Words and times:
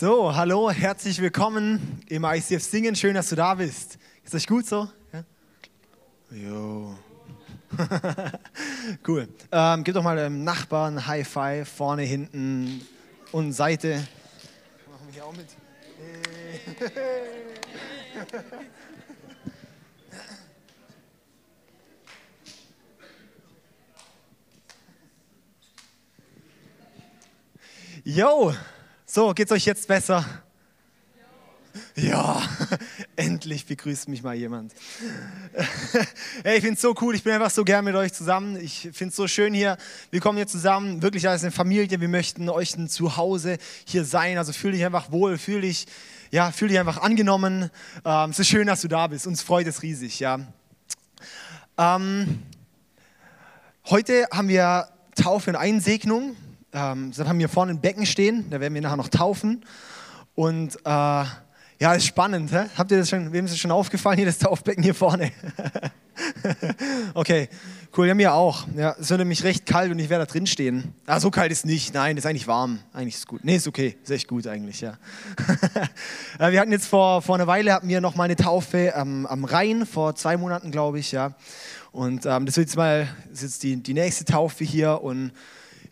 So, 0.00 0.34
hallo, 0.34 0.70
herzlich 0.70 1.20
willkommen 1.20 2.00
im 2.08 2.24
ICF 2.24 2.62
Singen. 2.62 2.96
Schön, 2.96 3.12
dass 3.12 3.28
du 3.28 3.36
da 3.36 3.54
bist. 3.54 3.98
Ist 4.24 4.34
euch 4.34 4.46
gut 4.46 4.64
so? 4.64 4.88
Ja? 5.12 5.24
Jo. 6.30 6.96
cool. 9.06 9.28
Ähm, 9.52 9.84
gib 9.84 9.94
doch 9.94 10.02
mal 10.02 10.16
dem 10.16 10.42
Nachbarn 10.42 11.06
High 11.06 11.28
Five, 11.28 11.68
vorne, 11.68 12.04
hinten 12.04 12.80
und 13.30 13.52
Seite. 13.52 14.08
Machen 14.90 15.06
wir 15.06 15.12
hier 15.12 15.24
auch 15.26 15.36
mit. 15.36 15.48
Jo, 28.02 28.54
so, 29.12 29.34
geht's 29.34 29.50
euch 29.50 29.64
jetzt 29.64 29.88
besser? 29.88 30.24
Ja, 31.96 32.40
endlich 33.16 33.66
begrüßt 33.66 34.08
mich 34.08 34.22
mal 34.22 34.36
jemand. 34.36 34.72
Hey, 36.44 36.58
ich 36.58 36.62
finde 36.62 36.76
es 36.76 36.80
so 36.80 36.94
cool, 37.00 37.16
ich 37.16 37.24
bin 37.24 37.32
einfach 37.32 37.50
so 37.50 37.64
gern 37.64 37.84
mit 37.84 37.96
euch 37.96 38.12
zusammen. 38.12 38.56
Ich 38.56 38.88
finde 38.92 39.08
es 39.08 39.16
so 39.16 39.26
schön 39.26 39.52
hier. 39.52 39.76
Wir 40.12 40.20
kommen 40.20 40.36
hier 40.38 40.46
zusammen, 40.46 41.02
wirklich 41.02 41.28
als 41.28 41.42
eine 41.42 41.50
Familie. 41.50 42.00
Wir 42.00 42.08
möchten 42.08 42.48
euch 42.48 42.76
ein 42.76 42.88
Zuhause 42.88 43.58
hier 43.84 44.04
sein. 44.04 44.38
Also 44.38 44.52
fühl 44.52 44.72
dich 44.72 44.86
einfach 44.86 45.10
wohl, 45.10 45.38
fühl 45.38 45.62
dich, 45.62 45.86
ja, 46.30 46.52
fühl 46.52 46.68
dich 46.68 46.78
einfach 46.78 46.98
angenommen. 46.98 47.68
Ähm, 48.04 48.30
es 48.30 48.38
ist 48.38 48.48
schön, 48.48 48.68
dass 48.68 48.80
du 48.80 48.88
da 48.88 49.08
bist. 49.08 49.26
Uns 49.26 49.42
freut 49.42 49.66
es 49.66 49.82
riesig, 49.82 50.20
ja. 50.20 50.38
Ähm, 51.76 52.42
heute 53.86 54.28
haben 54.32 54.48
wir 54.48 54.88
Taufe 55.16 55.50
und 55.50 55.56
Einsegnung. 55.56 56.36
Ähm, 56.72 57.12
dann 57.16 57.28
haben 57.28 57.38
wir 57.38 57.48
vorne 57.48 57.72
ein 57.72 57.80
Becken 57.80 58.06
stehen, 58.06 58.46
da 58.50 58.60
werden 58.60 58.74
wir 58.74 58.80
nachher 58.80 58.96
noch 58.96 59.08
taufen. 59.08 59.64
Und 60.34 60.76
äh, 60.84 61.24
ja, 61.80 61.94
ist 61.94 62.06
spannend. 62.06 62.52
Hä? 62.52 62.66
Habt 62.76 62.90
ihr 62.90 62.98
das 62.98 63.08
schon, 63.08 63.32
wem 63.32 63.46
ist 63.46 63.52
das 63.52 63.58
schon 63.58 63.70
aufgefallen, 63.70 64.18
hier 64.18 64.26
das 64.26 64.38
Taufbecken 64.38 64.82
hier 64.82 64.94
vorne? 64.94 65.32
okay, 67.14 67.48
cool, 67.96 68.06
ja, 68.06 68.14
mir 68.14 68.34
auch. 68.34 68.66
Ja, 68.76 68.94
es 69.00 69.08
wird 69.08 69.18
nämlich 69.20 69.42
recht 69.44 69.64
kalt 69.64 69.90
und 69.90 69.98
ich 69.98 70.10
werde 70.10 70.26
da 70.26 70.30
drin 70.30 70.46
stehen. 70.46 70.92
Ah, 71.06 71.18
so 71.20 71.30
kalt 71.30 71.50
ist 71.50 71.64
nicht, 71.64 71.94
nein, 71.94 72.18
ist 72.18 72.26
eigentlich 72.26 72.46
warm. 72.46 72.80
Eigentlich 72.92 73.14
ist 73.14 73.20
es 73.20 73.26
gut. 73.26 73.44
Nee, 73.44 73.56
ist 73.56 73.66
okay, 73.66 73.96
ist 74.02 74.10
echt 74.10 74.28
gut 74.28 74.46
eigentlich, 74.46 74.82
ja. 74.82 74.98
wir 76.38 76.60
hatten 76.60 76.72
jetzt 76.72 76.86
vor, 76.86 77.22
vor 77.22 77.34
einer 77.34 77.46
Weile, 77.46 77.72
hatten 77.72 77.88
wir 77.88 78.02
noch 78.02 78.14
mal 78.14 78.24
eine 78.24 78.36
Taufe 78.36 78.92
ähm, 78.94 79.26
am 79.26 79.44
Rhein, 79.44 79.86
vor 79.86 80.14
zwei 80.14 80.36
Monaten, 80.36 80.70
glaube 80.70 80.98
ich, 80.98 81.12
ja. 81.12 81.34
Und 81.92 82.26
ähm, 82.26 82.44
das 82.44 82.58
wird 82.58 82.68
jetzt 82.68 82.76
mal, 82.76 83.08
ist 83.32 83.42
jetzt 83.42 83.62
die, 83.62 83.82
die 83.82 83.94
nächste 83.94 84.26
Taufe 84.26 84.64
hier 84.64 85.00
und 85.02 85.32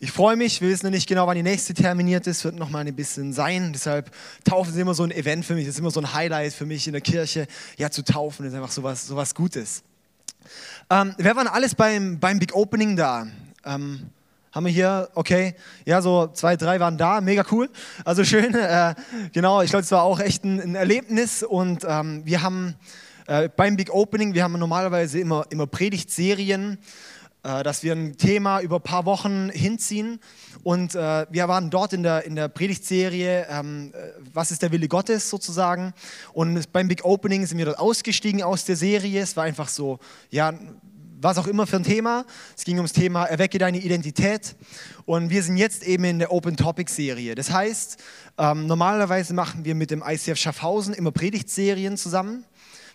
ich 0.01 0.11
freue 0.13 0.37
mich, 0.37 0.61
wir 0.61 0.69
wissen 0.69 0.85
noch 0.85 0.91
nicht 0.91 1.09
genau, 1.09 1.27
wann 1.27 1.35
die 1.35 1.43
nächste 1.43 1.73
terminiert 1.73 2.25
ist, 2.25 2.45
wird 2.45 2.55
noch 2.55 2.69
mal 2.69 2.85
ein 2.85 2.95
bisschen 2.95 3.33
sein. 3.33 3.73
Deshalb 3.73 4.11
Taufen 4.45 4.73
ist 4.73 4.79
immer 4.79 4.93
so 4.93 5.03
ein 5.03 5.11
Event 5.11 5.43
für 5.43 5.55
mich, 5.55 5.65
das 5.65 5.75
ist 5.75 5.79
immer 5.79 5.91
so 5.91 5.99
ein 5.99 6.13
Highlight 6.13 6.53
für 6.53 6.65
mich 6.65 6.87
in 6.87 6.93
der 6.93 7.01
Kirche. 7.01 7.47
Ja, 7.77 7.89
zu 7.89 8.05
taufen 8.05 8.45
ist 8.45 8.53
einfach 8.53 8.71
so 8.71 8.81
was, 8.81 9.07
so 9.07 9.17
was 9.17 9.35
Gutes. 9.35 9.83
Ähm, 10.89 11.13
wer 11.17 11.35
war 11.35 11.53
alles 11.53 11.75
beim, 11.75 12.17
beim 12.17 12.39
Big 12.39 12.55
Opening 12.55 12.95
da? 12.95 13.27
Ähm, 13.65 14.09
haben 14.53 14.65
wir 14.65 14.71
hier, 14.71 15.09
okay, 15.15 15.53
ja, 15.85 16.01
so 16.01 16.27
zwei, 16.27 16.55
drei 16.55 16.79
waren 16.79 16.97
da, 16.97 17.19
mega 17.19 17.43
cool. 17.51 17.69
Also 18.05 18.23
schön, 18.23 18.53
äh, 18.55 18.95
genau, 19.33 19.61
ich 19.61 19.69
glaube, 19.69 19.83
es 19.83 19.91
war 19.91 20.03
auch 20.03 20.21
echt 20.21 20.45
ein, 20.45 20.61
ein 20.61 20.75
Erlebnis 20.75 21.43
und 21.43 21.85
ähm, 21.85 22.21
wir 22.25 22.41
haben 22.41 22.75
äh, 23.27 23.49
beim 23.53 23.75
Big 23.75 23.93
Opening, 23.93 24.33
wir 24.33 24.43
haben 24.43 24.57
normalerweise 24.57 25.19
immer, 25.19 25.45
immer 25.49 25.67
Predigtserien 25.67 26.77
dass 27.63 27.83
wir 27.83 27.93
ein 27.93 28.17
Thema 28.17 28.61
über 28.61 28.77
ein 28.77 28.83
paar 28.83 29.05
Wochen 29.05 29.49
hinziehen. 29.49 30.19
Und 30.63 30.95
äh, 30.95 31.25
wir 31.29 31.47
waren 31.47 31.69
dort 31.69 31.93
in 31.93 32.03
der, 32.03 32.25
in 32.25 32.35
der 32.35 32.49
Predigtserie, 32.49 33.47
ähm, 33.49 33.93
äh, 33.93 34.11
was 34.33 34.51
ist 34.51 34.61
der 34.61 34.71
Wille 34.71 34.87
Gottes 34.87 35.29
sozusagen. 35.29 35.93
Und 36.33 36.71
beim 36.73 36.87
Big 36.87 37.05
Opening 37.05 37.45
sind 37.45 37.57
wir 37.57 37.65
dort 37.65 37.79
ausgestiegen 37.79 38.43
aus 38.43 38.65
der 38.65 38.75
Serie. 38.75 39.21
Es 39.21 39.37
war 39.37 39.45
einfach 39.45 39.69
so, 39.69 39.99
ja, 40.29 40.53
was 41.21 41.37
auch 41.37 41.47
immer 41.47 41.67
für 41.67 41.77
ein 41.77 41.83
Thema. 41.83 42.25
Es 42.57 42.63
ging 42.63 42.77
ums 42.77 42.93
Thema 42.93 43.25
Erwecke 43.25 43.57
deine 43.57 43.79
Identität. 43.79 44.55
Und 45.05 45.29
wir 45.29 45.43
sind 45.43 45.57
jetzt 45.57 45.83
eben 45.83 46.03
in 46.05 46.19
der 46.19 46.31
Open 46.31 46.55
Topic 46.57 46.91
Serie. 46.91 47.35
Das 47.35 47.51
heißt, 47.51 47.97
ähm, 48.37 48.67
normalerweise 48.67 49.33
machen 49.33 49.65
wir 49.65 49.75
mit 49.75 49.91
dem 49.91 50.03
ICF 50.05 50.37
Schaffhausen 50.37 50.93
immer 50.93 51.11
Predigtserien 51.11 51.97
zusammen. 51.97 52.45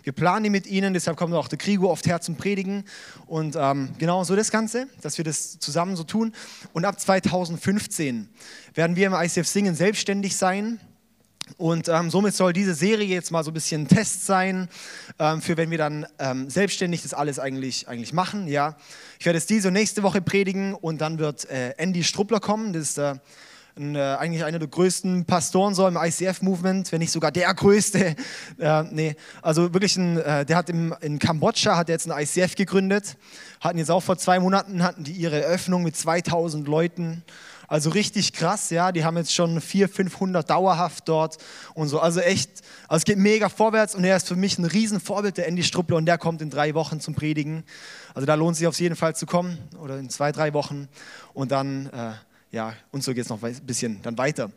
Wir 0.05 0.13
planen 0.13 0.45
die 0.45 0.51
mit 0.51 0.67
ihnen, 0.67 0.93
deshalb 0.93 1.17
kommt 1.17 1.33
auch 1.33 1.49
der 1.49 1.57
Krigo 1.57 1.91
oft 1.91 2.07
her 2.07 2.21
zum 2.21 2.37
Predigen. 2.37 2.85
Und 3.27 3.57
ähm, 3.59 3.89
genau 3.99 4.23
so 4.23 4.37
das 4.37 4.51
Ganze, 4.51 4.87
dass 5.01 5.17
wir 5.17 5.25
das 5.25 5.59
zusammen 5.59 5.97
so 5.97 6.05
tun. 6.05 6.35
Und 6.75 6.85
ab 6.85 7.01
2015 7.01 8.29
werden 8.75 8.97
wir 8.97 9.07
im 9.07 9.15
ICF 9.15 9.47
Singen 9.47 9.75
selbstständig 9.75 10.37
sein. 10.37 10.79
Und 11.57 11.89
ähm, 11.89 12.11
somit 12.11 12.35
soll 12.35 12.53
diese 12.53 12.75
Serie 12.75 13.07
jetzt 13.07 13.31
mal 13.31 13.45
so 13.45 13.51
ein 13.51 13.55
bisschen 13.55 13.83
ein 13.83 13.89
Test 13.89 14.27
sein, 14.27 14.69
ähm, 15.19 15.41
für 15.41 15.57
wenn 15.57 15.71
wir 15.71 15.79
dann 15.79 16.07
ähm, 16.19 16.51
selbstständig 16.51 17.03
das 17.03 17.15
alles 17.15 17.39
eigentlich, 17.39 17.89
eigentlich 17.89 18.13
machen. 18.13 18.47
Ja. 18.47 18.77
Ich 19.19 19.25
werde 19.25 19.39
es 19.39 19.47
diese 19.47 19.69
und 19.69 19.75
nächste 19.75 20.03
Woche 20.03 20.21
predigen 20.21 20.75
und 20.75 21.01
dann 21.01 21.19
wird 21.19 21.49
äh, 21.49 21.71
Andy 21.79 22.05
Struppler 22.05 22.41
kommen. 22.41 22.75
Das 22.75 22.83
ist 22.83 22.99
der 22.99 23.23
ein, 23.77 23.97
äh, 23.97 24.17
eigentlich 24.19 24.45
einer 24.45 24.59
der 24.59 24.69
größten 24.69 25.25
Pastoren 25.25 25.75
so 25.75 25.87
im 25.89 25.97
ICF-Movement, 25.97 26.93
wenn 26.93 27.01
nicht 27.01 27.11
sogar 27.11 27.33
der 27.33 27.53
größte. 27.53 28.17
Äh, 28.59 28.85
nee, 28.85 29.17
also 29.43 29.75
wirklich, 29.75 29.97
ein, 29.97 30.17
äh, 30.19 30.47
der 30.47 30.57
hat 30.57 30.71
im, 30.71 30.95
in 31.01 31.19
Kambodscha 31.19 31.77
hat 31.77 31.89
jetzt 31.89 32.11
ein 32.11 32.23
ICF 32.23 32.55
gegründet, 32.55 33.17
hatten 33.61 33.79
jetzt 33.79 33.91
auch 33.91 34.03
vor 34.03 34.17
zwei 34.17 34.39
Monaten 34.39 34.83
hatten 34.83 35.03
die 35.03 35.13
ihre 35.13 35.43
Eröffnung 35.43 35.83
mit 35.83 35.97
2000 35.97 36.69
Leuten. 36.69 37.25
Also 37.67 37.91
richtig 37.91 38.33
krass, 38.33 38.71
ja. 38.71 38.93
Die 38.93 39.05
haben 39.05 39.17
jetzt 39.17 39.35
schon 39.35 39.61
400, 39.61 39.97
500 39.97 40.51
dauerhaft 40.51 41.09
dort 41.09 41.39
und 41.75 41.89
so. 41.89 41.99
Also 42.01 42.21
echt, 42.21 42.51
also 42.87 42.99
es 42.99 43.05
geht 43.05 43.19
mega 43.19 43.49
vorwärts 43.49 43.95
und 43.95 44.05
er 44.05 44.17
ist 44.17 44.29
für 44.29 44.37
mich 44.37 44.59
ein 44.59 44.65
Riesenvorbild, 44.65 45.37
der 45.37 45.49
Andy 45.49 45.63
Struppler, 45.63 45.97
und 45.97 46.07
der 46.07 46.19
kommt 46.19 46.43
in 46.43 46.51
drei 46.51 46.75
Wochen 46.75 47.01
zum 47.01 47.15
Predigen. 47.15 47.65
Also 48.15 48.27
da 48.27 48.35
lohnt 48.35 48.57
sich 48.57 48.67
auf 48.67 48.79
jeden 48.79 48.97
Fall 48.97 49.17
zu 49.17 49.27
kommen 49.27 49.59
oder 49.81 49.99
in 49.99 50.11
zwei, 50.11 50.33
drei 50.33 50.53
Wochen 50.55 50.89
und 51.33 51.51
dann. 51.51 51.87
Äh, 51.87 52.13
ja, 52.55 52.73
und 52.93 53.03
so 53.03 53.13
geht 53.13 53.25
es 53.25 53.29
noch 53.29 53.43
ein 53.43 53.55
bisschen 53.67 54.01
dann 54.03 54.17
weiter. 54.17 54.49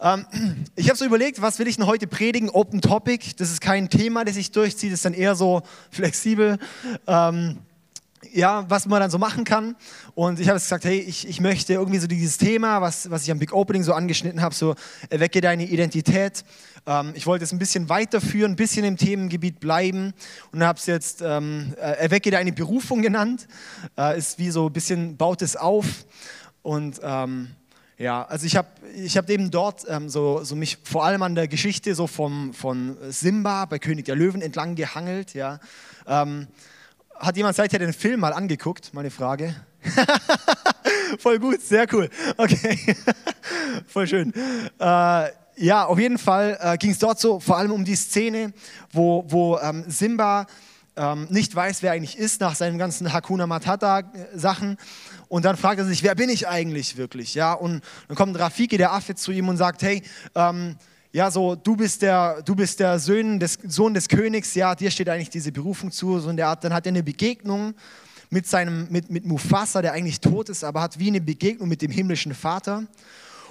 Ähm, 0.00 0.26
ich 0.76 0.88
habe 0.88 0.98
so 0.98 1.06
überlegt, 1.06 1.40
was 1.40 1.58
will 1.58 1.66
ich 1.66 1.76
denn 1.76 1.86
heute 1.86 2.06
predigen? 2.06 2.50
Open 2.50 2.82
Topic, 2.82 3.34
das 3.38 3.50
ist 3.50 3.62
kein 3.62 3.88
Thema, 3.88 4.26
das 4.26 4.34
sich 4.34 4.50
durchzieht, 4.50 4.92
das 4.92 4.98
ist 4.98 5.04
dann 5.06 5.14
eher 5.14 5.34
so 5.34 5.62
flexibel. 5.90 6.58
Ähm, 7.06 7.58
ja, 8.32 8.64
was 8.68 8.86
man 8.86 9.00
dann 9.00 9.10
so 9.10 9.18
machen 9.18 9.44
kann. 9.44 9.76
Und 10.14 10.40
ich 10.40 10.48
habe 10.48 10.58
gesagt, 10.58 10.84
hey, 10.84 10.98
ich, 10.98 11.26
ich 11.26 11.40
möchte 11.40 11.72
irgendwie 11.72 11.98
so 11.98 12.06
dieses 12.06 12.38
Thema, 12.38 12.80
was, 12.80 13.10
was 13.10 13.24
ich 13.24 13.30
am 13.30 13.38
Big 13.38 13.52
Opening 13.52 13.82
so 13.82 13.94
angeschnitten 13.94 14.40
habe, 14.42 14.54
so 14.54 14.74
erwecke 15.10 15.40
deine 15.40 15.64
Identität. 15.64 16.44
Ähm, 16.86 17.12
ich 17.14 17.26
wollte 17.26 17.44
es 17.44 17.52
ein 17.52 17.58
bisschen 17.58 17.88
weiterführen, 17.88 18.52
ein 18.52 18.56
bisschen 18.56 18.84
im 18.84 18.96
Themengebiet 18.96 19.58
bleiben 19.58 20.14
und 20.52 20.62
habe 20.62 20.78
es 20.78 20.86
jetzt 20.86 21.22
ähm, 21.22 21.74
äh, 21.76 21.98
erwecke 21.98 22.30
deine 22.30 22.52
Berufung 22.52 23.02
genannt. 23.02 23.48
Äh, 23.98 24.18
ist 24.18 24.38
wie 24.38 24.50
so 24.50 24.66
ein 24.66 24.72
bisschen, 24.72 25.16
baut 25.16 25.42
es 25.42 25.56
auf. 25.56 25.86
Und 26.62 27.00
ähm, 27.02 27.48
ja, 27.98 28.24
also 28.24 28.46
ich 28.46 28.56
habe 28.56 28.68
ich 28.94 29.16
hab 29.16 29.28
eben 29.30 29.50
dort 29.50 29.84
ähm, 29.88 30.08
so, 30.08 30.42
so 30.42 30.56
mich 30.56 30.78
vor 30.82 31.04
allem 31.04 31.22
an 31.22 31.34
der 31.34 31.48
Geschichte 31.48 31.94
so 31.94 32.06
vom, 32.06 32.54
von 32.54 32.96
Simba 33.10 33.66
bei 33.66 33.78
König 33.78 34.06
der 34.06 34.16
Löwen 34.16 34.42
entlang 34.42 34.74
gehangelt. 34.74 35.34
Ja. 35.34 35.60
Ähm, 36.06 36.48
hat 37.16 37.36
jemand 37.36 37.56
seither 37.56 37.78
den 37.78 37.92
Film 37.92 38.20
mal 38.20 38.32
angeguckt? 38.32 38.92
Meine 38.94 39.10
Frage. 39.10 39.54
Voll 41.18 41.38
gut, 41.38 41.60
sehr 41.60 41.86
cool. 41.92 42.08
Okay, 42.36 42.96
voll 43.86 44.06
schön. 44.06 44.32
Äh, 44.80 45.28
ja, 45.56 45.84
auf 45.84 45.98
jeden 45.98 46.18
Fall 46.18 46.58
äh, 46.60 46.76
ging 46.78 46.90
es 46.90 46.98
dort 46.98 47.20
so 47.20 47.38
vor 47.38 47.58
allem 47.58 47.70
um 47.70 47.84
die 47.84 47.96
Szene, 47.96 48.52
wo, 48.90 49.24
wo 49.28 49.58
ähm, 49.58 49.84
Simba 49.88 50.46
ähm, 50.96 51.26
nicht 51.30 51.54
weiß, 51.54 51.82
wer 51.82 51.92
eigentlich 51.92 52.18
ist 52.18 52.40
nach 52.40 52.54
seinen 52.54 52.78
ganzen 52.78 53.12
Hakuna 53.12 53.46
Matata-Sachen 53.46 54.78
und 55.32 55.46
dann 55.46 55.56
fragt 55.56 55.78
er 55.78 55.86
sich, 55.86 56.02
wer 56.02 56.14
bin 56.14 56.28
ich 56.28 56.46
eigentlich 56.46 56.98
wirklich? 56.98 57.34
Ja, 57.34 57.54
und 57.54 57.82
dann 58.06 58.16
kommt 58.18 58.38
Rafiki, 58.38 58.76
der 58.76 58.92
Affe, 58.92 59.14
zu 59.14 59.32
ihm 59.32 59.48
und 59.48 59.56
sagt, 59.56 59.80
hey, 59.80 60.02
ähm, 60.34 60.76
ja, 61.10 61.30
so, 61.30 61.54
du 61.54 61.74
bist 61.74 62.02
der, 62.02 62.42
du 62.42 62.54
bist 62.54 62.80
der 62.80 62.98
Sohn 62.98 63.40
des, 63.40 63.58
Sohn 63.66 63.94
des 63.94 64.08
Königs, 64.08 64.54
ja, 64.54 64.74
dir 64.74 64.90
steht 64.90 65.08
eigentlich 65.08 65.30
diese 65.30 65.50
Berufung 65.50 65.90
zu. 65.90 66.18
So 66.18 66.28
in 66.28 66.36
der 66.36 66.48
Art, 66.48 66.62
dann 66.64 66.74
hat 66.74 66.84
er 66.84 66.90
eine 66.90 67.02
Begegnung 67.02 67.72
mit, 68.28 68.46
seinem, 68.46 68.88
mit, 68.90 69.08
mit 69.08 69.24
Mufasa, 69.24 69.80
der 69.80 69.94
eigentlich 69.94 70.20
tot 70.20 70.50
ist, 70.50 70.64
aber 70.64 70.82
hat 70.82 70.98
wie 70.98 71.08
eine 71.08 71.22
Begegnung 71.22 71.66
mit 71.66 71.80
dem 71.80 71.90
himmlischen 71.90 72.34
Vater. 72.34 72.84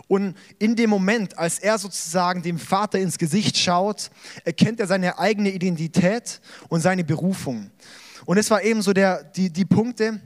Und 0.07 0.37
in 0.59 0.75
dem 0.75 0.91
Moment, 0.91 1.35
als 1.39 1.57
er 1.57 1.79
sozusagen 1.79 2.43
dem 2.43 2.59
Vater 2.59 2.99
ins 2.99 3.17
Gesicht 3.17 3.57
schaut, 3.57 4.11
erkennt 4.43 4.79
er 4.79 4.85
seine 4.85 5.17
eigene 5.17 5.49
Identität 5.49 6.41
und 6.69 6.81
seine 6.81 7.03
Berufung. 7.03 7.71
Und 8.25 8.37
es 8.37 8.51
war 8.51 8.61
eben 8.61 8.83
so 8.83 8.93
der, 8.93 9.23
die, 9.23 9.49
die 9.49 9.65
Punkte, 9.65 10.21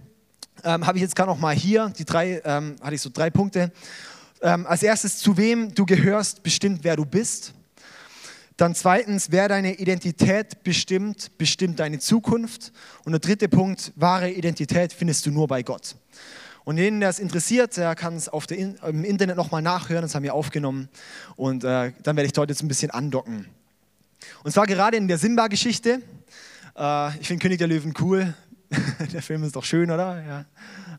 ähm, 0.65 0.85
habe 0.85 0.97
ich 0.97 1.03
jetzt 1.03 1.15
gerade 1.15 1.29
noch 1.29 1.39
mal 1.39 1.55
hier, 1.55 1.93
die 1.97 2.05
drei, 2.05 2.41
ähm, 2.43 2.75
hatte 2.81 2.95
ich 2.95 3.01
so 3.01 3.09
drei 3.13 3.29
Punkte. 3.29 3.71
Ähm, 4.41 4.65
als 4.67 4.83
erstes, 4.83 5.19
zu 5.19 5.37
wem 5.37 5.73
du 5.73 5.85
gehörst, 5.85 6.43
bestimmt, 6.43 6.83
wer 6.83 6.95
du 6.95 7.05
bist. 7.05 7.53
Dann 8.57 8.73
zweitens, 8.73 9.31
wer 9.31 9.47
deine 9.47 9.75
Identität 9.75 10.63
bestimmt, 10.63 11.37
bestimmt 11.37 11.79
deine 11.79 11.99
Zukunft. 11.99 12.71
Und 13.03 13.11
der 13.11 13.19
dritte 13.19 13.47
Punkt, 13.47 13.91
wahre 13.95 14.31
Identität 14.31 14.91
findest 14.91 15.25
du 15.25 15.31
nur 15.31 15.47
bei 15.47 15.61
Gott. 15.61 15.95
Und 16.63 16.77
jeden, 16.77 16.99
der 16.99 17.09
es 17.09 17.19
interessiert, 17.19 17.77
der 17.77 17.93
kann 17.95 18.15
es 18.15 18.27
auf 18.27 18.47
der 18.47 18.57
In 18.57 18.75
im 18.87 19.03
Internet 19.03 19.37
nochmal 19.37 19.61
nachhören, 19.61 20.01
das 20.01 20.15
haben 20.15 20.23
wir 20.23 20.33
aufgenommen. 20.33 20.89
Und 21.35 21.63
äh, 21.63 21.91
dann 22.01 22.15
werde 22.15 22.25
ich 22.25 22.33
dort 22.33 22.49
jetzt 22.49 22.63
ein 22.63 22.67
bisschen 22.67 22.89
andocken. 22.91 23.45
Und 24.43 24.51
zwar 24.51 24.65
gerade 24.65 24.97
in 24.97 25.07
der 25.07 25.19
Simba-Geschichte. 25.19 26.01
Äh, 26.75 27.19
ich 27.19 27.27
finde 27.27 27.43
König 27.43 27.59
der 27.59 27.67
Löwen 27.67 27.93
cool. 27.99 28.33
der 29.13 29.21
Film 29.21 29.43
ist 29.43 29.55
doch 29.55 29.63
schön, 29.63 29.89
oder? 29.89 30.23
Ja. 30.23 30.45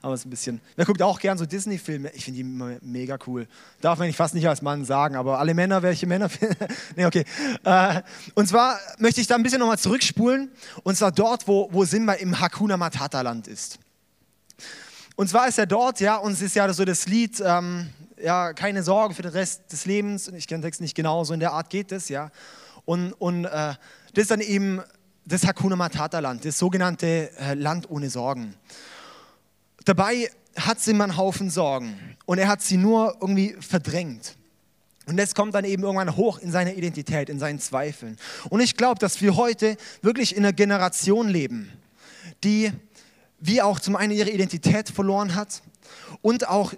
Aber 0.03 0.15
es 0.15 0.21
ist 0.21 0.27
ein 0.27 0.31
bisschen. 0.31 0.61
Wer 0.77 0.85
guckt 0.85 1.03
auch 1.03 1.19
gern 1.19 1.39
so 1.39 1.47
Disney-Filme? 1.47 2.11
Ich 2.15 2.25
finde 2.25 2.37
die 2.37 2.41
immer 2.43 2.77
mega 2.83 3.19
cool. 3.27 3.47
Darf 3.81 3.99
man 3.99 4.13
fast 4.13 4.35
nicht 4.35 4.49
als 4.49 4.63
Mann 4.63 4.85
sagen, 4.85 5.17
aber 5.17 5.39
alle 5.39 5.55
Männer, 5.55 5.83
welche 5.83 6.07
Männer? 6.07 6.29
nee, 6.97 7.07
okay. 7.07 7.25
Äh, 7.65 8.03
und 8.35 8.49
zwar 8.49 8.79
möchte 8.99 9.21
ich 9.21 9.27
da 9.27 9.35
ein 9.35 9.43
bisschen 9.43 9.61
nochmal 9.61 9.79
zurückspulen. 9.79 10.51
Und 10.83 10.97
zwar 10.97 11.13
dort, 11.13 11.49
wo, 11.49 11.69
wo 11.73 11.85
Simba 11.85 12.15
im 12.15 12.39
Hakuna 12.39 12.77
Matata-Land 12.77 13.49
ist. 13.49 13.79
Und 15.17 15.29
zwar 15.29 15.49
ist 15.49 15.59
er 15.59 15.67
dort, 15.67 16.01
ja, 16.01 16.17
und 16.17 16.33
es 16.33 16.43
ist 16.43 16.55
ja 16.55 16.71
so 16.73 16.85
das 16.85 17.07
Lied, 17.07 17.43
ähm, 17.45 17.89
ja, 18.23 18.53
keine 18.53 18.83
Sorge 18.83 19.15
für 19.15 19.23
den 19.23 19.33
Rest 19.33 19.73
des 19.73 19.87
Lebens. 19.87 20.29
Ich 20.29 20.47
kenne 20.47 20.61
den 20.61 20.67
Text 20.67 20.81
nicht 20.81 20.95
genau, 20.95 21.25
so 21.25 21.33
in 21.33 21.41
der 21.41 21.53
Art 21.53 21.71
geht 21.71 21.91
es, 21.93 22.09
ja. 22.09 22.31
Und, 22.85 23.13
und 23.15 23.47
äh, 23.47 23.49
das 23.49 23.79
ist 24.23 24.31
dann 24.31 24.41
eben 24.41 24.83
das 25.27 25.45
Hakuna 25.45 25.77
Matata 25.77 26.21
Land, 26.21 26.45
das 26.45 26.59
sogenannte 26.59 27.31
äh, 27.39 27.55
Land 27.55 27.91
ohne 27.91 28.09
Sorgen. 28.09 28.55
Dabei 29.85 30.31
hat 30.57 30.81
Simba 30.81 31.05
einen 31.05 31.17
Haufen 31.17 31.51
Sorgen 31.51 31.99
und 32.25 32.39
er 32.39 32.49
hat 32.49 32.63
sie 32.63 32.77
nur 32.77 33.17
irgendwie 33.21 33.57
verdrängt. 33.61 34.37
Und 35.07 35.17
das 35.17 35.35
kommt 35.35 35.55
dann 35.55 35.65
eben 35.65 35.83
irgendwann 35.83 36.17
hoch 36.17 36.39
in 36.39 36.51
seiner 36.51 36.75
Identität, 36.75 37.29
in 37.29 37.39
seinen 37.39 37.59
Zweifeln. 37.59 38.17
Und 38.49 38.61
ich 38.61 38.77
glaube, 38.77 38.99
dass 38.99 39.21
wir 39.21 39.37
heute 39.37 39.77
wirklich 40.03 40.35
in 40.35 40.45
einer 40.45 40.53
Generation 40.53 41.29
leben, 41.29 41.71
die 42.43 42.73
wie 43.39 43.63
auch 43.63 43.81
zum 43.81 43.97
einen 43.97 44.13
ihre 44.13 44.31
Identität 44.31 44.89
verloren 44.89 45.35
hat 45.35 45.63
und 46.23 46.49
auch 46.49 46.73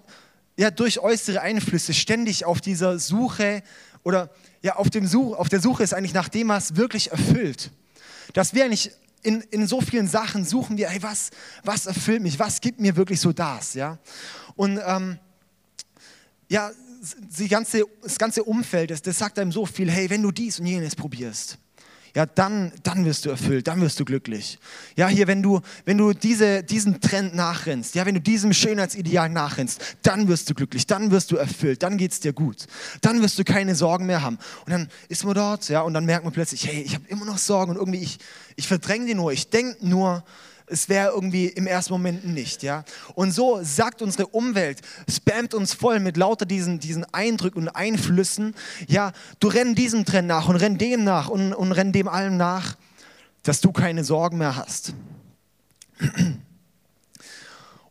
ja, 0.57 0.71
durch 0.71 0.99
äußere 0.99 1.41
Einflüsse 1.41 1.95
ständig 1.95 2.45
auf 2.45 2.61
dieser 2.61 2.99
Suche 2.99 3.63
oder 4.03 4.31
ja, 4.63 4.77
auf, 4.77 4.91
dem 4.91 5.07
Such, 5.07 5.37
auf 5.37 5.49
der 5.49 5.61
Suche 5.61 5.83
ist 5.83 5.95
eigentlich 5.95 6.15
nach 6.15 6.29
dem, 6.29 6.49
was 6.49 6.77
wirklich 6.77 7.13
erfüllt. 7.13 7.71
Dass 8.33 8.55
wir 8.55 8.65
eigentlich 8.65 8.91
in, 9.23 9.41
in 9.51 9.67
so 9.67 9.81
vielen 9.81 10.07
Sachen 10.07 10.45
suchen 10.45 10.77
wir, 10.77 10.89
hey, 10.89 11.03
was, 11.03 11.31
was 11.65 11.87
erfüllt 11.87 12.23
mich, 12.23 12.39
was 12.39 12.61
gibt 12.61 12.81
mir 12.81 12.97
wirklich 12.97 13.21
so 13.21 13.33
das, 13.33 13.75
ja. 13.75 13.99
Und 14.55 14.81
ähm, 14.85 15.19
ja, 16.49 16.71
ganze, 17.49 17.85
das 18.03 18.19
ganze 18.19 18.45
Umfeld, 18.45 18.91
das, 18.91 19.03
das 19.03 19.19
sagt 19.19 19.39
einem 19.39 19.53
so 19.53 19.67
viel, 19.67 19.91
hey, 19.91 20.09
wenn 20.11 20.23
du 20.23 20.31
dies 20.31 20.59
und 20.61 20.67
jenes 20.67 20.95
probierst, 20.97 21.59
ja, 22.19 22.27
dann, 22.27 22.73
dann 22.83 23.05
wirst 23.05 23.27
du 23.27 23.31
erfüllt, 23.31 23.69
dann 23.69 23.81
wirst 23.81 24.01
du 24.01 24.05
glücklich. 24.05 24.59
Ja, 24.97 25.07
hier, 25.07 25.29
wenn 25.29 25.41
du, 25.41 25.61
wenn 25.85 25.99
du 25.99 26.13
diese, 26.13 26.65
diesen 26.65 27.01
Trend 27.01 27.37
nachrennst, 27.37 27.95
ja, 27.95 28.07
wenn 28.07 28.17
du 28.17 28.21
diesem 28.21 28.53
Schönheitsideal 28.53 29.29
nachrennst, 29.29 29.81
dann 30.03 30.27
wirst 30.27 30.51
du 30.51 30.55
glücklich, 30.55 30.85
dann 30.89 31.13
wirst 31.13 31.31
du 31.31 31.37
erfüllt, 31.37 31.85
dann 31.85 31.97
geht 31.97 32.11
es 32.11 32.19
dir 32.19 32.33
gut. 32.33 32.67
Dann 33.03 33.23
wirst 33.23 33.39
du 33.39 33.45
keine 33.45 33.77
Sorgen 33.77 34.07
mehr 34.07 34.21
haben. 34.21 34.37
Und 34.67 34.73
dann 34.73 34.89
ist 35.09 35.25
man 35.25 35.35
dort, 35.35 35.69
ja, 35.69 35.83
und 35.83 35.95
dann 35.95 36.07
merkt 36.07 36.25
man 36.25 36.33
plötzlich, 36.33 36.67
hey, 36.67 36.83
ich 36.83 36.97
habe 36.97 37.05
immer 37.07 37.25
noch 37.25 37.39
Sorgen 37.39 37.71
und 37.71 37.77
irgendwie, 37.77 38.03
ich, 38.03 38.19
ich 38.57 38.67
verdränge 38.67 39.07
die 39.07 39.15
nur, 39.15 39.31
ich 39.31 39.51
denke 39.51 39.77
nur, 39.87 40.25
es 40.71 40.89
wäre 40.89 41.13
irgendwie 41.13 41.47
im 41.47 41.67
ersten 41.67 41.93
Moment 41.93 42.27
nicht. 42.27 42.63
Ja? 42.63 42.85
Und 43.15 43.33
so 43.33 43.61
sagt 43.63 44.03
unsere 44.03 44.27
Umwelt, 44.27 44.81
spammt 45.11 45.55
uns 45.55 45.75
voll 45.75 46.01
mit 46.01 46.17
lauter 46.17 46.47
diesen, 46.47 46.79
diesen 46.81 47.05
Eindrücken 47.13 47.63
und 47.63 47.69
Einflüssen. 47.69 48.55
Ja, 48.87 49.13
du 49.41 49.49
renn 49.49 49.75
diesem 49.75 50.05
Trend 50.05 50.29
nach 50.29 50.49
und 50.49 50.57
renn 50.57 50.79
dem 50.79 51.05
nach 51.05 51.29
und, 51.29 51.53
und 51.53 51.73
renn 51.73 51.93
dem 51.93 52.09
allem 52.09 52.37
nach, 52.37 52.77
dass 53.43 53.61
du 53.61 53.73
keine 53.73 54.05
Sorgen 54.05 54.39
mehr 54.39 54.57
hast. 54.57 54.95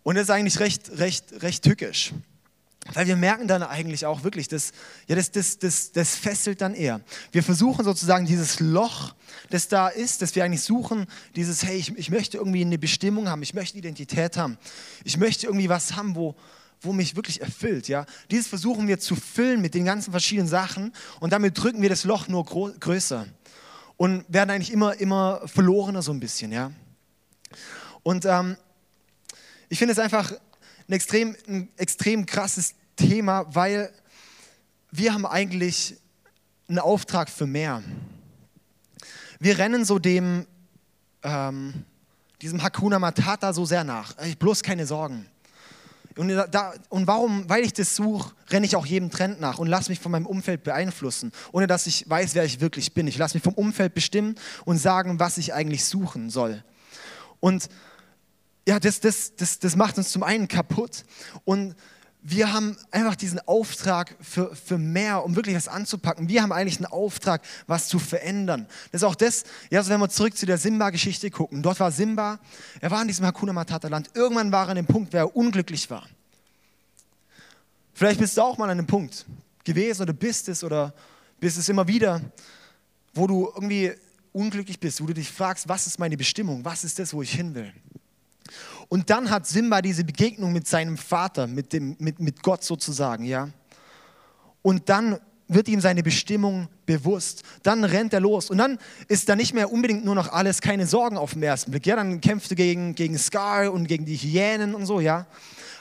Und 0.03 0.15
das 0.15 0.23
ist 0.23 0.29
eigentlich 0.29 0.59
recht, 0.59 0.91
recht, 0.97 1.25
recht 1.41 1.63
tückisch. 1.63 2.13
Weil 2.93 3.07
wir 3.07 3.15
merken 3.15 3.47
dann 3.47 3.63
eigentlich 3.63 4.05
auch 4.05 4.23
wirklich, 4.23 4.47
dass, 4.47 4.71
ja, 5.07 5.15
das, 5.15 5.31
das, 5.31 5.59
das, 5.59 5.91
das 5.91 6.15
fesselt 6.15 6.61
dann 6.61 6.73
eher. 6.73 7.01
Wir 7.31 7.43
versuchen 7.43 7.83
sozusagen 7.83 8.25
dieses 8.25 8.59
Loch, 8.59 9.13
das 9.49 9.67
da 9.67 9.87
ist, 9.87 10.21
das 10.21 10.35
wir 10.35 10.43
eigentlich 10.43 10.61
suchen, 10.61 11.05
dieses, 11.35 11.63
hey, 11.63 11.77
ich, 11.77 11.97
ich 11.97 12.09
möchte 12.09 12.37
irgendwie 12.37 12.61
eine 12.61 12.77
Bestimmung 12.77 13.29
haben, 13.29 13.41
ich 13.41 13.53
möchte 13.53 13.77
Identität 13.77 14.37
haben, 14.37 14.57
ich 15.03 15.17
möchte 15.17 15.47
irgendwie 15.47 15.69
was 15.69 15.95
haben, 15.95 16.15
wo, 16.15 16.35
wo 16.81 16.93
mich 16.93 17.15
wirklich 17.15 17.41
erfüllt. 17.41 17.87
Ja? 17.87 18.05
Dieses 18.31 18.47
versuchen 18.47 18.87
wir 18.87 18.99
zu 18.99 19.15
füllen 19.15 19.61
mit 19.61 19.73
den 19.73 19.85
ganzen 19.85 20.11
verschiedenen 20.11 20.47
Sachen 20.47 20.93
und 21.19 21.33
damit 21.33 21.61
drücken 21.61 21.81
wir 21.81 21.89
das 21.89 22.03
Loch 22.03 22.27
nur 22.27 22.45
größer 22.45 23.27
und 23.97 24.25
werden 24.27 24.49
eigentlich 24.49 24.71
immer, 24.71 24.99
immer 24.99 25.41
verlorener 25.45 26.01
so 26.01 26.11
ein 26.11 26.19
bisschen. 26.19 26.51
Ja? 26.51 26.71
Und 28.03 28.25
ähm, 28.25 28.55
ich 29.69 29.79
finde 29.79 29.91
es 29.91 29.99
einfach 29.99 30.31
ein 30.87 30.93
extrem, 30.93 31.35
ein 31.47 31.69
extrem 31.77 32.25
krasses 32.25 32.75
Thema, 32.95 33.45
weil 33.53 33.91
wir 34.91 35.13
haben 35.13 35.25
eigentlich 35.25 35.97
einen 36.67 36.79
Auftrag 36.79 37.29
für 37.29 37.45
mehr. 37.45 37.83
Wir 39.39 39.57
rennen 39.57 39.85
so 39.85 39.99
dem, 39.99 40.47
ähm, 41.23 41.85
diesem 42.41 42.63
Hakuna 42.63 42.99
Matata 42.99 43.53
so 43.53 43.65
sehr 43.65 43.83
nach. 43.83 44.17
Ich 44.25 44.37
bloß 44.37 44.63
keine 44.63 44.85
Sorgen. 44.85 45.27
Und, 46.15 46.29
da, 46.29 46.73
und 46.89 47.05
warum? 47.05 47.47
Weil 47.47 47.63
ich 47.63 47.73
das 47.73 47.95
suche, 47.95 48.33
renne 48.49 48.65
ich 48.65 48.75
auch 48.75 48.87
jedem 48.87 49.11
Trend 49.11 49.39
nach 49.39 49.59
und 49.59 49.67
lasse 49.67 49.91
mich 49.91 49.99
von 49.99 50.11
meinem 50.11 50.25
Umfeld 50.25 50.63
beeinflussen, 50.63 51.31
ohne 51.51 51.67
dass 51.67 51.85
ich 51.85 52.09
weiß, 52.09 52.33
wer 52.33 52.43
ich 52.43 52.59
wirklich 52.59 52.93
bin. 52.93 53.07
Ich 53.07 53.19
lasse 53.19 53.35
mich 53.35 53.43
vom 53.43 53.53
Umfeld 53.53 53.93
bestimmen 53.93 54.35
und 54.65 54.77
sagen, 54.77 55.19
was 55.19 55.37
ich 55.37 55.53
eigentlich 55.53 55.85
suchen 55.85 56.31
soll. 56.31 56.63
Und 57.39 57.69
ja, 58.67 58.81
das, 58.81 58.99
das, 58.99 59.33
das, 59.37 59.59
das 59.59 59.77
macht 59.77 59.97
uns 59.97 60.11
zum 60.11 60.23
einen 60.23 60.49
kaputt 60.49 61.05
und 61.45 61.73
wir 62.21 62.51
haben 62.51 62.75
einfach 62.91 63.15
diesen 63.15 63.39
Auftrag 63.47 64.13
für, 64.19 64.53
für 64.53 64.77
mehr, 64.77 65.23
um 65.23 65.37
wirklich 65.37 65.55
was 65.55 65.69
anzupacken. 65.69 66.27
Wir 66.27 66.41
haben 66.41 66.51
eigentlich 66.51 66.75
einen 66.75 66.87
Auftrag, 66.87 67.41
was 67.67 67.87
zu 67.87 67.97
verändern. 67.97 68.67
Das 68.91 69.01
ist 69.01 69.05
auch 69.05 69.15
das, 69.15 69.45
ja, 69.69 69.79
also 69.79 69.89
wenn 69.89 70.01
wir 70.01 70.09
zurück 70.09 70.35
zu 70.35 70.45
der 70.45 70.57
Simba-Geschichte 70.57 71.31
gucken. 71.31 71.63
Dort 71.63 71.79
war 71.79 71.91
Simba, 71.91 72.39
er 72.81 72.91
war 72.91 73.01
in 73.01 73.07
diesem 73.07 73.25
Hakuna 73.25 73.53
Matata-Land. 73.53 74.09
Irgendwann 74.15 74.51
war 74.51 74.65
er 74.65 74.71
an 74.71 74.75
dem 74.75 74.85
Punkt, 74.85 75.13
wo 75.13 75.17
er 75.17 75.33
unglücklich 75.33 75.89
war. 75.89 76.05
Vielleicht 77.93 78.19
bist 78.19 78.35
du 78.35 78.41
auch 78.41 78.57
mal 78.57 78.69
an 78.69 78.77
dem 78.77 78.87
Punkt 78.87 79.25
gewesen 79.63 80.01
oder 80.01 80.11
bist 80.11 80.49
es 80.49 80.65
oder 80.65 80.93
bist 81.39 81.57
es 81.57 81.69
immer 81.69 81.87
wieder, 81.87 82.19
wo 83.13 83.27
du 83.27 83.49
irgendwie 83.55 83.93
unglücklich 84.33 84.81
bist, 84.81 84.99
wo 84.99 85.05
du 85.05 85.13
dich 85.13 85.31
fragst, 85.31 85.69
was 85.69 85.87
ist 85.87 85.97
meine 85.97 86.17
Bestimmung, 86.17 86.65
was 86.65 86.83
ist 86.83 86.99
das, 86.99 87.13
wo 87.13 87.21
ich 87.21 87.31
hin 87.31 87.55
will. 87.55 87.71
Und 88.89 89.09
dann 89.09 89.29
hat 89.29 89.45
Simba 89.47 89.81
diese 89.81 90.03
Begegnung 90.03 90.53
mit 90.53 90.67
seinem 90.67 90.97
Vater, 90.97 91.47
mit, 91.47 91.73
dem, 91.73 91.95
mit, 91.99 92.19
mit 92.19 92.41
Gott 92.41 92.63
sozusagen, 92.63 93.25
ja. 93.25 93.49
Und 94.61 94.89
dann 94.89 95.19
wird 95.49 95.69
ihm 95.69 95.79
seine 95.79 96.03
Bestimmung 96.03 96.67
bewusst. 96.85 97.43
Dann 97.63 97.83
rennt 97.83 98.13
er 98.13 98.19
los. 98.19 98.49
Und 98.49 98.57
dann 98.57 98.77
ist 99.07 99.29
da 99.29 99.35
nicht 99.35 99.53
mehr 99.53 99.71
unbedingt 99.71 100.03
nur 100.03 100.15
noch 100.15 100.31
alles, 100.31 100.61
keine 100.61 100.85
Sorgen 100.85 101.17
auf 101.17 101.33
den 101.33 101.43
ersten 101.43 101.71
Blick. 101.71 101.85
Ja, 101.85 101.95
dann 101.95 102.19
kämpft 102.21 102.51
er 102.51 102.55
gegen, 102.55 102.95
gegen 102.95 103.17
Scar 103.17 103.71
und 103.71 103.87
gegen 103.87 104.05
die 104.05 104.17
Hyänen 104.17 104.75
und 104.75 104.85
so, 104.85 104.99
ja. 104.99 105.25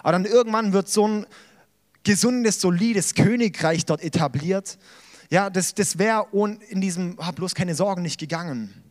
Aber 0.02 0.12
dann 0.12 0.24
irgendwann 0.24 0.72
wird 0.72 0.88
so 0.88 1.06
ein 1.06 1.26
gesundes, 2.04 2.60
solides 2.60 3.14
Königreich 3.14 3.84
dort 3.86 4.02
etabliert. 4.02 4.78
Ja, 5.30 5.50
das, 5.50 5.74
das 5.74 5.98
wäre 5.98 6.26
in 6.68 6.80
diesem, 6.80 7.16
hab 7.18 7.36
bloß 7.36 7.56
keine 7.56 7.74
Sorgen 7.74 8.02
nicht 8.02 8.20
gegangen 8.20 8.85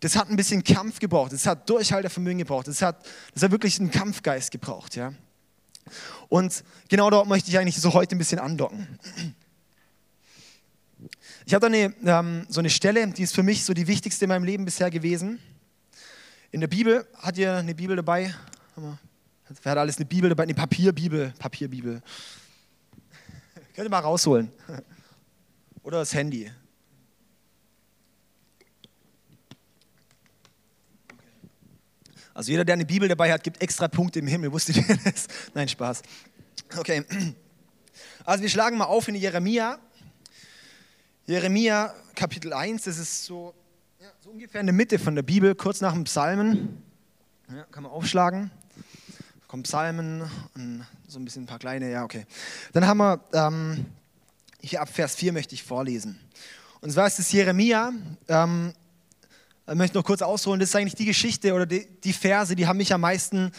das 0.00 0.16
hat 0.16 0.28
ein 0.28 0.36
bisschen 0.36 0.62
Kampf 0.62 0.98
gebraucht, 0.98 1.32
das 1.32 1.46
hat 1.46 1.68
Durchhaltevermögen 1.68 2.38
gebraucht, 2.38 2.68
das 2.68 2.82
hat, 2.82 3.06
das 3.32 3.42
hat 3.42 3.50
wirklich 3.50 3.80
einen 3.80 3.90
Kampfgeist 3.90 4.50
gebraucht. 4.50 4.94
Ja? 4.94 5.12
Und 6.28 6.64
genau 6.88 7.10
dort 7.10 7.28
möchte 7.28 7.50
ich 7.50 7.58
eigentlich 7.58 7.76
so 7.76 7.92
heute 7.92 8.14
ein 8.14 8.18
bisschen 8.18 8.38
andocken. 8.38 8.98
Ich 11.44 11.54
habe 11.54 11.60
da 11.60 11.66
eine, 11.66 11.94
ähm, 12.04 12.46
so 12.48 12.60
eine 12.60 12.70
Stelle, 12.70 13.06
die 13.08 13.22
ist 13.22 13.34
für 13.34 13.42
mich 13.42 13.64
so 13.64 13.72
die 13.72 13.86
wichtigste 13.86 14.24
in 14.24 14.30
meinem 14.30 14.44
Leben 14.44 14.64
bisher 14.64 14.90
gewesen. 14.90 15.38
In 16.50 16.60
der 16.60 16.68
Bibel, 16.68 17.06
hat 17.14 17.38
ihr 17.38 17.54
eine 17.54 17.74
Bibel 17.74 17.96
dabei? 17.96 18.34
Wer 18.74 19.72
hat 19.72 19.78
alles 19.78 19.96
eine 19.96 20.06
Bibel 20.06 20.28
dabei? 20.28 20.44
Eine 20.44 20.54
Papierbibel, 20.54 21.32
Papierbibel. 21.38 22.02
Könnt 23.74 23.86
ihr 23.86 23.90
mal 23.90 24.00
rausholen. 24.00 24.50
Oder 25.82 25.98
das 25.98 26.14
Handy. 26.14 26.50
Also 32.36 32.50
jeder, 32.50 32.66
der 32.66 32.74
eine 32.74 32.84
Bibel 32.84 33.08
dabei 33.08 33.32
hat, 33.32 33.42
gibt 33.42 33.62
extra 33.62 33.88
Punkte 33.88 34.18
im 34.18 34.26
Himmel. 34.26 34.52
Wusstet 34.52 34.76
ihr 34.76 34.98
das? 35.04 35.26
Nein, 35.54 35.68
Spaß. 35.68 36.02
Okay. 36.76 37.02
Also 38.26 38.42
wir 38.42 38.50
schlagen 38.50 38.76
mal 38.76 38.84
auf 38.84 39.08
in 39.08 39.14
Jeremia. 39.14 39.78
Jeremia 41.24 41.94
Kapitel 42.14 42.52
1, 42.52 42.84
das 42.84 42.98
ist 42.98 43.24
so, 43.24 43.54
ja, 43.98 44.08
so 44.22 44.28
ungefähr 44.28 44.60
in 44.60 44.66
der 44.66 44.74
Mitte 44.74 44.98
von 44.98 45.14
der 45.14 45.22
Bibel, 45.22 45.54
kurz 45.54 45.80
nach 45.80 45.94
dem 45.94 46.04
Psalmen. 46.04 46.82
Ja, 47.48 47.64
kann 47.70 47.84
man 47.84 47.90
aufschlagen. 47.90 48.50
Da 49.40 49.46
kommen 49.48 49.62
Psalmen 49.62 50.30
und 50.54 50.86
so 51.08 51.18
ein 51.18 51.24
bisschen 51.24 51.44
ein 51.44 51.46
paar 51.46 51.58
kleine, 51.58 51.90
ja, 51.90 52.04
okay. 52.04 52.26
Dann 52.74 52.86
haben 52.86 52.98
wir, 52.98 53.18
ähm, 53.32 53.86
hier 54.60 54.82
ab 54.82 54.90
Vers 54.90 55.14
4 55.14 55.32
möchte 55.32 55.54
ich 55.54 55.62
vorlesen. 55.62 56.20
Und 56.82 56.92
zwar 56.92 57.06
ist 57.06 57.18
es 57.18 57.32
Jeremia, 57.32 57.92
ähm, 58.28 58.74
möchte 59.74 59.96
noch 59.96 60.04
kurz 60.04 60.22
ausholen, 60.22 60.60
das 60.60 60.68
ist 60.68 60.76
eigentlich 60.76 60.94
die 60.94 61.06
Geschichte 61.06 61.52
oder 61.52 61.66
die, 61.66 61.86
die 62.04 62.12
Verse, 62.12 62.54
die 62.54 62.66
haben 62.66 62.76
mich 62.76 62.92
am 62.92 63.00
meisten 63.00 63.50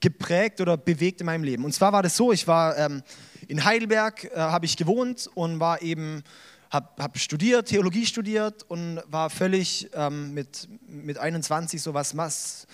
geprägt 0.00 0.60
oder 0.60 0.76
bewegt 0.76 1.20
in 1.20 1.26
meinem 1.26 1.42
Leben. 1.42 1.64
Und 1.64 1.72
zwar 1.72 1.92
war 1.92 2.02
das 2.02 2.16
so, 2.16 2.32
ich 2.32 2.46
war 2.46 2.76
ähm, 2.76 3.02
in 3.48 3.64
Heidelberg, 3.64 4.24
äh, 4.24 4.36
habe 4.36 4.66
ich 4.66 4.76
gewohnt 4.76 5.28
und 5.34 5.58
war 5.58 5.82
eben, 5.82 6.22
habe 6.70 7.02
hab 7.02 7.18
studiert, 7.18 7.68
Theologie 7.68 8.06
studiert 8.06 8.62
und 8.68 9.00
war 9.06 9.30
völlig 9.30 9.88
ähm, 9.94 10.34
mit, 10.34 10.68
mit 10.86 11.18
21 11.18 11.80
so, 11.82 11.94
was, 11.94 12.16
was, 12.16 12.66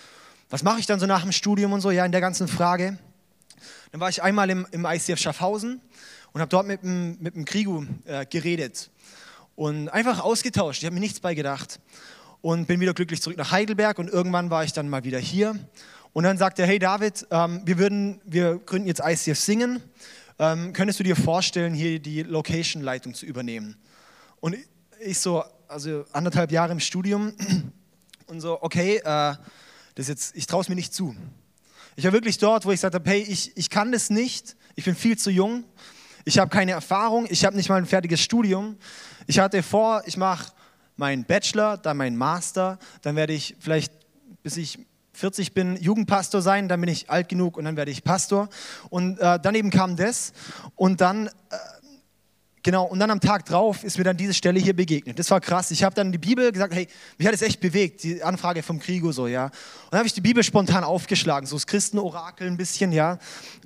was 0.49 0.63
mache 0.63 0.79
ich 0.79 0.85
dann 0.85 0.99
so 0.99 1.05
nach 1.05 1.21
dem 1.21 1.31
Studium 1.31 1.73
und 1.73 1.81
so, 1.81 1.91
ja, 1.91 2.05
in 2.05 2.11
der 2.11 2.21
ganzen 2.21 2.47
Frage. 2.47 2.97
Dann 3.91 4.01
war 4.01 4.09
ich 4.09 4.21
einmal 4.21 4.49
im, 4.49 4.67
im 4.71 4.85
ICF 4.85 5.19
Schaffhausen 5.19 5.81
und 6.33 6.41
habe 6.41 6.49
dort 6.49 6.67
mit 6.67 6.83
dem, 6.83 7.17
mit 7.19 7.35
dem 7.35 7.45
Krigu 7.45 7.85
äh, 8.05 8.25
geredet 8.25 8.91
und 9.55 9.87
einfach 9.89 10.19
ausgetauscht. 10.19 10.81
Ich 10.81 10.85
habe 10.85 10.93
mir 10.93 10.99
nichts 10.99 11.21
bei 11.21 11.33
gedacht 11.33 11.79
und 12.45 12.67
bin 12.67 12.79
wieder 12.79 12.93
glücklich 12.93 13.23
zurück 13.23 13.39
nach 13.39 13.49
Heidelberg 13.49 13.97
und 13.97 14.07
irgendwann 14.07 14.51
war 14.51 14.63
ich 14.63 14.71
dann 14.71 14.87
mal 14.87 15.03
wieder 15.03 15.17
hier 15.17 15.57
und 16.13 16.25
dann 16.25 16.37
sagte 16.37 16.61
er, 16.61 16.67
hey 16.67 16.77
David, 16.77 17.25
ähm, 17.31 17.63
wir, 17.65 17.79
würden, 17.79 18.21
wir 18.23 18.59
gründen 18.59 18.87
jetzt 18.87 19.01
ICF 19.03 19.39
Singen, 19.39 19.81
ähm, 20.37 20.71
könntest 20.71 20.99
du 20.99 21.03
dir 21.03 21.15
vorstellen, 21.15 21.73
hier 21.73 21.97
die 21.97 22.21
Location-Leitung 22.21 23.15
zu 23.15 23.25
übernehmen? 23.25 23.75
Und 24.41 24.57
ich 24.99 25.17
so, 25.17 25.43
also 25.67 26.05
anderthalb 26.11 26.51
Jahre 26.51 26.71
im 26.71 26.79
Studium 26.79 27.33
und 28.27 28.41
so, 28.41 28.61
okay, 28.61 28.97
äh, 28.97 29.33
das 29.95 30.07
jetzt, 30.07 30.35
ich 30.35 30.45
traue 30.45 30.61
es 30.61 30.69
mir 30.69 30.75
nicht 30.75 30.93
zu. 30.93 31.15
Ich 31.95 32.05
war 32.05 32.13
wirklich 32.13 32.37
dort, 32.37 32.67
wo 32.67 32.69
ich 32.69 32.77
gesagt 32.77 32.93
habe, 32.93 33.09
hey, 33.09 33.21
ich, 33.21 33.57
ich 33.57 33.71
kann 33.71 33.91
das 33.91 34.11
nicht, 34.11 34.55
ich 34.75 34.85
bin 34.85 34.93
viel 34.93 35.17
zu 35.17 35.31
jung, 35.31 35.63
ich 36.25 36.37
habe 36.37 36.51
keine 36.51 36.73
Erfahrung, 36.73 37.25
ich 37.27 37.43
habe 37.43 37.55
nicht 37.55 37.69
mal 37.69 37.77
ein 37.77 37.87
fertiges 37.87 38.21
Studium. 38.21 38.77
Ich 39.25 39.39
hatte 39.39 39.63
vor, 39.63 40.03
ich 40.05 40.15
mache 40.15 40.51
meinen 40.97 41.25
Bachelor, 41.25 41.77
dann 41.77 41.97
meinen 41.97 42.17
Master, 42.17 42.79
dann 43.01 43.15
werde 43.15 43.33
ich 43.33 43.55
vielleicht, 43.59 43.93
bis 44.43 44.57
ich 44.57 44.79
40 45.13 45.53
bin, 45.53 45.77
Jugendpastor 45.77 46.41
sein, 46.41 46.67
dann 46.67 46.81
bin 46.81 46.89
ich 46.89 47.09
alt 47.09 47.29
genug 47.29 47.57
und 47.57 47.65
dann 47.65 47.77
werde 47.77 47.91
ich 47.91 48.03
Pastor. 48.03 48.49
Und 48.89 49.19
äh, 49.19 49.39
daneben 49.41 49.69
kam 49.69 49.95
das 49.95 50.33
und 50.75 51.01
dann... 51.01 51.27
Äh, 51.27 51.31
Genau, 52.65 52.85
und 52.85 52.97
dann 52.97 53.11
am 53.11 53.19
Tag 53.19 53.45
drauf 53.45 53.83
ist 53.83 53.99
mir 53.99 54.05
dann 54.05 54.17
diese 54.17 54.33
Stelle 54.33 54.59
hier 54.59 54.75
begegnet. 54.75 55.19
Das 55.19 55.29
war 55.29 55.39
krass. 55.39 55.69
Ich 55.69 55.83
habe 55.83 55.93
dann 55.93 56.11
die 56.11 56.17
Bibel 56.17 56.51
gesagt, 56.51 56.73
hey, 56.73 56.87
mich 57.19 57.27
hat 57.27 57.35
es 57.35 57.43
echt 57.43 57.59
bewegt, 57.59 58.01
die 58.01 58.23
Anfrage 58.23 58.63
vom 58.63 58.79
Krigo 58.79 59.11
so, 59.11 59.27
ja. 59.27 59.45
Und 59.45 59.51
dann 59.91 59.99
habe 59.99 60.07
ich 60.07 60.15
die 60.15 60.21
Bibel 60.21 60.43
spontan 60.43 60.83
aufgeschlagen, 60.83 61.45
so 61.45 61.55
das 61.57 61.67
Christenorakel 61.67 62.47
ein 62.47 62.57
bisschen, 62.57 62.91
ja. 62.91 63.19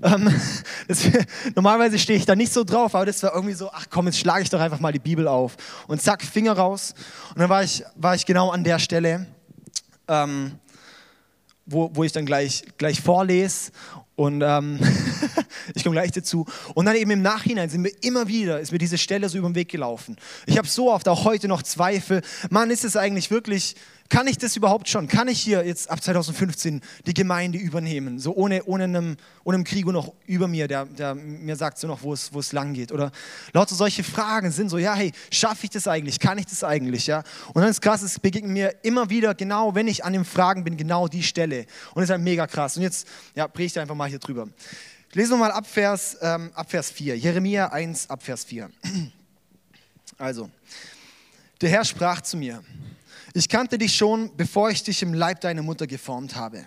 Ähm, 0.03 0.29
das, 0.89 1.07
normalerweise 1.55 1.97
stehe 1.97 2.19
ich 2.19 2.25
da 2.25 2.35
nicht 2.35 2.51
so 2.51 2.65
drauf, 2.65 2.93
aber 2.93 3.05
das 3.05 3.23
war 3.23 3.33
irgendwie 3.33 3.53
so, 3.53 3.71
ach 3.71 3.85
komm, 3.89 4.07
jetzt 4.07 4.19
schlage 4.19 4.43
ich 4.43 4.49
doch 4.49 4.59
einfach 4.59 4.81
mal 4.81 4.91
die 4.91 4.99
Bibel 4.99 5.29
auf. 5.29 5.55
Und 5.87 6.01
zack, 6.01 6.21
Finger 6.21 6.51
raus. 6.51 6.93
Und 7.29 7.39
dann 7.39 7.49
war 7.49 7.63
ich, 7.63 7.85
war 7.95 8.15
ich 8.15 8.25
genau 8.25 8.49
an 8.49 8.65
der 8.65 8.79
Stelle, 8.79 9.27
ähm, 10.09 10.59
wo, 11.65 11.89
wo 11.93 12.03
ich 12.03 12.11
dann 12.11 12.25
gleich, 12.25 12.65
gleich 12.77 12.99
vorlese. 12.99 13.71
Und 14.19 14.41
ähm, 14.41 14.79
ich 15.75 15.83
komme 15.85 15.95
gleich 15.95 16.11
dazu. 16.11 16.45
Und 16.73 16.85
dann 16.85 16.97
eben 16.97 17.09
im 17.09 17.21
Nachhinein 17.21 17.69
sind 17.69 17.85
wir 17.85 17.93
immer 18.03 18.27
wieder, 18.27 18.59
ist 18.59 18.73
mir 18.73 18.77
diese 18.77 18.97
Stelle 18.97 19.29
so 19.29 19.37
über 19.37 19.47
den 19.47 19.55
Weg 19.55 19.69
gelaufen. 19.69 20.17
Ich 20.45 20.57
habe 20.57 20.67
so 20.67 20.91
oft 20.91 21.07
auch 21.07 21.23
heute 21.23 21.47
noch 21.47 21.63
Zweifel. 21.63 22.21
Mann, 22.49 22.69
ist 22.69 22.83
es 22.83 22.97
eigentlich 22.97 23.31
wirklich 23.31 23.77
kann 24.09 24.25
ich 24.25 24.39
das 24.39 24.55
überhaupt 24.55 24.89
schon? 24.89 25.07
Kann 25.07 25.27
ich 25.27 25.39
hier 25.39 25.63
jetzt 25.63 25.91
ab 25.91 26.01
2015 26.01 26.81
die 27.05 27.13
Gemeinde 27.13 27.59
übernehmen? 27.59 28.17
So 28.17 28.35
ohne, 28.35 28.63
ohne, 28.65 28.85
einem, 28.85 29.17
ohne 29.43 29.55
einem 29.55 29.63
Krieg 29.63 29.85
noch 29.85 30.13
über 30.25 30.47
mir, 30.47 30.67
der, 30.67 30.85
der 30.85 31.13
mir 31.13 31.55
sagt 31.55 31.77
so 31.77 31.87
noch, 31.87 32.01
wo 32.01 32.13
es, 32.13 32.33
wo 32.33 32.39
es 32.39 32.51
lang 32.51 32.73
geht. 32.73 32.91
Oder 32.91 33.11
lauter 33.53 33.75
solche 33.75 34.03
Fragen 34.03 34.49
sind 34.49 34.69
so, 34.69 34.79
ja, 34.79 34.95
hey, 34.95 35.11
schaffe 35.29 35.65
ich 35.65 35.69
das 35.69 35.87
eigentlich? 35.87 36.19
Kann 36.19 36.39
ich 36.39 36.47
das 36.47 36.63
eigentlich? 36.63 37.05
Ja? 37.05 37.23
Und 37.53 37.61
dann 37.61 37.69
ist 37.69 37.81
krass, 37.81 38.01
es 38.01 38.19
begegnet 38.19 38.51
mir 38.51 38.75
immer 38.81 39.11
wieder 39.11 39.35
genau, 39.35 39.75
wenn 39.75 39.87
ich 39.87 40.03
an 40.03 40.13
den 40.13 40.25
Fragen 40.25 40.63
bin, 40.63 40.75
genau 40.75 41.07
die 41.07 41.23
Stelle. 41.23 41.67
Und 41.93 41.97
das 41.97 42.05
ist 42.05 42.09
halt 42.09 42.21
mega 42.21 42.47
krass. 42.47 42.77
Und 42.77 42.83
jetzt 42.83 43.07
ja, 43.35 43.47
predige 43.47 43.67
ich 43.67 43.79
einfach 43.79 43.95
mal 43.95 44.09
hier 44.09 44.19
drüber. 44.19 44.47
Ich 45.09 45.15
lese 45.15 45.31
nochmal 45.31 45.51
ab 45.51 45.67
Vers, 45.67 46.17
ähm, 46.21 46.49
ab 46.55 46.71
Vers 46.71 46.89
4. 46.89 47.15
Jeremia 47.15 47.67
1, 47.67 48.09
ab 48.09 48.23
Vers 48.23 48.43
4. 48.45 48.69
Also, 50.17 50.49
der 51.61 51.69
Herr 51.69 51.85
sprach 51.85 52.19
zu 52.21 52.35
mir, 52.35 52.61
ich 53.33 53.49
kannte 53.49 53.77
dich 53.77 53.95
schon, 53.95 54.35
bevor 54.35 54.69
ich 54.69 54.83
dich 54.83 55.01
im 55.01 55.13
Leib 55.13 55.41
deiner 55.41 55.61
Mutter 55.61 55.87
geformt 55.87 56.35
habe. 56.35 56.65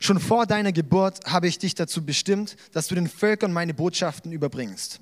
Schon 0.00 0.20
vor 0.20 0.46
deiner 0.46 0.72
Geburt 0.72 1.24
habe 1.26 1.48
ich 1.48 1.58
dich 1.58 1.74
dazu 1.74 2.04
bestimmt, 2.04 2.56
dass 2.72 2.88
du 2.88 2.94
den 2.94 3.08
Völkern 3.08 3.52
meine 3.52 3.74
Botschaften 3.74 4.32
überbringst. 4.32 5.00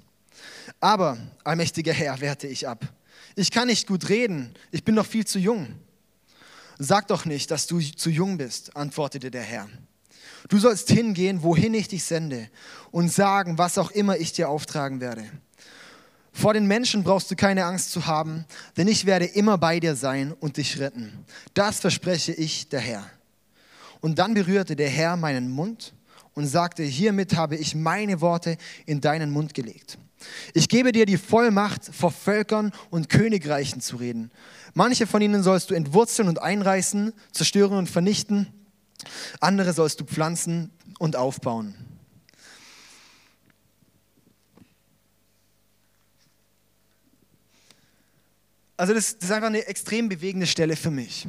Aber, 0.80 1.18
allmächtiger 1.44 1.92
Herr, 1.92 2.20
wehrte 2.20 2.46
ich 2.46 2.68
ab. 2.68 2.86
Ich 3.34 3.50
kann 3.50 3.68
nicht 3.68 3.86
gut 3.86 4.08
reden, 4.08 4.54
ich 4.70 4.84
bin 4.84 4.94
noch 4.94 5.06
viel 5.06 5.26
zu 5.26 5.38
jung. 5.38 5.74
Sag 6.78 7.08
doch 7.08 7.24
nicht, 7.24 7.50
dass 7.50 7.66
du 7.66 7.80
zu 7.80 8.10
jung 8.10 8.38
bist, 8.38 8.76
antwortete 8.76 9.30
der 9.30 9.42
Herr. 9.42 9.68
Du 10.48 10.58
sollst 10.58 10.90
hingehen, 10.90 11.42
wohin 11.42 11.74
ich 11.74 11.88
dich 11.88 12.04
sende, 12.04 12.48
und 12.90 13.12
sagen, 13.12 13.58
was 13.58 13.78
auch 13.78 13.90
immer 13.90 14.16
ich 14.16 14.32
dir 14.32 14.48
auftragen 14.48 15.00
werde. 15.00 15.24
Vor 16.32 16.54
den 16.54 16.66
Menschen 16.66 17.04
brauchst 17.04 17.30
du 17.30 17.36
keine 17.36 17.64
Angst 17.64 17.92
zu 17.92 18.06
haben, 18.06 18.46
denn 18.76 18.88
ich 18.88 19.04
werde 19.04 19.26
immer 19.26 19.58
bei 19.58 19.78
dir 19.80 19.94
sein 19.94 20.32
und 20.32 20.56
dich 20.56 20.80
retten. 20.80 21.12
Das 21.54 21.80
verspreche 21.80 22.32
ich, 22.32 22.68
der 22.68 22.80
Herr. 22.80 23.04
Und 24.00 24.18
dann 24.18 24.34
berührte 24.34 24.74
der 24.74 24.88
Herr 24.88 25.16
meinen 25.16 25.50
Mund 25.50 25.92
und 26.34 26.46
sagte, 26.46 26.82
hiermit 26.82 27.36
habe 27.36 27.56
ich 27.56 27.74
meine 27.74 28.20
Worte 28.20 28.56
in 28.86 29.00
deinen 29.00 29.30
Mund 29.30 29.54
gelegt. 29.54 29.98
Ich 30.54 30.68
gebe 30.68 30.92
dir 30.92 31.04
die 31.04 31.18
Vollmacht, 31.18 31.84
vor 31.94 32.10
Völkern 32.10 32.72
und 32.90 33.08
Königreichen 33.08 33.80
zu 33.80 33.96
reden. 33.96 34.30
Manche 34.74 35.06
von 35.06 35.20
ihnen 35.20 35.42
sollst 35.42 35.70
du 35.70 35.74
entwurzeln 35.74 36.28
und 36.28 36.40
einreißen, 36.40 37.12
zerstören 37.32 37.76
und 37.76 37.90
vernichten. 37.90 38.46
Andere 39.40 39.72
sollst 39.72 40.00
du 40.00 40.04
pflanzen 40.04 40.70
und 40.98 41.16
aufbauen. 41.16 41.74
Also 48.82 48.94
das, 48.94 49.16
das, 49.16 49.28
ist 49.28 49.32
einfach 49.32 49.46
eine 49.46 49.64
extrem 49.68 50.08
bewegende 50.08 50.44
Stelle 50.44 50.74
für 50.74 50.90
mich. 50.90 51.28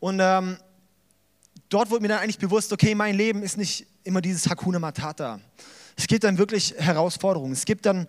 Und 0.00 0.20
ähm, 0.20 0.58
dort 1.70 1.88
wurde 1.88 2.02
mir 2.02 2.08
dann 2.08 2.18
eigentlich 2.18 2.38
bewusst, 2.38 2.74
okay, 2.74 2.94
mein 2.94 3.16
Leben 3.16 3.42
ist 3.42 3.56
nicht 3.56 3.86
immer 4.02 4.20
dieses 4.20 4.50
Hakuna 4.50 4.78
Matata. 4.78 5.40
Es 5.96 6.06
gibt 6.06 6.24
dann 6.24 6.36
wirklich 6.36 6.74
Herausforderungen. 6.76 7.54
Es 7.54 7.64
gibt 7.64 7.86
dann, 7.86 8.06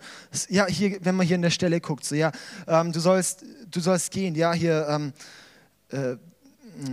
ja, 0.50 0.66
hier, 0.66 0.98
wenn 1.06 1.14
man 1.14 1.26
hier 1.26 1.36
an 1.36 1.40
der 1.40 1.48
Stelle 1.48 1.80
guckt, 1.80 2.04
so, 2.04 2.14
ja, 2.14 2.32
ähm, 2.66 2.92
du, 2.92 3.00
sollst, 3.00 3.46
du 3.70 3.80
sollst 3.80 4.10
gehen, 4.10 4.34
ja, 4.34 4.52
hier, 4.52 4.86
ähm, 4.90 5.14
äh, 5.88 6.16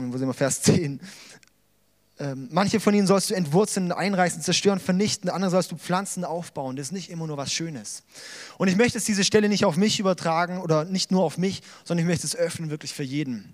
wo 0.08 0.18
sind 0.18 0.30
wir, 0.30 0.34
Vers 0.34 0.62
10. 0.62 1.02
Ähm, 2.24 2.48
manche 2.52 2.80
von 2.80 2.94
ihnen 2.94 3.06
sollst 3.06 3.32
du 3.32 3.34
entwurzeln, 3.34 3.92
einreißen, 3.92 4.42
zerstören, 4.42 4.80
vernichten, 4.80 5.30
andere 5.30 5.52
sollst 5.52 5.74
du 5.74 5.76
pflanzen, 5.76 6.24
aufbauen. 6.24 6.78
Das 6.78 6.88
ist 6.88 6.92
nicht 6.94 7.10
immer 7.10 7.28
nur 7.28 7.36
was 7.36 7.52
Schönes. 7.52 8.04
Und 8.58 8.70
ich 8.70 8.78
möchte 8.78 8.98
jetzt 8.98 9.10
diese 9.10 9.26
Stelle 9.26 9.50
nicht 9.50 9.66
auf 9.66 9.76
mich 9.76 10.00
übertragen 10.00 10.62
oder 10.62 10.86
nicht 10.86 11.12
nur 11.12 11.22
auf 11.22 11.38
mich, 11.38 11.62
sondern 11.84 12.06
ich 12.06 12.10
möchte 12.10 12.26
es 12.26 12.34
öffnen 12.34 12.70
wirklich 12.70 12.94
für 12.94 13.04
jeden. 13.04 13.54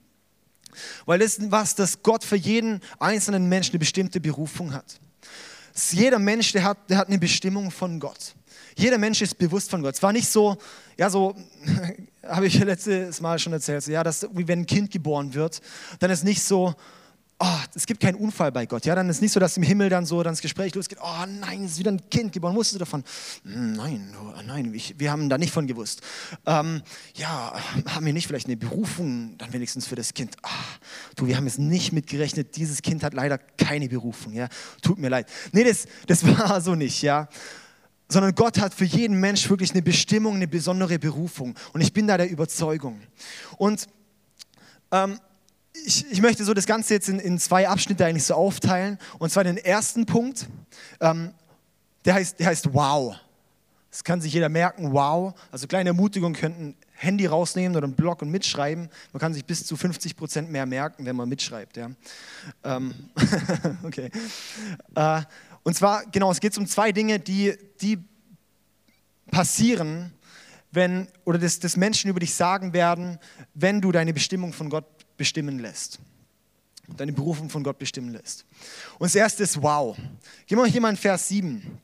Weil 1.07 1.17
das 1.17 1.39
ist 1.39 1.51
was, 1.51 1.73
dass 1.73 2.03
Gott 2.03 2.23
für 2.23 2.35
jeden 2.35 2.81
einzelnen 2.99 3.49
Menschen 3.49 3.71
eine 3.71 3.79
bestimmte 3.79 4.19
Berufung 4.19 4.71
hat. 4.71 4.99
Jeder 5.91 6.19
Mensch, 6.19 6.51
der 6.51 6.63
hat, 6.63 6.77
der 6.91 6.97
hat 6.97 7.07
eine 7.07 7.17
Bestimmung 7.17 7.71
von 7.71 7.99
Gott. 7.99 8.35
Jeder 8.75 8.99
Mensch 8.99 9.23
ist 9.23 9.35
bewusst 9.39 9.71
von 9.71 9.81
Gott. 9.81 9.95
Es 9.95 10.03
war 10.03 10.13
nicht 10.13 10.29
so, 10.29 10.57
ja, 10.95 11.09
so 11.09 11.35
habe 12.23 12.45
ich 12.45 12.59
letztes 12.59 13.19
Mal 13.19 13.39
schon 13.39 13.53
erzählt, 13.53 13.83
so, 13.83 13.91
ja, 13.91 14.03
dass, 14.03 14.27
wie 14.31 14.47
wenn 14.47 14.59
ein 14.59 14.65
Kind 14.67 14.91
geboren 14.91 15.33
wird, 15.33 15.59
dann 15.97 16.11
ist 16.11 16.23
nicht 16.23 16.43
so, 16.43 16.75
oh, 17.39 17.57
es 17.73 17.85
gibt 17.85 18.01
keinen 18.01 18.15
Unfall 18.15 18.51
bei 18.51 18.65
Gott. 18.65 18.85
Ja, 18.85 18.95
dann 18.95 19.09
ist 19.09 19.21
nicht 19.21 19.31
so, 19.31 19.39
dass 19.39 19.55
im 19.55 19.63
Himmel 19.63 19.89
dann 19.89 20.05
so 20.05 20.21
dann 20.21 20.33
das 20.33 20.41
Gespräch 20.41 20.75
losgeht. 20.75 20.99
Oh 21.01 21.25
nein, 21.27 21.63
es 21.63 21.73
ist 21.73 21.79
wieder 21.79 21.91
ein 21.91 22.09
Kind 22.09 22.33
geboren. 22.33 22.55
Wusstest 22.55 22.75
du 22.75 22.79
davon? 22.79 23.03
Hm, 23.43 23.73
nein, 23.73 24.13
oh, 24.21 24.41
nein, 24.45 24.73
ich, 24.73 24.99
wir 24.99 25.11
haben 25.11 25.29
da 25.29 25.37
nicht 25.37 25.53
von 25.53 25.65
gewusst. 25.65 26.01
Ähm, 26.45 26.81
ja, 27.15 27.53
haben 27.87 28.05
wir 28.05 28.13
nicht 28.13 28.27
vielleicht 28.27 28.47
eine 28.47 28.57
Berufung 28.57 29.37
dann 29.37 29.53
wenigstens 29.53 29.87
für 29.87 29.95
das 29.95 30.13
Kind? 30.13 30.35
Ach, 30.41 30.79
du, 31.15 31.27
wir 31.27 31.37
haben 31.37 31.47
es 31.47 31.57
nicht 31.57 31.93
mitgerechnet. 31.93 32.57
Dieses 32.57 32.81
Kind 32.81 33.03
hat 33.03 33.13
leider 33.13 33.37
keine 33.37 33.87
Berufung. 33.87 34.33
Ja, 34.33 34.49
tut 34.81 34.97
mir 34.97 35.09
leid. 35.09 35.27
Nee, 35.53 35.63
das, 35.63 35.85
das 36.07 36.25
war 36.37 36.59
so 36.61 36.75
nicht. 36.75 37.01
Ja 37.01 37.29
sondern 38.11 38.33
Gott 38.33 38.59
hat 38.59 38.73
für 38.73 38.85
jeden 38.85 39.19
Mensch 39.19 39.47
wirklich 39.51 39.69
eine 39.69 39.83
Bestimmung, 39.83 40.33
eine 40.33 40.47
besondere 40.47 40.97
Berufung. 40.97 41.53
Und 41.73 41.81
ich 41.81 41.93
bin 41.93 42.07
da 42.07 42.17
der 42.17 42.27
Überzeugung. 42.27 42.99
Und 43.57 43.85
ähm, 44.91 45.19
ich, 45.85 46.11
ich, 46.11 46.21
möchte 46.21 46.43
so 46.43 46.53
das 46.53 46.65
Ganze 46.65 46.93
jetzt 46.93 47.09
in, 47.09 47.19
in, 47.19 47.39
zwei 47.39 47.67
Abschnitte 47.67 48.05
eigentlich 48.05 48.25
so 48.25 48.35
aufteilen. 48.35 48.97
Und 49.17 49.31
zwar 49.31 49.43
den 49.43 49.57
ersten 49.57 50.05
Punkt, 50.05 50.47
ähm, 50.99 51.33
der, 52.05 52.15
heißt, 52.15 52.39
der 52.39 52.47
heißt 52.47 52.73
Wow. 52.73 53.15
Das 53.91 54.03
kann 54.03 54.21
sich 54.21 54.33
jeder 54.33 54.49
merken, 54.49 54.91
wow. 54.93 55.33
Also 55.51 55.65
kleine 55.65 55.89
Ermutigungen 55.89 56.39
könnten 56.39 56.75
Handy 56.93 57.25
rausnehmen 57.25 57.75
oder 57.75 57.85
einen 57.85 57.95
Blog 57.95 58.21
und 58.21 58.29
mitschreiben. 58.29 58.89
Man 59.13 59.19
kann 59.19 59.33
sich 59.33 59.45
bis 59.45 59.65
zu 59.65 59.75
50 59.75 60.15
Prozent 60.15 60.51
mehr 60.51 60.65
merken, 60.65 61.05
wenn 61.05 61.15
man 61.15 61.27
mitschreibt. 61.27 61.77
Ja. 61.77 61.89
Ähm, 62.63 62.93
okay. 63.83 64.11
Äh, 64.95 65.21
und 65.63 65.75
zwar, 65.75 66.05
genau, 66.05 66.31
es 66.31 66.39
geht 66.39 66.57
um 66.57 66.67
zwei 66.67 66.91
Dinge, 66.91 67.19
die, 67.19 67.55
die 67.81 67.97
passieren, 69.31 70.13
wenn, 70.71 71.07
oder 71.25 71.39
das, 71.39 71.59
das 71.59 71.77
Menschen 71.77 72.09
über 72.09 72.19
dich 72.19 72.33
sagen 72.33 72.73
werden, 72.73 73.17
wenn 73.53 73.81
du 73.81 73.91
deine 73.91 74.13
Bestimmung 74.13 74.53
von 74.53 74.69
Gott 74.69 74.85
bestimmen 75.19 75.59
lässt. 75.59 75.99
deine 76.97 77.13
Berufung 77.13 77.51
von 77.51 77.63
Gott 77.63 77.77
bestimmen 77.77 78.11
lässt. 78.11 78.45
Und 78.97 79.05
das 79.05 79.13
erste 79.13 79.43
ist 79.43 79.61
wow. 79.61 79.95
Gehen 80.47 80.57
wir 80.57 80.65
hier 80.65 80.81
mal 80.81 80.89
in 80.89 80.97
Vers 80.97 81.27
7. 81.27 81.79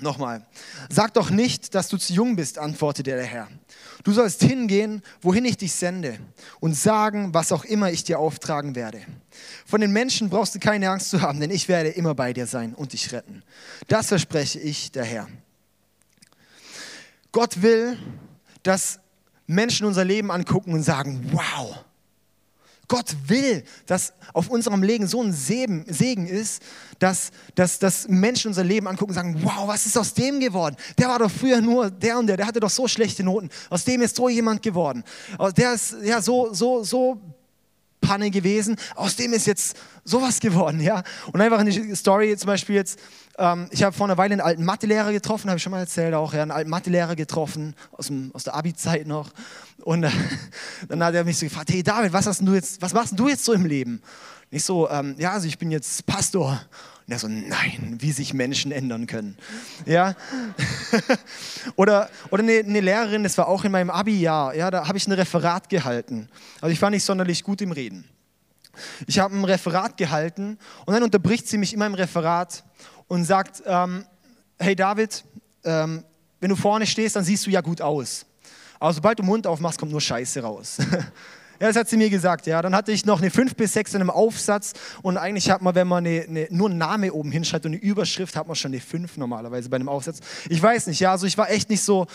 Nochmal. 0.00 0.46
Sag 0.90 1.14
doch 1.14 1.30
nicht, 1.30 1.74
dass 1.74 1.88
du 1.88 1.96
zu 1.96 2.12
jung 2.12 2.36
bist, 2.36 2.58
antwortete 2.58 3.10
der 3.10 3.24
Herr. 3.24 3.48
Du 4.04 4.12
sollst 4.12 4.42
hingehen, 4.42 5.02
wohin 5.22 5.44
ich 5.46 5.56
dich 5.56 5.72
sende, 5.72 6.18
und 6.60 6.74
sagen, 6.74 7.32
was 7.32 7.50
auch 7.50 7.64
immer 7.64 7.90
ich 7.90 8.04
dir 8.04 8.18
auftragen 8.18 8.74
werde. 8.74 9.00
Von 9.64 9.80
den 9.80 9.92
Menschen 9.92 10.28
brauchst 10.28 10.54
du 10.54 10.58
keine 10.58 10.90
Angst 10.90 11.10
zu 11.10 11.22
haben, 11.22 11.40
denn 11.40 11.50
ich 11.50 11.68
werde 11.68 11.90
immer 11.90 12.14
bei 12.14 12.34
dir 12.34 12.46
sein 12.46 12.74
und 12.74 12.92
dich 12.92 13.12
retten. 13.12 13.42
Das 13.88 14.08
verspreche 14.08 14.58
ich, 14.58 14.92
der 14.92 15.04
Herr. 15.04 15.28
Gott 17.32 17.62
will, 17.62 17.98
dass 18.62 19.00
Menschen 19.46 19.86
unser 19.86 20.04
Leben 20.04 20.30
angucken 20.30 20.74
und 20.74 20.82
sagen, 20.82 21.30
wow, 21.32 21.84
Gott 22.88 23.16
will, 23.26 23.64
dass 23.86 24.12
auf 24.32 24.48
unserem 24.48 24.82
Leben 24.82 25.06
so 25.06 25.22
ein 25.22 25.32
Segen 25.32 26.26
ist, 26.26 26.62
dass, 26.98 27.30
dass, 27.54 27.78
dass 27.78 28.08
Menschen 28.08 28.48
unser 28.48 28.64
Leben 28.64 28.86
angucken 28.86 29.10
und 29.10 29.14
sagen, 29.14 29.40
wow, 29.42 29.66
was 29.66 29.86
ist 29.86 29.98
aus 29.98 30.14
dem 30.14 30.40
geworden? 30.40 30.76
Der 30.98 31.08
war 31.08 31.18
doch 31.18 31.30
früher 31.30 31.60
nur 31.60 31.90
der 31.90 32.18
und 32.18 32.26
der, 32.26 32.36
der 32.36 32.46
hatte 32.46 32.60
doch 32.60 32.70
so 32.70 32.86
schlechte 32.86 33.24
Noten. 33.24 33.50
Aus 33.70 33.84
dem 33.84 34.02
ist 34.02 34.16
so 34.16 34.28
jemand 34.28 34.62
geworden. 34.62 35.02
Der 35.56 35.74
ist 35.74 35.96
ja 36.02 36.22
so, 36.22 36.52
so, 36.52 36.84
so 36.84 37.20
Panne 38.06 38.30
gewesen. 38.30 38.76
Aus 38.94 39.16
dem 39.16 39.32
ist 39.32 39.46
jetzt 39.46 39.76
sowas 40.04 40.40
geworden, 40.40 40.80
ja. 40.80 41.02
Und 41.32 41.40
einfach 41.40 41.58
eine 41.58 41.96
Story, 41.96 42.36
zum 42.36 42.46
Beispiel 42.46 42.76
jetzt, 42.76 42.98
ähm, 43.38 43.68
ich 43.70 43.82
habe 43.82 43.96
vor 43.96 44.06
einer 44.06 44.16
Weile 44.16 44.32
einen 44.32 44.40
alten 44.40 44.64
Mathelehrer 44.64 45.12
getroffen, 45.12 45.50
habe 45.50 45.56
ich 45.58 45.62
schon 45.62 45.72
mal 45.72 45.80
erzählt 45.80 46.14
auch, 46.14 46.32
ja, 46.32 46.42
einen 46.42 46.50
alten 46.50 46.70
Mathelehrer 46.70 47.16
getroffen, 47.16 47.74
aus, 47.92 48.06
dem, 48.06 48.30
aus 48.32 48.44
der 48.44 48.54
Abi-Zeit 48.54 49.06
noch. 49.06 49.30
Und 49.82 50.04
äh, 50.04 50.10
dann 50.88 51.02
hat 51.02 51.14
er 51.14 51.24
mich 51.24 51.38
so 51.38 51.46
gefragt, 51.46 51.70
hey 51.70 51.82
David, 51.82 52.12
was, 52.12 52.26
hast 52.26 52.40
du 52.40 52.54
jetzt, 52.54 52.80
was 52.80 52.94
machst 52.94 53.18
du 53.18 53.28
jetzt 53.28 53.44
so 53.44 53.52
im 53.52 53.66
Leben? 53.66 54.02
Und 54.50 54.56
ich 54.56 54.64
so, 54.64 54.88
ähm, 54.88 55.16
ja, 55.18 55.32
also 55.32 55.48
ich 55.48 55.58
bin 55.58 55.70
jetzt 55.70 56.06
Pastor. 56.06 56.60
Und 57.06 57.12
er 57.12 57.18
so, 57.20 57.28
nein, 57.28 57.98
wie 58.00 58.10
sich 58.10 58.34
Menschen 58.34 58.72
ändern 58.72 59.06
können. 59.06 59.38
Ja? 59.84 60.16
oder 61.76 62.10
oder 62.30 62.42
eine, 62.42 62.58
eine, 62.58 62.80
Lehrerin, 62.80 63.22
das 63.22 63.38
war 63.38 63.46
auch 63.46 63.62
in 63.62 63.70
meinem 63.70 63.90
Abi-Jahr, 63.90 64.56
ja, 64.56 64.72
da 64.72 64.88
habe 64.88 64.98
ich 64.98 65.06
ein 65.06 65.12
Referat 65.12 65.68
gehalten. 65.68 66.28
Also 66.60 66.72
ich 66.72 66.82
war 66.82 66.90
nicht 66.90 67.04
sonderlich 67.04 67.44
gut 67.44 67.60
im 67.60 67.70
Reden. 67.70 68.04
Ich 69.06 69.20
habe 69.20 69.36
ein 69.36 69.44
Referat 69.44 69.96
gehalten 69.96 70.58
und 70.84 70.94
dann 70.94 71.04
unterbricht 71.04 71.46
sie 71.46 71.58
mich 71.58 71.72
in 71.72 71.78
meinem 71.78 71.94
Referat 71.94 72.64
und 73.06 73.24
sagt, 73.24 73.62
ähm, 73.66 74.04
hey 74.58 74.74
David, 74.74 75.24
ähm, 75.64 76.02
wenn 76.40 76.50
du 76.50 76.56
vorne 76.56 76.86
stehst, 76.86 77.14
dann 77.14 77.24
siehst 77.24 77.46
du 77.46 77.50
ja 77.50 77.60
gut 77.60 77.80
aus. 77.80 78.26
Aber 78.80 78.92
sobald 78.92 79.18
du 79.18 79.22
Mund 79.22 79.46
aufmachst, 79.46 79.78
kommt 79.78 79.92
nur 79.92 80.00
Scheiße 80.00 80.42
raus. 80.42 80.78
Ja, 81.60 81.68
das 81.68 81.76
hat 81.76 81.88
sie 81.88 81.96
mir 81.96 82.10
gesagt. 82.10 82.46
Ja, 82.46 82.60
dann 82.62 82.74
hatte 82.74 82.92
ich 82.92 83.06
noch 83.06 83.20
eine 83.20 83.30
5 83.30 83.54
bis 83.56 83.72
6 83.72 83.94
in 83.94 84.00
einem 84.00 84.10
Aufsatz 84.10 84.74
und 85.02 85.16
eigentlich 85.16 85.50
hat 85.50 85.62
man, 85.62 85.74
wenn 85.74 85.88
man 85.88 86.06
eine, 86.06 86.24
eine, 86.28 86.46
nur 86.50 86.68
einen 86.68 86.78
Namen 86.78 87.10
oben 87.10 87.30
hinschreibt 87.30 87.64
und 87.66 87.72
eine 87.72 87.82
Überschrift, 87.82 88.36
hat 88.36 88.46
man 88.46 88.56
schon 88.56 88.72
eine 88.72 88.80
5 88.80 89.16
normalerweise 89.16 89.68
bei 89.68 89.76
einem 89.76 89.88
Aufsatz. 89.88 90.20
Ich 90.48 90.62
weiß 90.62 90.86
nicht, 90.88 91.00
ja, 91.00 91.12
also 91.12 91.26
ich 91.26 91.38
war 91.38 91.50
echt 91.50 91.70
nicht 91.70 91.82
so, 91.82 92.06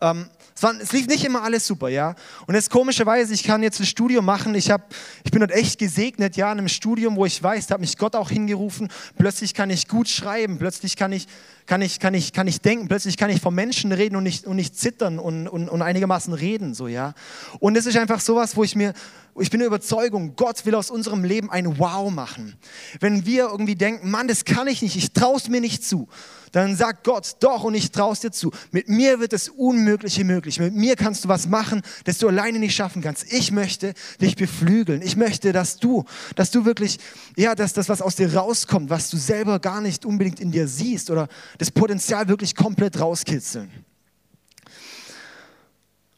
ähm, 0.00 0.26
es, 0.54 0.62
war, 0.62 0.74
es, 0.80 0.92
lief 0.92 1.06
nicht 1.06 1.24
immer 1.24 1.42
alles 1.42 1.66
super, 1.66 1.88
ja. 1.88 2.14
Und 2.46 2.54
jetzt 2.54 2.70
komischerweise, 2.70 3.34
ich 3.34 3.42
kann 3.42 3.62
jetzt 3.62 3.80
ein 3.80 3.86
Studium 3.86 4.24
machen. 4.24 4.54
Ich, 4.54 4.70
hab, 4.70 4.94
ich 5.24 5.30
bin 5.30 5.40
dort 5.40 5.52
echt 5.52 5.78
gesegnet, 5.78 6.36
ja, 6.36 6.50
in 6.52 6.58
einem 6.58 6.68
Studium, 6.68 7.16
wo 7.16 7.26
ich 7.26 7.42
weiß, 7.42 7.66
da 7.66 7.74
hat 7.74 7.80
mich 7.80 7.96
Gott 7.96 8.14
auch 8.14 8.30
hingerufen. 8.30 8.88
Plötzlich 9.16 9.54
kann 9.54 9.70
ich 9.70 9.88
gut 9.88 10.08
schreiben, 10.08 10.58
plötzlich 10.58 10.96
kann 10.96 11.12
ich, 11.12 11.26
kann 11.66 11.82
ich, 11.82 12.00
kann 12.00 12.14
ich, 12.14 12.32
kann 12.32 12.46
ich 12.46 12.60
denken, 12.60 12.88
plötzlich 12.88 13.16
kann 13.16 13.30
ich 13.30 13.40
vom 13.40 13.54
Menschen 13.54 13.92
reden 13.92 14.16
und 14.16 14.22
nicht, 14.22 14.46
und 14.46 14.56
nicht 14.56 14.76
zittern 14.76 15.18
und, 15.18 15.48
und, 15.48 15.68
und 15.68 15.82
einigermaßen 15.82 16.32
reden, 16.32 16.74
so, 16.74 16.88
ja. 16.88 17.14
Und 17.60 17.76
es 17.76 17.86
ist 17.86 17.96
einfach 17.96 18.20
sowas, 18.20 18.56
wo 18.56 18.64
ich 18.64 18.74
mir, 18.74 18.94
ich 19.40 19.50
bin 19.50 19.60
der 19.60 19.68
Überzeugung, 19.68 20.34
Gott 20.34 20.64
will 20.66 20.74
aus 20.74 20.90
unserem 20.90 21.24
Leben 21.24 21.50
ein 21.50 21.78
Wow 21.78 22.10
machen. 22.12 22.56
Wenn 23.00 23.26
wir 23.26 23.48
irgendwie 23.50 23.76
denken, 23.76 24.10
Mann, 24.10 24.28
das 24.28 24.44
kann 24.44 24.66
ich 24.66 24.82
nicht, 24.82 24.96
ich 24.96 25.12
traue 25.12 25.36
es 25.36 25.48
mir 25.48 25.60
nicht 25.60 25.84
zu, 25.84 26.08
dann 26.52 26.76
sagt 26.76 27.04
Gott, 27.04 27.36
doch 27.40 27.64
und 27.64 27.74
ich 27.74 27.90
traue 27.90 28.12
es 28.12 28.20
dir 28.20 28.30
zu. 28.30 28.50
Mit 28.70 28.88
mir 28.88 29.20
wird 29.20 29.32
das 29.32 29.48
Unmögliche 29.48 30.24
möglich. 30.24 30.58
Mit 30.58 30.74
mir 30.74 30.96
kannst 30.96 31.24
du 31.24 31.28
was 31.28 31.46
machen, 31.46 31.82
das 32.04 32.18
du 32.18 32.28
alleine 32.28 32.58
nicht 32.58 32.74
schaffen 32.74 33.02
kannst. 33.02 33.32
Ich 33.32 33.52
möchte 33.52 33.94
dich 34.20 34.36
beflügeln. 34.36 35.02
Ich 35.02 35.16
möchte, 35.16 35.52
dass 35.52 35.76
du, 35.76 36.04
dass 36.36 36.50
du 36.50 36.64
wirklich, 36.64 36.98
ja, 37.36 37.54
dass 37.54 37.72
das, 37.72 37.88
was 37.88 38.02
aus 38.02 38.16
dir 38.16 38.34
rauskommt, 38.34 38.90
was 38.90 39.10
du 39.10 39.16
selber 39.16 39.58
gar 39.58 39.80
nicht 39.80 40.04
unbedingt 40.06 40.40
in 40.40 40.50
dir 40.50 40.68
siehst 40.68 41.10
oder 41.10 41.28
das 41.58 41.70
Potenzial 41.70 42.28
wirklich 42.28 42.54
komplett 42.54 42.98
rauskitzeln. 43.00 43.70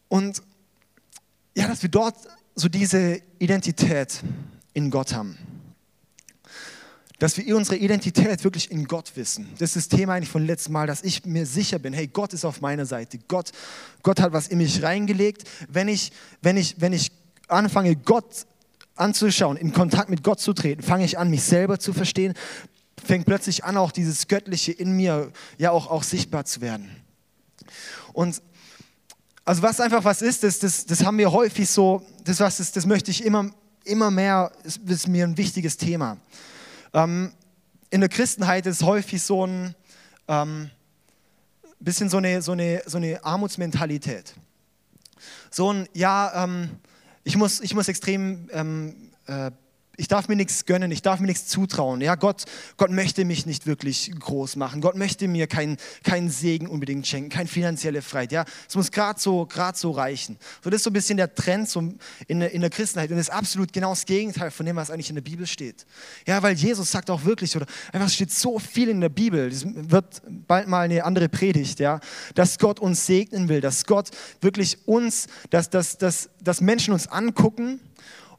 Und 0.09 0.43
ja, 1.57 1.69
dass 1.69 1.83
wir 1.83 1.91
dort 1.91 2.17
so 2.55 2.69
diese 2.69 3.21
Identität 3.39 4.23
in 4.73 4.91
Gott 4.91 5.15
haben 5.15 5.39
dass 7.21 7.37
wir 7.37 7.55
unsere 7.55 7.77
Identität 7.77 8.43
wirklich 8.45 8.71
in 8.71 8.87
Gott 8.87 9.13
wissen. 9.15 9.47
Das 9.59 9.77
ist 9.77 9.93
das 9.93 9.99
Thema 9.99 10.15
eigentlich 10.15 10.31
von 10.31 10.45
letztem 10.45 10.73
Mal, 10.73 10.87
dass 10.87 11.03
ich 11.03 11.27
mir 11.27 11.45
sicher 11.45 11.79
bin, 11.79 11.93
hey, 11.93 12.07
Gott 12.07 12.33
ist 12.33 12.47
auf 12.47 12.63
meiner 12.63 12.87
Seite. 12.87 13.19
Gott, 13.29 13.53
Gott 14.03 14.21
hat 14.21 14.33
was 14.33 14.49
in 14.49 14.57
mich 14.57 14.83
reingelegt. 14.83 15.47
Wenn 15.69 15.87
ich, 15.89 16.13
wenn 16.41 16.57
ich, 16.57 16.81
wenn 16.81 16.95
ich 16.95 17.13
anfange, 17.47 17.95
Gott 17.95 18.47
anzuschauen, 18.97 19.59
in 19.59 19.75
Kontakt 19.75 20.09
mit 20.09 20.25
Gott 20.25 20.41
zu 20.41 20.55
treten, 20.55 20.83
fange 20.83 21.05
ich 21.05 21.19
an, 21.19 21.29
mich 21.29 21.43
selber 21.43 21.79
zu 21.79 21.93
verstehen, 21.93 22.33
fängt 23.05 23.27
plötzlich 23.27 23.65
an, 23.65 23.77
auch 23.77 23.93
dieses 23.93 24.27
Göttliche 24.27 24.73
in 24.73 24.93
mir 24.93 25.31
ja 25.59 25.73
auch, 25.73 25.91
auch 25.91 26.05
sichtbar 26.05 26.47
zu 26.47 26.63
werden. 26.63 26.91
Und 28.15 28.41
also 29.45 29.61
was 29.61 29.79
einfach 29.81 30.05
was 30.05 30.23
ist, 30.23 30.43
das, 30.43 30.59
das, 30.59 30.87
das 30.87 31.05
haben 31.05 31.19
wir 31.19 31.33
häufig 31.33 31.69
so, 31.69 32.03
das, 32.25 32.41
was 32.41 32.61
ist, 32.61 32.77
das 32.77 32.87
möchte 32.87 33.11
ich 33.11 33.23
immer, 33.27 33.51
immer 33.85 34.11
mehr, 34.11 34.53
ist, 34.65 34.79
ist 34.87 35.07
mir 35.07 35.27
ein 35.27 35.37
wichtiges 35.37 35.77
Thema. 35.77 36.17
Ähm, 36.93 37.33
in 37.91 38.01
der 38.01 38.09
Christenheit 38.09 38.67
ist 38.67 38.83
häufig 38.83 39.23
so 39.23 39.47
ein 39.47 39.75
ähm, 40.29 40.71
bisschen 41.81 42.09
so 42.09 42.19
eine, 42.19 42.43
so, 42.43 42.53
eine, 42.53 42.83
so 42.87 42.99
eine 42.99 43.25
Armutsmentalität. 43.25 44.35
So 45.51 45.73
ein, 45.73 45.89
ja, 45.93 46.45
ähm, 46.45 46.71
ich, 47.25 47.37
muss, 47.37 47.61
ich 47.61 47.75
muss 47.75 47.89
extrem 47.89 48.49
ähm, 48.53 49.11
äh, 49.27 49.51
ich 50.01 50.09
darf 50.09 50.29
mir 50.29 50.37
nichts 50.37 50.65
gönnen, 50.65 50.91
ich 50.91 51.03
darf 51.03 51.21
mir 51.21 51.27
nichts 51.27 51.47
zutrauen. 51.47 52.01
Ja, 52.01 52.15
Gott, 52.15 52.45
Gott 52.79 52.91
möchte 52.91 53.27
mich 53.27 53.45
nicht 53.45 53.67
wirklich 53.67 54.11
groß 54.19 54.57
machen. 54.57 54.81
Gott 54.81 54.97
möchte 54.97 55.29
mir 55.29 55.47
keinen 55.47 55.77
kein 56.03 56.31
Segen 56.31 56.69
unbedingt 56.69 57.07
schenken, 57.07 57.29
keine 57.29 57.49
finanzielle 57.49 58.01
Freiheit. 58.01 58.33
Ja, 58.33 58.45
es 58.67 58.75
muss 58.75 58.91
gerade 58.91 59.21
so, 59.21 59.47
so 59.75 59.91
reichen. 59.91 60.39
So, 60.65 60.71
das 60.71 60.79
ist 60.79 60.85
so 60.85 60.91
ein 60.91 60.95
bisschen 60.95 61.19
der 61.19 61.35
Trend 61.35 61.69
so 61.69 61.81
in, 62.27 62.41
in 62.41 62.61
der 62.63 62.71
Christenheit 62.71 63.11
und 63.11 63.19
das 63.19 63.29
ist 63.29 63.35
absolut 63.35 63.75
genau 63.75 63.91
das 63.91 64.07
Gegenteil 64.07 64.51
von 64.51 64.65
dem, 64.65 64.77
was 64.77 64.91
eigentlich 64.91 65.11
in 65.11 65.17
der 65.17 65.23
Bibel 65.23 65.47
steht. 65.47 65.85
Ja, 66.27 66.43
weil 66.43 66.55
Jesus 66.55 66.91
sagt 66.91 67.11
auch 67.11 67.25
wirklich, 67.27 67.55
oder 67.55 67.67
einfach 67.93 68.09
steht 68.09 68.33
so 68.33 68.59
viel 68.59 68.89
in 68.89 69.03
der 69.03 69.11
Bibel, 69.11 69.51
das 69.51 69.67
wird 69.67 70.23
bald 70.49 70.67
mal 70.67 70.81
eine 70.81 71.05
andere 71.05 71.29
Predigt, 71.29 71.79
ja, 71.79 72.01
dass 72.35 72.59
Gott 72.59 72.81
uns 72.81 73.05
segnen 73.05 73.51
will, 73.51 73.61
dass 73.61 73.85
Gott 73.85 74.09
wirklich 74.41 74.79
uns, 74.87 75.27
dass, 75.51 75.69
dass, 75.69 75.99
dass, 75.99 76.31
dass 76.41 76.63
Menschen 76.63 76.95
uns 76.95 77.07
angucken 77.07 77.81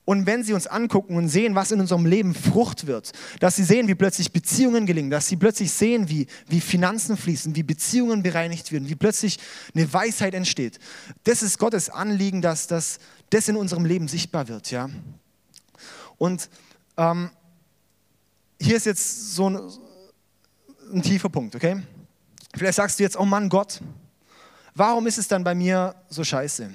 und 0.04 0.26
wenn 0.26 0.44
sie 0.44 0.54
uns 0.54 0.66
angucken 0.66 1.16
und 1.16 1.30
sehen, 1.30 1.54
was 1.54 1.72
in 1.72 1.80
unserem 1.80 2.06
Leben 2.06 2.34
Frucht 2.34 2.88
wird, 2.88 3.12
dass 3.40 3.56
sie 3.56 3.64
sehen, 3.64 3.88
wie 3.88 3.96
plötzlich 3.96 4.32
Beziehungen 4.32 4.86
gelingen, 4.86 5.12
dass 5.12 5.28
sie 5.28 5.38
plötzlich 5.38 5.72
sehen, 5.72 6.10
wie, 6.10 6.28
wie 6.48 6.60
Finanzen 6.60 7.18
fließen, 7.18 7.56
wie 7.56 7.64
Beziehungen 7.64 8.24
bereinigt 8.24 8.72
werden, 8.72 8.90
wie 8.90 8.96
plötzlich 8.96 9.38
eine 9.76 9.92
Weisheit 9.94 10.34
entsteht. 10.34 10.80
Das 11.24 11.44
ist 11.44 11.60
Gottes 11.60 11.90
Anliegen, 11.90 12.42
dass 12.42 12.66
das, 12.66 12.98
das 13.30 13.48
in 13.48 13.56
unserem 13.56 13.86
Leben 13.86 14.08
sichtbar 14.08 14.48
wird. 14.48 14.72
Ja? 14.72 14.90
Und 16.18 16.50
ähm, 16.98 17.30
hier 18.60 18.78
ist 18.78 18.88
jetzt 18.88 19.36
so 19.36 19.50
ein, 19.50 19.60
ein 20.94 21.02
tiefer 21.04 21.30
Punkt, 21.30 21.56
okay? 21.56 21.82
Vielleicht 22.56 22.76
sagst 22.76 23.00
du 23.00 23.04
jetzt, 23.04 23.18
oh 23.18 23.26
Mann, 23.26 23.50
Gott, 23.50 23.80
warum 24.74 25.06
ist 25.08 25.20
es 25.20 25.28
dann 25.28 25.44
bei 25.44 25.56
mir 25.56 25.96
so 26.10 26.24
scheiße? 26.24 26.72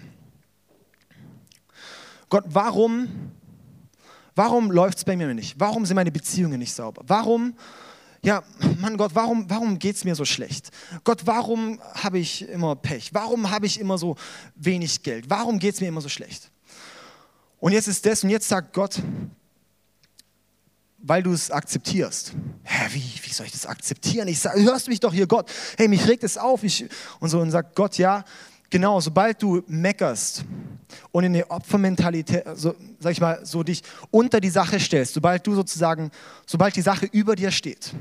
Gott, 2.29 2.45
warum, 2.49 3.33
warum 4.35 4.71
läuft 4.71 4.99
es 4.99 5.05
bei 5.05 5.17
mir 5.17 5.33
nicht? 5.35 5.59
Warum 5.59 5.87
sind 5.87 5.95
meine 5.95 6.11
Beziehungen 6.11 6.59
nicht 6.59 6.73
sauber? 6.73 7.03
Warum, 7.07 7.55
ja, 8.23 8.43
Mann 8.81 8.97
Gott, 8.97 9.15
warum, 9.15 9.49
warum 9.49 9.79
geht 9.79 9.97
es 9.97 10.05
mir 10.05 10.15
so 10.15 10.25
schlecht? 10.25 10.71
Gott, 11.05 11.23
warum 11.27 11.81
habe 11.95 12.19
ich 12.19 12.49
immer 12.49 12.75
Pech? 12.75 13.11
Warum 13.13 13.51
habe 13.51 13.67
ich 13.67 13.79
immer 13.79 13.99
so 13.99 14.17
wenig 14.57 15.03
Geld? 15.03 15.31
Warum 15.31 15.59
geht 15.59 15.75
es 15.75 15.81
mir 15.81 15.89
immer 15.89 16.01
so 16.01 16.09
schlecht? 16.09 16.51
Und 17.59 17.73
jetzt 17.73 17.89
ist 17.89 18.05
das, 18.05 18.25
und 18.25 18.31
jetzt 18.31 18.49
sagt 18.49 18.73
Gott, 18.73 19.01
weil 20.99 21.23
du 21.23 21.33
es 21.33 21.53
akzeptierst. 21.53 22.33
Hä, 22.65 22.89
wie, 22.93 23.13
wie 23.23 23.33
soll 23.33 23.47
ich 23.47 23.53
das 23.53 23.65
akzeptieren? 23.65 24.27
Ich 24.27 24.41
sage, 24.41 24.61
hörst 24.63 24.89
du 24.89 24.91
mich 24.91 24.99
doch 24.99 25.13
hier, 25.13 25.29
Gott. 25.29 25.51
Hey, 25.79 25.87
mich 25.87 26.07
regt 26.09 26.25
es 26.25 26.37
auf. 26.37 26.65
Ich, 26.65 26.85
und 27.21 27.29
so 27.29 27.41
und 27.41 27.53
sagt 27.53 27.77
Gott, 27.77 27.97
ja, 27.97 28.25
genau, 28.71 29.01
sobald 29.01 29.41
du 29.41 29.63
meckerst 29.69 30.45
und 31.13 31.25
in 31.25 31.35
eine 31.35 31.51
Opfermentalität, 31.51 32.45
so, 32.55 32.75
sag 32.99 33.13
ich 33.13 33.21
mal, 33.21 33.45
so 33.45 33.63
dich 33.63 33.83
unter 34.11 34.41
die 34.41 34.51
Sache 34.51 34.79
stellst, 34.81 35.15
sobald 35.15 35.47
du 35.47 35.55
sozusagen, 35.55 36.11
sobald 36.47 36.77
die 36.77 36.83
Sache 36.83 37.07
über 37.07 37.37
dir 37.37 37.51
steht, 37.51 37.93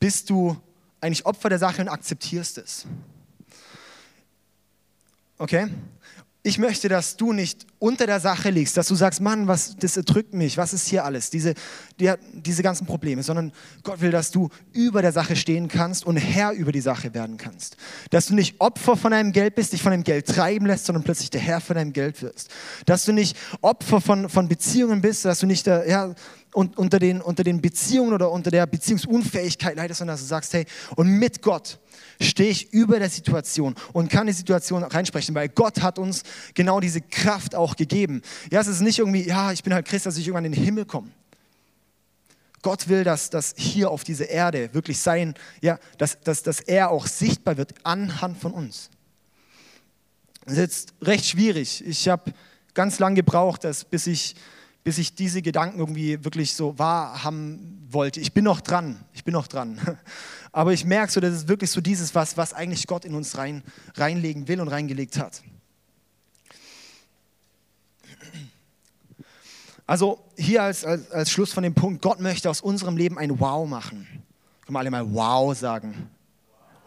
bist 0.00 0.30
du 0.30 0.56
eigentlich 1.00 1.26
Opfer 1.26 1.48
der 1.48 1.58
Sache 1.58 1.82
und 1.82 1.88
akzeptierst 1.88 2.58
es. 2.58 2.86
Okay? 5.38 5.68
Ich 6.48 6.58
möchte, 6.58 6.88
dass 6.88 7.16
du 7.16 7.34
nicht 7.34 7.66
unter 7.78 8.06
der 8.06 8.20
Sache 8.20 8.48
liegst, 8.48 8.76
dass 8.76 8.88
du 8.88 8.94
sagst, 8.94 9.20
Mann, 9.20 9.46
was, 9.46 9.76
das 9.76 9.98
erdrückt 9.98 10.32
mich, 10.32 10.56
was 10.56 10.72
ist 10.72 10.88
hier 10.88 11.04
alles, 11.04 11.28
diese, 11.28 11.52
die, 12.00 12.10
diese 12.32 12.62
ganzen 12.62 12.86
Probleme, 12.86 13.22
sondern 13.22 13.52
Gott 13.82 14.00
will, 14.00 14.10
dass 14.10 14.30
du 14.30 14.48
über 14.72 15.02
der 15.02 15.12
Sache 15.12 15.36
stehen 15.36 15.68
kannst 15.68 16.06
und 16.06 16.16
Herr 16.16 16.52
über 16.52 16.72
die 16.72 16.80
Sache 16.80 17.12
werden 17.12 17.36
kannst. 17.36 17.76
Dass 18.10 18.26
du 18.26 18.34
nicht 18.34 18.60
Opfer 18.60 18.96
von 18.96 19.10
deinem 19.10 19.32
Geld 19.32 19.54
bist, 19.56 19.74
dich 19.74 19.82
von 19.82 19.90
deinem 19.90 20.04
Geld 20.04 20.26
treiben 20.26 20.64
lässt, 20.66 20.86
sondern 20.86 21.04
plötzlich 21.04 21.28
der 21.28 21.42
Herr 21.42 21.60
von 21.60 21.76
deinem 21.76 21.92
Geld 21.92 22.22
wirst. 22.22 22.50
Dass 22.86 23.04
du 23.04 23.12
nicht 23.12 23.36
Opfer 23.60 24.00
von, 24.00 24.30
von 24.30 24.48
Beziehungen 24.48 25.02
bist, 25.02 25.26
dass 25.26 25.40
du 25.40 25.46
nicht 25.46 25.66
der, 25.66 25.86
ja, 25.86 26.14
und 26.58 26.76
unter 26.76 26.98
den, 26.98 27.20
unter 27.20 27.44
den 27.44 27.60
Beziehungen 27.60 28.12
oder 28.12 28.32
unter 28.32 28.50
der 28.50 28.66
Beziehungsunfähigkeit 28.66 29.76
leidest, 29.76 29.98
sondern 29.98 30.14
dass 30.14 30.22
du 30.22 30.26
sagst, 30.26 30.52
hey, 30.54 30.66
und 30.96 31.06
mit 31.06 31.40
Gott 31.40 31.78
stehe 32.20 32.50
ich 32.50 32.72
über 32.72 32.98
der 32.98 33.08
Situation 33.08 33.76
und 33.92 34.10
kann 34.10 34.26
die 34.26 34.32
Situation 34.32 34.82
reinsprechen, 34.82 35.36
weil 35.36 35.50
Gott 35.50 35.82
hat 35.82 36.00
uns 36.00 36.24
genau 36.54 36.80
diese 36.80 37.00
Kraft 37.00 37.54
auch 37.54 37.76
gegeben. 37.76 38.22
Ja, 38.50 38.60
es 38.60 38.66
ist 38.66 38.80
nicht 38.80 38.98
irgendwie, 38.98 39.24
ja, 39.24 39.52
ich 39.52 39.62
bin 39.62 39.72
halt 39.72 39.86
Christ, 39.86 40.06
dass 40.06 40.16
ich 40.16 40.26
irgendwann 40.26 40.46
in 40.46 40.50
den 40.50 40.64
Himmel 40.64 40.84
komme. 40.84 41.12
Gott 42.62 42.88
will, 42.88 43.04
dass, 43.04 43.30
dass 43.30 43.54
hier 43.56 43.92
auf 43.92 44.02
dieser 44.02 44.28
Erde 44.28 44.74
wirklich 44.74 44.98
sein, 44.98 45.34
ja, 45.60 45.78
dass, 45.96 46.18
dass, 46.22 46.42
dass 46.42 46.58
er 46.58 46.90
auch 46.90 47.06
sichtbar 47.06 47.56
wird 47.56 47.72
anhand 47.84 48.36
von 48.36 48.50
uns. 48.50 48.90
Das 50.44 50.54
ist 50.54 50.58
jetzt 50.58 50.94
recht 51.02 51.24
schwierig. 51.24 51.86
Ich 51.86 52.08
habe 52.08 52.32
ganz 52.74 52.98
lange 52.98 53.14
gebraucht, 53.14 53.62
dass, 53.62 53.84
bis 53.84 54.08
ich 54.08 54.34
bis 54.88 54.96
ich 54.96 55.14
diese 55.14 55.42
Gedanken 55.42 55.80
irgendwie 55.80 56.24
wirklich 56.24 56.54
so 56.54 56.78
wahrhaben 56.78 57.86
wollte. 57.90 58.20
Ich 58.20 58.32
bin 58.32 58.42
noch 58.44 58.62
dran, 58.62 58.98
ich 59.12 59.22
bin 59.22 59.34
noch 59.34 59.46
dran. 59.46 59.78
Aber 60.50 60.72
ich 60.72 60.86
merke 60.86 61.12
so, 61.12 61.20
das 61.20 61.34
ist 61.34 61.48
wirklich 61.48 61.70
so 61.70 61.82
dieses, 61.82 62.14
was, 62.14 62.38
was 62.38 62.54
eigentlich 62.54 62.86
Gott 62.86 63.04
in 63.04 63.14
uns 63.14 63.36
rein, 63.36 63.62
reinlegen 63.96 64.48
will 64.48 64.62
und 64.62 64.68
reingelegt 64.68 65.18
hat. 65.18 65.42
Also 69.86 70.24
hier 70.38 70.62
als, 70.62 70.86
als, 70.86 71.10
als 71.10 71.30
Schluss 71.30 71.52
von 71.52 71.64
dem 71.64 71.74
Punkt, 71.74 72.00
Gott 72.00 72.20
möchte 72.20 72.48
aus 72.48 72.62
unserem 72.62 72.96
Leben 72.96 73.18
ein 73.18 73.38
Wow 73.38 73.68
machen. 73.68 74.06
Können 74.62 74.74
wir 74.74 74.78
alle 74.78 74.90
mal 74.90 75.12
Wow 75.12 75.54
sagen? 75.54 76.08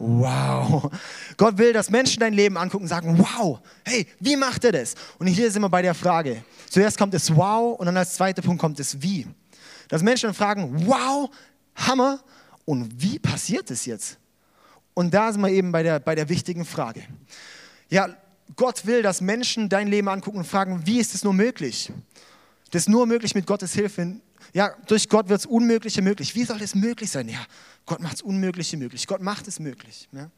Wow. 0.01 0.91
Gott 1.37 1.57
will, 1.57 1.73
dass 1.73 1.89
Menschen 1.89 2.19
dein 2.19 2.33
Leben 2.33 2.57
angucken 2.57 2.83
und 2.83 2.89
sagen, 2.89 3.17
wow, 3.17 3.59
hey, 3.85 4.07
wie 4.19 4.35
macht 4.35 4.63
er 4.63 4.71
das? 4.71 4.95
Und 5.19 5.27
hier 5.27 5.51
sind 5.51 5.61
wir 5.61 5.69
bei 5.69 5.81
der 5.81 5.93
Frage. 5.93 6.43
Zuerst 6.69 6.97
kommt 6.97 7.13
das 7.13 7.35
Wow 7.35 7.79
und 7.79 7.85
dann 7.85 7.97
als 7.97 8.15
zweiter 8.15 8.41
Punkt 8.41 8.61
kommt 8.61 8.79
das 8.79 9.01
Wie. 9.01 9.27
Dass 9.87 10.01
Menschen 10.01 10.27
dann 10.27 10.35
fragen, 10.35 10.87
wow, 10.87 11.29
Hammer, 11.75 12.19
und 12.65 13.01
wie 13.01 13.19
passiert 13.19 13.69
das 13.69 13.85
jetzt? 13.85 14.17
Und 14.93 15.13
da 15.13 15.31
sind 15.31 15.41
wir 15.41 15.49
eben 15.49 15.71
bei 15.71 15.83
der, 15.83 15.99
bei 15.99 16.15
der 16.15 16.29
wichtigen 16.29 16.65
Frage. 16.65 17.03
Ja, 17.89 18.09
Gott 18.55 18.85
will, 18.85 19.01
dass 19.01 19.21
Menschen 19.21 19.69
dein 19.69 19.87
Leben 19.87 20.07
angucken 20.07 20.39
und 20.39 20.47
fragen, 20.47 20.85
wie 20.85 20.99
ist 20.99 21.15
es 21.15 21.23
nur 21.23 21.33
möglich? 21.33 21.91
Das 22.71 22.83
ist 22.83 22.89
nur 22.89 23.05
möglich 23.05 23.35
mit 23.35 23.45
Gottes 23.45 23.73
Hilfe. 23.73 24.15
Ja, 24.53 24.71
durch 24.87 25.07
Gott 25.07 25.29
wird 25.29 25.41
es 25.41 25.45
Unmögliche 25.45 26.01
möglich. 26.01 26.35
Wie 26.35 26.43
soll 26.43 26.59
das 26.59 26.73
möglich 26.73 27.11
sein? 27.11 27.29
Ja, 27.29 27.45
Gott 27.85 28.01
macht 28.01 28.15
es 28.15 28.21
Unmögliche 28.21 28.77
möglich. 28.77 29.07
Gott 29.07 29.21
macht 29.21 29.47
es 29.47 29.59
möglich. 29.59 30.09
Ja? 30.11 30.29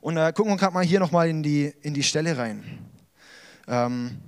Und 0.00 0.16
äh, 0.16 0.32
gucken 0.34 0.52
wir 0.52 0.56
gerade 0.56 0.74
mal 0.74 0.84
hier 0.84 1.00
nochmal 1.00 1.28
in 1.28 1.42
die, 1.42 1.72
in 1.82 1.94
die 1.94 2.02
Stelle 2.02 2.36
rein. 2.36 2.64
Ähm, 3.68 4.18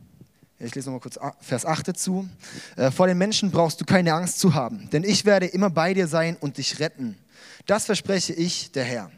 ich 0.59 0.75
lese 0.75 0.91
nochmal 0.91 1.01
kurz 1.01 1.19
Vers 1.41 1.67
8 1.67 1.89
dazu. 1.89 2.29
Äh, 2.77 2.91
vor 2.91 3.07
den 3.07 3.19
Menschen 3.19 3.51
brauchst 3.51 3.81
du 3.81 3.85
keine 3.85 4.15
Angst 4.15 4.39
zu 4.39 4.55
haben, 4.55 4.89
denn 4.91 5.03
ich 5.03 5.25
werde 5.25 5.47
immer 5.47 5.71
bei 5.71 5.95
dir 5.95 6.07
sein 6.07 6.37
und 6.39 6.59
dich 6.59 6.79
retten. 6.79 7.19
Das 7.67 7.87
verspreche 7.87 8.33
ich, 8.33 8.71
der 8.73 8.85
Herr. 8.85 9.11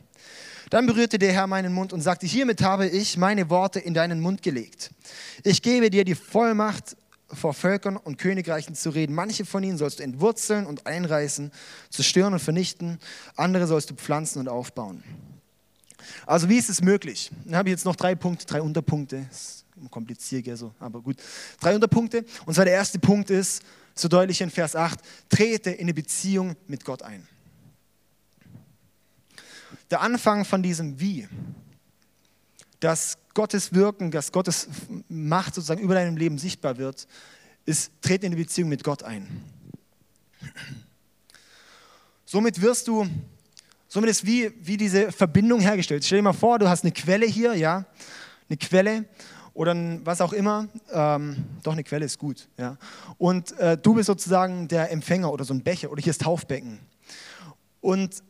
Dann 0.70 0.86
berührte 0.86 1.18
der 1.18 1.32
Herr 1.32 1.46
meinen 1.46 1.72
Mund 1.72 1.92
und 1.92 2.00
sagte, 2.00 2.26
hiermit 2.26 2.62
habe 2.62 2.86
ich 2.88 3.16
meine 3.16 3.50
Worte 3.50 3.80
in 3.80 3.94
deinen 3.94 4.20
Mund 4.20 4.42
gelegt. 4.42 4.90
Ich 5.42 5.60
gebe 5.60 5.90
dir 5.90 6.04
die 6.04 6.14
Vollmacht, 6.14 6.96
vor 7.34 7.54
Völkern 7.54 7.96
und 7.96 8.18
Königreichen 8.18 8.74
zu 8.74 8.90
reden. 8.90 9.14
Manche 9.14 9.44
von 9.44 9.62
ihnen 9.62 9.78
sollst 9.78 9.98
du 9.98 10.02
entwurzeln 10.02 10.66
und 10.66 10.86
einreißen, 10.86 11.50
zerstören 11.90 12.32
und 12.32 12.40
vernichten. 12.40 12.98
Andere 13.36 13.66
sollst 13.66 13.90
du 13.90 13.94
pflanzen 13.94 14.40
und 14.40 14.48
aufbauen. 14.48 15.02
Also 16.26 16.48
wie 16.48 16.58
ist 16.58 16.68
es 16.68 16.82
möglich? 16.82 17.30
Dann 17.44 17.56
habe 17.56 17.68
ich 17.68 17.72
jetzt 17.72 17.84
noch 17.84 17.96
drei 17.96 18.14
Punkte, 18.14 18.46
drei 18.46 18.60
Unterpunkte. 18.60 19.26
Das 19.30 19.38
ist 19.38 19.64
kompliziert, 19.90 20.56
so, 20.56 20.72
aber 20.78 21.00
gut. 21.00 21.16
Drei 21.60 21.74
Unterpunkte. 21.74 22.24
Und 22.46 22.54
zwar 22.54 22.64
der 22.64 22.74
erste 22.74 22.98
Punkt 22.98 23.30
ist, 23.30 23.62
so 23.94 24.08
deutlich 24.08 24.40
in 24.40 24.50
Vers 24.50 24.76
8, 24.76 24.98
trete 25.28 25.70
in 25.70 25.82
eine 25.82 25.94
Beziehung 25.94 26.56
mit 26.66 26.84
Gott 26.84 27.02
ein. 27.02 27.26
Der 29.90 30.00
Anfang 30.00 30.44
von 30.44 30.62
diesem 30.62 30.98
Wie, 30.98 31.28
dass 32.80 33.16
Gottes 33.34 33.74
Wirken, 33.74 34.10
dass 34.10 34.32
Gottes 34.32 34.68
Macht 35.08 35.54
sozusagen 35.54 35.80
über 35.80 35.94
deinem 35.94 36.16
Leben 36.16 36.38
sichtbar 36.38 36.78
wird, 36.78 37.06
ist, 37.66 37.90
trete 38.00 38.26
in 38.26 38.32
die 38.32 38.42
Beziehung 38.42 38.68
mit 38.68 38.84
Gott 38.84 39.02
ein. 39.02 39.42
Somit 42.24 42.60
wirst 42.60 42.88
du, 42.88 43.06
somit 43.88 44.10
ist 44.10 44.24
wie, 44.24 44.52
wie 44.60 44.76
diese 44.76 45.12
Verbindung 45.12 45.60
hergestellt. 45.60 46.04
Stell 46.04 46.18
dir 46.18 46.22
mal 46.22 46.32
vor, 46.32 46.58
du 46.58 46.68
hast 46.68 46.84
eine 46.84 46.92
Quelle 46.92 47.26
hier, 47.26 47.54
ja, 47.54 47.84
eine 48.48 48.56
Quelle 48.56 49.04
oder 49.52 49.74
was 50.04 50.20
auch 50.20 50.32
immer. 50.32 50.68
Ähm, 50.92 51.44
doch, 51.62 51.72
eine 51.72 51.84
Quelle 51.84 52.04
ist 52.04 52.18
gut, 52.18 52.48
ja. 52.58 52.76
Und 53.18 53.52
äh, 53.58 53.78
du 53.78 53.94
bist 53.94 54.06
sozusagen 54.06 54.68
der 54.68 54.90
Empfänger 54.90 55.32
oder 55.32 55.44
so 55.44 55.54
ein 55.54 55.62
Becher 55.62 55.90
oder 55.90 56.02
hier 56.02 56.10
ist 56.10 56.22
Taufbecken. 56.22 56.80
Und 57.80 58.22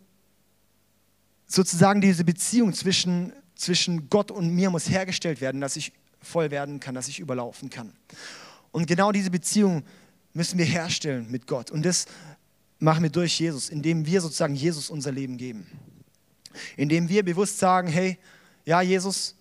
sozusagen 1.46 2.00
diese 2.00 2.24
Beziehung 2.24 2.72
zwischen 2.72 3.32
zwischen 3.64 4.09
Gott 4.11 4.31
und 4.31 4.50
mir 4.50 4.70
muss 4.70 4.88
hergestellt 4.88 5.40
werden, 5.40 5.61
dass 5.61 5.77
ich 5.77 5.92
voll 6.20 6.50
werden 6.50 6.81
kann, 6.81 6.94
dass 6.94 7.09
ich 7.09 7.20
überlaufen 7.20 7.70
kann. 7.70 7.92
Und 8.72 8.87
genau 8.87 9.12
diese 9.12 9.31
Beziehung 9.31 9.83
müssen 10.33 10.59
wir 10.59 10.64
herstellen 10.64 11.31
mit 11.31 11.46
Gott. 11.46 11.70
Und 11.70 11.85
das 11.85 12.07
machen 12.79 13.03
wir 13.03 13.11
durch 13.11 13.38
Jesus, 13.38 13.68
indem 13.68 14.07
wir 14.07 14.20
sozusagen 14.20 14.55
Jesus 14.55 14.90
unser 14.90 15.12
Leben 15.12 15.37
geben. 15.37 15.66
Indem 16.77 17.09
wir 17.09 17.24
bewusst 17.24 17.59
sagen, 17.59 17.88
hey, 17.88 18.18
ja 18.64 18.81
Jesus, 18.83 19.35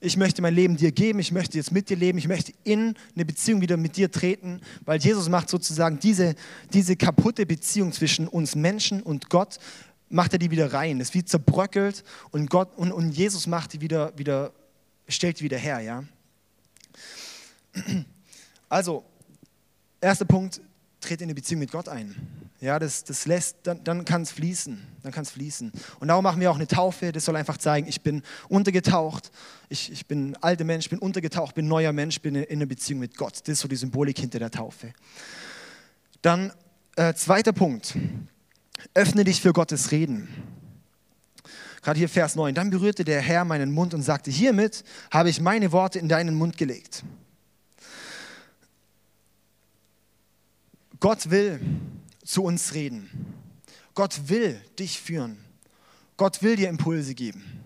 ich 0.00 0.16
möchte 0.16 0.42
mein 0.42 0.54
Leben 0.54 0.76
dir 0.76 0.92
geben, 0.92 1.18
ich 1.18 1.32
möchte 1.32 1.58
jetzt 1.58 1.72
mit 1.72 1.90
dir 1.90 1.96
leben, 1.96 2.18
ich 2.18 2.28
möchte 2.28 2.52
in 2.62 2.94
eine 3.14 3.24
Beziehung 3.24 3.60
wieder 3.60 3.76
mit 3.76 3.96
dir 3.96 4.10
treten, 4.10 4.60
weil 4.84 5.00
Jesus 5.00 5.28
macht 5.28 5.48
sozusagen 5.48 5.98
diese, 5.98 6.36
diese 6.72 6.94
kaputte 6.94 7.46
Beziehung 7.46 7.92
zwischen 7.92 8.28
uns 8.28 8.54
Menschen 8.54 9.02
und 9.02 9.28
Gott, 9.28 9.58
macht 10.08 10.32
er 10.32 10.38
die 10.38 10.50
wieder 10.50 10.72
rein. 10.72 11.00
Es 11.00 11.14
wird 11.14 11.28
zerbröckelt 11.28 12.04
und, 12.30 12.50
Gott, 12.50 12.76
und, 12.76 12.92
und 12.92 13.10
Jesus 13.10 13.46
macht 13.46 13.72
die 13.72 13.80
wieder, 13.80 14.16
wieder, 14.16 14.52
stellt 15.08 15.40
die 15.40 15.44
wieder 15.44 15.58
her. 15.58 15.80
Ja? 15.80 16.04
Also, 18.70 19.02
erster 19.98 20.26
Punkt, 20.26 20.60
tritt 21.00 21.22
in 21.22 21.26
eine 21.26 21.34
Beziehung 21.34 21.60
mit 21.60 21.72
Gott 21.72 21.88
ein. 21.88 22.14
Ja, 22.60 22.78
das, 22.78 23.04
das 23.04 23.24
lässt, 23.26 23.56
dann, 23.62 23.84
dann 23.84 24.04
kann 24.04 24.22
es 24.22 24.32
fließen. 24.32 24.78
Dann 25.02 25.12
kann 25.12 25.22
es 25.22 25.30
fließen. 25.30 25.72
Und 26.00 26.08
darum 26.08 26.24
machen 26.24 26.40
wir 26.40 26.50
auch 26.50 26.56
eine 26.56 26.66
Taufe. 26.66 27.12
Das 27.12 27.24
soll 27.24 27.36
einfach 27.36 27.56
zeigen, 27.56 27.86
ich 27.86 28.02
bin 28.02 28.22
untergetaucht. 28.48 29.30
Ich, 29.68 29.92
ich 29.92 30.06
bin 30.06 30.36
alter 30.40 30.64
Mensch, 30.64 30.90
bin 30.90 30.98
untergetaucht, 30.98 31.54
bin 31.54 31.68
neuer 31.68 31.92
Mensch, 31.92 32.20
bin 32.20 32.34
in 32.34 32.58
einer 32.58 32.66
Beziehung 32.66 33.00
mit 33.00 33.16
Gott. 33.16 33.40
Das 33.42 33.48
ist 33.48 33.60
so 33.60 33.68
die 33.68 33.76
Symbolik 33.76 34.18
hinter 34.18 34.40
der 34.40 34.50
Taufe. 34.50 34.92
Dann 36.20 36.52
äh, 36.96 37.14
zweiter 37.14 37.52
Punkt. 37.52 37.96
Öffne 38.94 39.24
dich 39.24 39.40
für 39.40 39.52
Gottes 39.52 39.90
Reden. 39.90 40.28
Gerade 41.82 41.98
hier 41.98 42.08
Vers 42.08 42.36
9. 42.36 42.54
Dann 42.54 42.70
berührte 42.70 43.04
der 43.04 43.20
Herr 43.20 43.44
meinen 43.44 43.72
Mund 43.72 43.94
und 43.94 44.02
sagte, 44.02 44.30
hiermit 44.30 44.84
habe 45.10 45.30
ich 45.30 45.40
meine 45.40 45.72
Worte 45.72 45.98
in 45.98 46.08
deinen 46.08 46.34
Mund 46.34 46.56
gelegt. 46.56 47.04
Gott 51.00 51.30
will 51.30 51.60
zu 52.24 52.42
uns 52.42 52.74
reden. 52.74 53.08
Gott 53.94 54.28
will 54.28 54.60
dich 54.78 55.00
führen. 55.00 55.38
Gott 56.16 56.42
will 56.42 56.56
dir 56.56 56.68
Impulse 56.68 57.14
geben. 57.14 57.62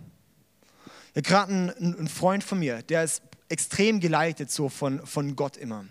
Ja, 1.15 1.23
Gerade 1.23 1.53
ein, 1.53 1.99
ein, 1.99 2.09
Freund 2.09 2.45
von 2.45 2.59
mir, 2.59 2.83
der 2.83 3.05
ist 3.05 3.23
extrem 3.49 4.01
geleitet 4.01 4.51
so 4.51 4.69
von, 4.69 5.05
von 5.07 5.37
Gott 5.37 5.57
immer. 5.57 5.87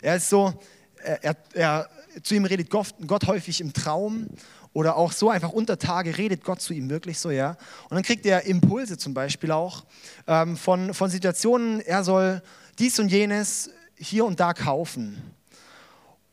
Er 0.00 0.16
ist 0.16 0.28
so, 0.28 0.60
er, 1.02 1.36
er, 1.54 1.90
zu 2.22 2.34
ihm 2.34 2.44
redet 2.44 2.70
Gott, 2.70 2.94
Gott 3.06 3.26
häufig 3.26 3.60
im 3.60 3.72
Traum 3.72 4.28
oder 4.72 4.96
auch 4.96 5.12
so 5.12 5.30
einfach 5.30 5.50
unter 5.50 5.78
Tage 5.78 6.16
redet 6.16 6.44
Gott 6.44 6.60
zu 6.60 6.72
ihm 6.72 6.90
wirklich 6.90 7.18
so, 7.18 7.30
ja. 7.30 7.56
Und 7.88 7.96
dann 7.96 8.02
kriegt 8.02 8.24
er 8.26 8.44
Impulse 8.44 8.98
zum 8.98 9.14
Beispiel 9.14 9.50
auch 9.52 9.84
ähm, 10.26 10.56
von, 10.56 10.94
von 10.94 11.10
Situationen, 11.10 11.80
er 11.80 12.04
soll 12.04 12.42
dies 12.78 12.98
und 12.98 13.08
jenes 13.08 13.70
hier 13.96 14.24
und 14.24 14.38
da 14.40 14.54
kaufen. 14.54 15.34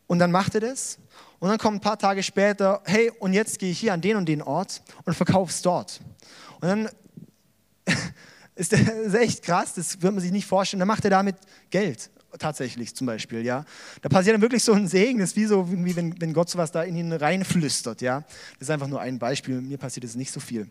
Und 0.06 0.20
dann 0.20 0.32
macht 0.32 0.56
er 0.56 0.62
das 0.62 1.00
und 1.40 1.50
dann 1.50 1.58
kommt 1.58 1.78
ein 1.78 1.82
paar 1.82 2.00
Tage 2.00 2.24
später, 2.24 2.82
hey, 2.86 3.12
und 3.20 3.34
jetzt 3.34 3.60
gehe 3.60 3.72
ich 3.72 3.80
hier 3.80 3.94
an 3.94 4.02
den 4.02 4.18
und 4.18 4.28
den 4.28 4.42
Ort 4.42 4.82
und 5.06 5.14
verkaufe 5.14 5.52
es 5.52 5.62
dort. 5.62 6.00
Und 6.62 6.68
dann 6.68 6.90
ist 8.56 8.72
das 8.72 9.14
echt 9.14 9.44
krass, 9.44 9.74
das 9.74 10.02
wird 10.02 10.14
man 10.14 10.22
sich 10.22 10.32
nicht 10.32 10.46
vorstellen, 10.46 10.80
dann 10.80 10.88
macht 10.88 11.04
er 11.04 11.12
damit 11.12 11.36
Geld 11.70 12.10
tatsächlich 12.38 12.96
zum 12.96 13.08
Beispiel, 13.08 13.46
ja. 13.46 13.66
Da 14.02 14.10
passiert 14.10 14.36
dann 14.36 14.42
wirklich 14.42 14.64
so 14.64 14.74
ein 14.74 14.88
Segen, 14.88 15.20
das 15.20 15.30
ist 15.32 15.36
wie 15.36 15.46
so, 15.46 15.72
wie 15.72 15.96
wenn, 15.96 16.20
wenn 16.22 16.34
Gott 16.34 16.50
sowas 16.50 16.72
da 16.72 16.84
in 16.84 16.96
ihn 16.96 17.12
reinflüstert, 17.12 18.02
ja. 18.02 18.22
Das 18.60 18.68
ist 18.68 18.70
einfach 18.70 18.88
nur 18.88 19.02
ein 19.02 19.20
Beispiel, 19.20 19.62
mir 19.62 19.78
passiert 19.78 20.04
es 20.04 20.16
nicht 20.16 20.32
so 20.32 20.40
viel. 20.40 20.70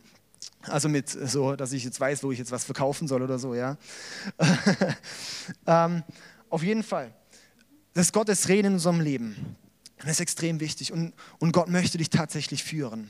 Also 0.62 0.88
mit 0.88 1.08
so, 1.08 1.56
dass 1.56 1.72
ich 1.72 1.84
jetzt 1.84 2.00
weiß, 2.00 2.22
wo 2.22 2.32
ich 2.32 2.38
jetzt 2.38 2.50
was 2.50 2.64
verkaufen 2.64 3.08
soll 3.08 3.22
oder 3.22 3.38
so, 3.38 3.54
ja. 3.54 3.76
ähm, 5.66 6.02
auf 6.48 6.62
jeden 6.62 6.82
Fall. 6.82 7.12
Das 7.94 8.06
ist 8.06 8.12
Gottes 8.12 8.48
Reden 8.48 8.68
in 8.68 8.72
unserem 8.74 9.00
Leben. 9.00 9.56
Das 9.98 10.10
ist 10.10 10.20
extrem 10.20 10.60
wichtig. 10.60 10.92
Und, 10.92 11.14
und 11.38 11.52
Gott 11.52 11.68
möchte 11.68 11.98
dich 11.98 12.10
tatsächlich 12.10 12.62
führen. 12.62 13.08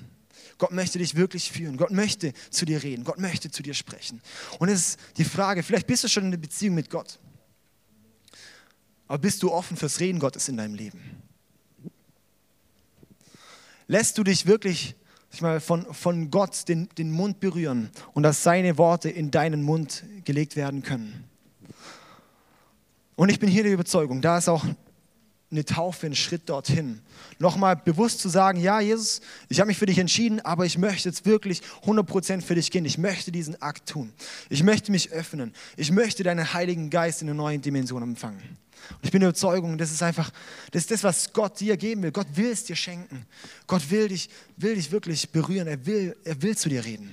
Gott 0.59 0.73
möchte 0.73 0.99
dich 0.99 1.16
wirklich 1.16 1.51
führen. 1.51 1.77
Gott 1.77 1.90
möchte 1.90 2.33
zu 2.51 2.64
dir 2.64 2.83
reden. 2.83 3.05
Gott 3.05 3.19
möchte 3.19 3.51
zu 3.51 3.62
dir 3.62 3.75
sprechen. 3.75 4.23
Und 4.59 4.69
es 4.69 4.90
ist 4.90 5.01
die 5.16 5.25
Frage, 5.25 5.62
vielleicht 5.62 5.87
bist 5.87 6.05
du 6.05 6.09
schon 6.09 6.25
in 6.25 6.29
einer 6.29 6.37
Beziehung 6.37 6.75
mit 6.75 6.90
Gott. 6.90 7.19
Aber 9.09 9.19
bist 9.19 9.42
du 9.42 9.53
offen 9.53 9.77
fürs 9.77 10.01
Reden 10.01 10.19
Gottes 10.19 10.49
in 10.49 10.57
deinem 10.57 10.75
Leben? 10.75 11.01
Lässt 13.87 14.19
du 14.19 14.25
dich 14.25 14.47
wirklich 14.47 14.97
ich 15.33 15.42
mal, 15.42 15.61
von, 15.61 15.92
von 15.92 16.31
Gott 16.31 16.69
den, 16.69 16.88
den 16.97 17.11
Mund 17.11 17.40
berühren 17.40 17.90
und 18.14 18.23
dass 18.23 18.42
seine 18.42 18.79
Worte 18.79 19.11
in 19.11 19.31
deinen 19.31 19.62
Mund 19.62 20.05
gelegt 20.25 20.57
werden 20.57 20.83
können? 20.83 21.25
Und 23.16 23.29
ich 23.29 23.38
bin 23.38 23.49
hier 23.49 23.62
der 23.62 23.73
Überzeugung, 23.73 24.21
da 24.21 24.38
ist 24.38 24.49
auch 24.49 24.64
eine 25.51 25.65
Taufe, 25.65 26.07
ein 26.07 26.17
Schritt 26.17 26.49
dorthin. 26.49 27.01
Nochmal 27.39 27.77
bewusst 27.77 28.21
zu 28.21 28.29
sagen, 28.29 28.61
ja, 28.61 28.81
Jesus, 28.81 29.21
ich 29.49 29.61
habe 29.61 29.69
mich 29.69 29.79
für 29.79 29.87
dich 29.87 29.99
entschieden, 29.99 30.41
aber 30.41 30.67
ich 30.67 30.77
möchte 30.77 31.09
jetzt 31.09 31.25
wirklich 31.25 31.63
100% 31.85 32.43
für 32.43 32.57
dich 32.57 32.71
gehen. 32.71 32.85
Ich 32.85 32.99
möchte 32.99 33.31
diesen 33.31 33.61
Akt 33.63 33.89
tun. 33.89 34.13
Ich 34.49 34.63
möchte 34.65 34.91
mich 34.91 35.13
öffnen. 35.13 35.55
Ich 35.77 35.93
möchte 35.93 36.25
deinen 36.25 36.53
Heiligen 36.53 36.91
Geist 36.91 37.23
in 37.23 37.29
eine 37.29 37.37
neue 37.37 37.59
Dimension 37.59 38.03
empfangen. 38.03 38.43
Und 38.91 39.05
ich 39.05 39.11
bin 39.11 39.21
der 39.21 39.31
Überzeugung, 39.31 39.79
das 39.79 39.93
ist 39.93 40.03
einfach, 40.03 40.31
das 40.73 40.83
ist 40.83 40.91
das, 40.91 41.05
was 41.05 41.33
Gott 41.33 41.61
dir 41.61 41.77
geben 41.77 42.03
will. 42.03 42.13
Gott 42.13 42.29
will 42.35 42.51
es 42.51 42.65
dir 42.65 42.77
schenken. 42.77 43.25
Gott 43.67 43.89
will 43.91 44.09
dich, 44.09 44.29
will 44.57 44.75
dich 44.75 44.91
wirklich 44.91 45.31
berühren. 45.31 45.69
Er 45.69 45.87
will, 45.87 46.17
er 46.25 46.43
will 46.43 46.57
zu 46.57 46.69
dir 46.69 46.85
reden. 46.85 47.13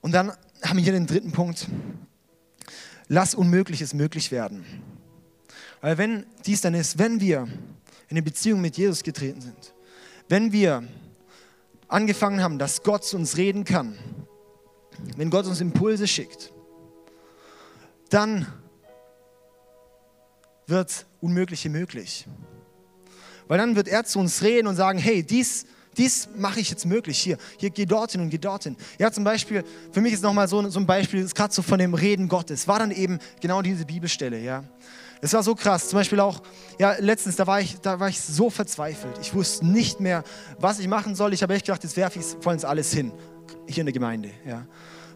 Und 0.00 0.12
dann 0.12 0.32
haben 0.62 0.76
wir 0.76 0.84
hier 0.84 0.92
den 0.92 1.06
dritten 1.06 1.32
Punkt. 1.32 1.66
Lass 3.08 3.34
Unmögliches 3.34 3.94
möglich 3.94 4.30
werden. 4.30 4.64
Weil 5.84 5.98
wenn 5.98 6.24
dies 6.46 6.62
dann 6.62 6.72
ist, 6.72 6.98
wenn 6.98 7.20
wir 7.20 7.40
in 7.40 7.50
eine 8.08 8.22
Beziehung 8.22 8.62
mit 8.62 8.78
Jesus 8.78 9.02
getreten 9.02 9.42
sind, 9.42 9.74
wenn 10.30 10.50
wir 10.50 10.82
angefangen 11.88 12.42
haben, 12.42 12.58
dass 12.58 12.82
Gott 12.82 13.04
zu 13.04 13.18
uns 13.18 13.36
reden 13.36 13.64
kann, 13.64 13.98
wenn 15.18 15.28
Gott 15.28 15.44
uns 15.44 15.60
Impulse 15.60 16.08
schickt, 16.08 16.54
dann 18.08 18.46
wird 20.66 21.04
Unmögliche 21.20 21.68
möglich. 21.68 22.26
Weil 23.46 23.58
dann 23.58 23.76
wird 23.76 23.88
er 23.88 24.04
zu 24.04 24.20
uns 24.20 24.40
reden 24.40 24.68
und 24.68 24.76
sagen, 24.76 24.98
hey, 24.98 25.22
dies, 25.22 25.66
dies 25.98 26.30
mache 26.34 26.60
ich 26.60 26.70
jetzt 26.70 26.86
möglich. 26.86 27.18
Hier, 27.18 27.36
hier 27.58 27.68
geh 27.68 27.84
dorthin 27.84 28.22
und 28.22 28.30
geh 28.30 28.38
dorthin. 28.38 28.78
Ja, 28.98 29.12
zum 29.12 29.24
Beispiel, 29.24 29.62
für 29.92 30.00
mich 30.00 30.14
ist 30.14 30.22
nochmal 30.22 30.48
so, 30.48 30.66
so 30.70 30.80
ein 30.80 30.86
Beispiel, 30.86 31.28
gerade 31.28 31.52
so 31.52 31.60
von 31.60 31.78
dem 31.78 31.92
Reden 31.92 32.30
Gottes, 32.30 32.66
war 32.68 32.78
dann 32.78 32.90
eben 32.90 33.18
genau 33.42 33.60
diese 33.60 33.84
Bibelstelle, 33.84 34.40
ja. 34.40 34.64
Es 35.20 35.32
war 35.32 35.42
so 35.42 35.54
krass. 35.54 35.88
Zum 35.88 35.98
Beispiel 35.98 36.20
auch, 36.20 36.42
ja, 36.78 36.94
letztens, 36.98 37.36
da 37.36 37.46
war 37.46 37.60
ich, 37.60 37.80
da 37.80 37.98
war 37.98 38.08
ich 38.08 38.20
so 38.20 38.50
verzweifelt. 38.50 39.18
Ich 39.20 39.34
wusste 39.34 39.66
nicht 39.66 40.00
mehr, 40.00 40.24
was 40.58 40.78
ich 40.78 40.88
machen 40.88 41.14
soll. 41.14 41.32
Ich 41.32 41.42
habe 41.42 41.54
echt 41.54 41.66
gedacht, 41.66 41.82
jetzt 41.82 41.96
werfe 41.96 42.18
ich 42.18 42.26
voll 42.40 42.54
ins 42.54 42.64
alles 42.64 42.92
hin. 42.92 43.12
Hier 43.66 43.82
in 43.82 43.86
der 43.86 43.92
Gemeinde, 43.92 44.30
ja. 44.46 44.66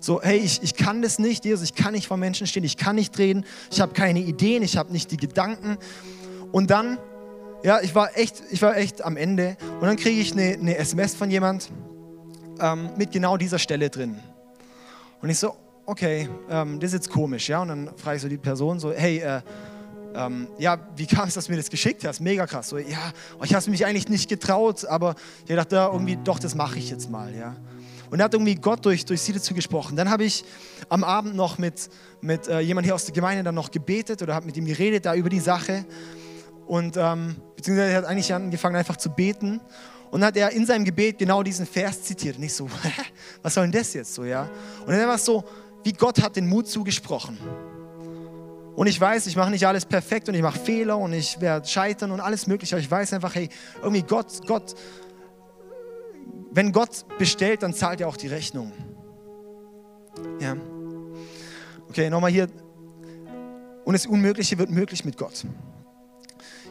So, 0.01 0.23
hey, 0.23 0.39
ich, 0.39 0.63
ich 0.63 0.75
kann 0.75 1.03
das 1.03 1.19
nicht, 1.19 1.45
Jesus, 1.45 1.65
ich 1.65 1.75
kann 1.75 1.93
nicht 1.93 2.07
vor 2.07 2.17
Menschen 2.17 2.47
stehen, 2.47 2.63
ich 2.63 2.77
kann 2.77 2.95
nicht 2.95 3.19
reden, 3.19 3.45
ich 3.71 3.81
habe 3.81 3.93
keine 3.95 4.21
Ideen, 4.21 4.63
ich 4.63 4.77
habe 4.77 4.93
nicht 4.93 5.11
die 5.11 5.17
Gedanken. 5.17 5.77
Und 6.53 6.71
dann, 6.71 6.99
ja, 7.65 7.81
ich 7.81 7.95
war 7.95 8.17
echt, 8.17 8.43
ich 8.51 8.63
war 8.63 8.77
echt 8.77 9.05
am 9.05 9.17
Ende. 9.17 9.57
Und 9.81 9.87
dann 9.87 9.97
kriege 9.97 10.21
ich 10.21 10.33
eine, 10.33 10.55
eine 10.55 10.77
SMS 10.77 11.15
von 11.15 11.31
jemand 11.31 11.71
ähm, 12.61 12.91
mit 12.97 13.11
genau 13.11 13.37
dieser 13.37 13.59
Stelle 13.59 13.91
drin. 13.91 14.21
Und 15.21 15.31
ich 15.31 15.39
so, 15.39 15.57
okay, 15.85 16.29
ähm, 16.49 16.79
das 16.79 16.89
ist 16.89 16.95
jetzt 16.95 17.11
komisch, 17.11 17.49
ja. 17.49 17.61
Und 17.61 17.69
dann 17.69 17.91
frage 17.97 18.17
ich 18.17 18.23
so 18.23 18.29
die 18.29 18.39
Person 18.39 18.79
so, 18.79 18.93
hey, 18.93 19.19
äh, 19.19 19.41
ähm, 20.19 20.49
ja, 20.59 20.79
wie 20.97 21.07
kam 21.07 21.29
es, 21.29 21.35
dass 21.35 21.47
du 21.47 21.53
mir 21.53 21.59
das 21.59 21.71
geschickt 21.71 22.05
hast? 22.05 22.21
Mega 22.21 22.47
krass. 22.47 22.71
So, 22.71 22.79
ja, 22.79 23.13
oh, 23.39 23.45
ich 23.45 23.55
habe 23.55 23.71
mich 23.71 23.87
eigentlich 23.87 24.09
nicht 24.09 24.29
getraut, 24.29 24.85
aber 24.85 25.15
ich 25.47 25.55
dachte, 25.55 25.77
ja, 25.77 25.87
irgendwie, 25.93 26.19
doch, 26.23 26.39
das 26.39 26.55
mache 26.55 26.79
ich 26.79 26.91
jetzt 26.91 27.09
mal, 27.09 27.35
ja. 27.35 27.55
Und 28.11 28.21
er 28.21 28.25
hat 28.25 28.35
irgendwie 28.35 28.55
Gott 28.55 28.85
durch, 28.85 29.05
durch 29.05 29.21
sie 29.21 29.33
dazu 29.33 29.55
gesprochen. 29.55 29.97
Dann 29.97 30.11
habe 30.11 30.25
ich 30.25 30.45
am 30.89 31.05
Abend 31.05 31.37
noch 31.37 31.59
mit, 31.59 31.91
mit 32.21 32.49
äh, 32.49 32.61
jemand 32.61 32.87
hier 32.87 32.95
aus 32.95 33.05
der 33.05 33.15
Gemeinde 33.15 33.45
dann 33.45 33.55
noch 33.55 33.71
gebetet 33.71 34.23
oder 34.23 34.35
habe 34.35 34.47
mit 34.47 34.57
ihm 34.57 34.65
geredet 34.65 35.05
da 35.05 35.15
über 35.15 35.29
die 35.29 35.41
Sache. 35.41 35.85
Und 36.67 36.97
ähm, 36.97 37.37
beziehungsweise 37.55 37.93
er 37.93 37.99
hat 37.99 38.05
eigentlich 38.07 38.33
angefangen 38.33 38.77
einfach 38.77 38.97
zu 38.97 39.11
beten. 39.11 39.61
Und 40.11 40.21
dann 40.21 40.29
hat 40.29 40.37
er 40.37 40.51
in 40.53 40.65
seinem 40.65 40.87
Gebet 40.87 41.19
genau 41.19 41.43
diesen 41.43 41.67
Vers 41.67 42.03
zitiert. 42.03 42.39
Und 42.39 42.43
ich 42.43 42.55
so, 42.55 42.69
was 43.43 43.55
soll 43.55 43.65
denn 43.65 43.73
das 43.73 43.93
jetzt 43.93 44.15
so, 44.15 44.25
ja? 44.25 44.49
Und 44.87 44.93
dann 44.93 45.07
war 45.07 45.17
es 45.17 45.25
so, 45.25 45.45
wie 45.85 45.93
Gott 45.93 46.21
hat 46.23 46.37
den 46.37 46.49
Mut 46.49 46.67
zugesprochen. 46.67 47.39
Und 48.79 48.87
ich 48.87 49.01
weiß, 49.01 49.27
ich 49.27 49.35
mache 49.35 49.51
nicht 49.51 49.67
alles 49.67 49.85
perfekt 49.85 50.29
und 50.29 50.37
ich 50.37 50.43
mache 50.43 50.57
Fehler 50.57 50.99
und 50.99 51.13
ich 51.13 51.41
werde 51.41 51.67
scheitern 51.67 52.13
und 52.13 52.21
alles 52.21 52.47
mögliche. 52.47 52.77
Aber 52.77 52.81
ich 52.81 52.89
weiß 52.89 53.13
einfach, 53.13 53.35
hey, 53.35 53.49
irgendwie 53.83 54.03
Gott, 54.03 54.47
Gott 54.47 54.77
wenn 56.53 56.71
Gott 56.71 57.05
bestellt, 57.19 57.63
dann 57.63 57.75
zahlt 57.75 58.01
er 58.01 58.09
auch 58.09 58.17
die 58.17 58.29
Rechnung. 58.29 58.73
Ja. 60.41 60.57
Okay, 61.89 62.09
nochmal 62.09 62.31
hier. 62.31 62.49
Und 63.85 63.95
das 63.95 64.07
Unmögliche 64.07 64.59
wird 64.59 64.71
möglich 64.71 65.05
mit 65.05 65.17
Gott. 65.17 65.45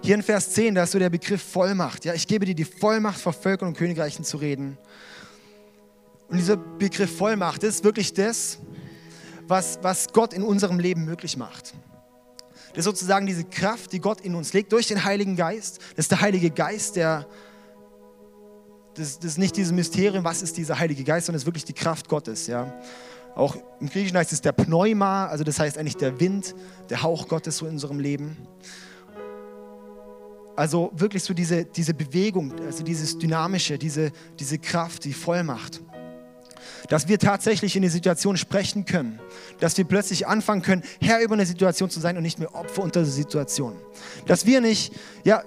Hier 0.01 0.15
in 0.15 0.23
Vers 0.23 0.51
10, 0.51 0.75
da 0.75 0.83
ist 0.83 0.91
so 0.91 0.99
der 0.99 1.09
Begriff 1.09 1.41
Vollmacht. 1.41 2.05
Ja, 2.05 2.13
ich 2.13 2.27
gebe 2.27 2.45
dir 2.45 2.55
die 2.55 2.65
Vollmacht, 2.65 3.19
vor 3.19 3.33
Völkern 3.33 3.67
und 3.67 3.77
Königreichen 3.77 4.23
zu 4.23 4.37
reden. 4.37 4.77
Und 6.29 6.37
dieser 6.37 6.55
Begriff 6.55 7.17
Vollmacht 7.17 7.63
ist 7.63 7.83
wirklich 7.83 8.13
das, 8.13 8.59
was, 9.47 9.79
was 9.81 10.07
Gott 10.13 10.33
in 10.33 10.43
unserem 10.43 10.79
Leben 10.79 11.05
möglich 11.05 11.37
macht. 11.37 11.73
Das 12.77 12.85
ist 12.85 12.91
sozusagen 12.91 13.25
diese 13.25 13.43
Kraft, 13.43 13.91
die 13.91 13.99
Gott 13.99 14.21
in 14.21 14.35
uns 14.35 14.53
legt 14.53 14.71
durch 14.71 14.85
den 14.85 15.03
Heiligen 15.03 15.35
Geist. 15.35 15.79
Das 15.95 16.05
ist 16.05 16.11
der 16.11 16.21
Heilige 16.21 16.51
Geist, 16.51 16.95
der, 16.95 17.25
das, 18.93 19.17
das 19.17 19.31
ist 19.31 19.37
nicht 19.39 19.57
dieses 19.57 19.71
Mysterium, 19.71 20.23
was 20.23 20.43
ist 20.43 20.57
dieser 20.57 20.77
Heilige 20.77 21.03
Geist, 21.03 21.25
sondern 21.25 21.37
es 21.37 21.41
ist 21.41 21.47
wirklich 21.47 21.65
die 21.65 21.73
Kraft 21.73 22.07
Gottes. 22.07 22.45
Ja. 22.45 22.79
Auch 23.33 23.57
im 23.79 23.89
Griechischen 23.89 24.15
heißt 24.15 24.31
es 24.31 24.41
der 24.41 24.51
Pneuma, 24.51 25.25
also 25.25 25.43
das 25.43 25.59
heißt 25.59 25.79
eigentlich 25.79 25.97
der 25.97 26.19
Wind, 26.19 26.53
der 26.91 27.01
Hauch 27.01 27.27
Gottes 27.27 27.57
so 27.57 27.65
in 27.65 27.71
unserem 27.71 27.99
Leben. 27.99 28.37
Also 30.55 30.91
wirklich 30.93 31.23
so 31.23 31.33
diese, 31.33 31.65
diese 31.65 31.95
Bewegung, 31.95 32.53
also 32.63 32.83
dieses 32.83 33.17
Dynamische, 33.17 33.79
diese, 33.79 34.11
diese 34.37 34.59
Kraft, 34.59 35.03
die 35.03 35.13
Vollmacht. 35.13 35.81
Dass 36.89 37.07
wir 37.07 37.19
tatsächlich 37.19 37.75
in 37.75 37.81
die 37.81 37.89
Situation 37.89 38.37
sprechen 38.37 38.85
können. 38.85 39.19
Dass 39.59 39.77
wir 39.77 39.85
plötzlich 39.85 40.27
anfangen 40.27 40.61
können, 40.61 40.83
Herr 41.01 41.21
über 41.21 41.33
eine 41.33 41.45
Situation 41.45 41.89
zu 41.89 41.99
sein 41.99 42.17
und 42.17 42.23
nicht 42.23 42.39
mehr 42.39 42.53
Opfer 42.55 42.83
unter 42.83 43.01
der 43.01 43.09
Situation. 43.09 43.75
Dass 44.25 44.45
wir 44.45 44.61
nicht, 44.61 44.93
ja, 45.23 45.43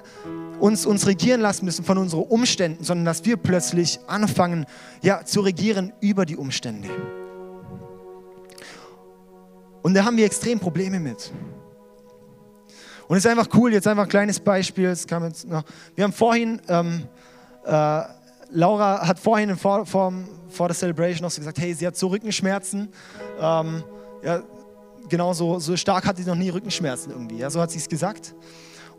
uns, 0.61 0.87
uns 0.87 1.07
regieren 1.07 1.41
lassen 1.41 1.65
müssen 1.65 1.85
von 1.85 1.99
unseren 1.99 2.23
Umständen, 2.23 2.85
sondern 2.85 3.05
dass 3.05 3.25
wir 3.25 3.37
plötzlich 3.37 4.01
anfangen, 4.07 4.67
ja, 5.03 5.25
zu 5.25 5.41
regieren 5.41 5.93
über 6.01 6.27
die 6.27 6.37
Umstände. 6.37 6.89
Und 9.83 9.95
da 9.95 10.05
haben 10.05 10.17
wir 10.17 10.27
extrem 10.27 10.61
Probleme 10.61 11.01
mit. 11.01 11.33
Und 13.09 13.17
es 13.17 13.25
ist 13.25 13.31
einfach 13.31 13.49
cool, 13.55 13.73
jetzt 13.73 13.89
einfach 13.89 14.05
ein 14.05 14.09
kleines 14.09 14.39
Beispiel. 14.39 14.87
Es 14.87 15.07
kam 15.07 15.25
jetzt 15.25 15.49
noch. 15.49 15.65
Wir 15.97 16.05
haben 16.05 16.13
vorhin, 16.13 16.61
ähm, 16.69 17.09
äh, 17.65 18.03
Laura 18.53 19.07
hat 19.07 19.19
vorhin 19.19 19.57
vor, 19.57 19.87
vor, 19.87 20.13
vor 20.49 20.69
der 20.69 20.77
Celebration 20.77 21.23
noch 21.23 21.31
so 21.31 21.41
gesagt, 21.41 21.59
hey, 21.59 21.73
sie 21.75 21.87
hat 21.87 21.97
so 21.97 22.09
Rückenschmerzen. 22.09 22.89
Ähm, 23.41 23.85
ja, 24.23 24.43
genau 25.09 25.33
so, 25.33 25.59
so 25.59 25.77
stark 25.77 26.07
hat 26.07 26.17
sie 26.17 26.25
noch 26.25 26.35
nie 26.35 26.49
Rückenschmerzen 26.49 27.13
irgendwie. 27.13 27.39
Ja, 27.39 27.51
so 27.51 27.61
hat 27.61 27.71
sie 27.71 27.79
es 27.79 27.89
gesagt. 27.89 28.35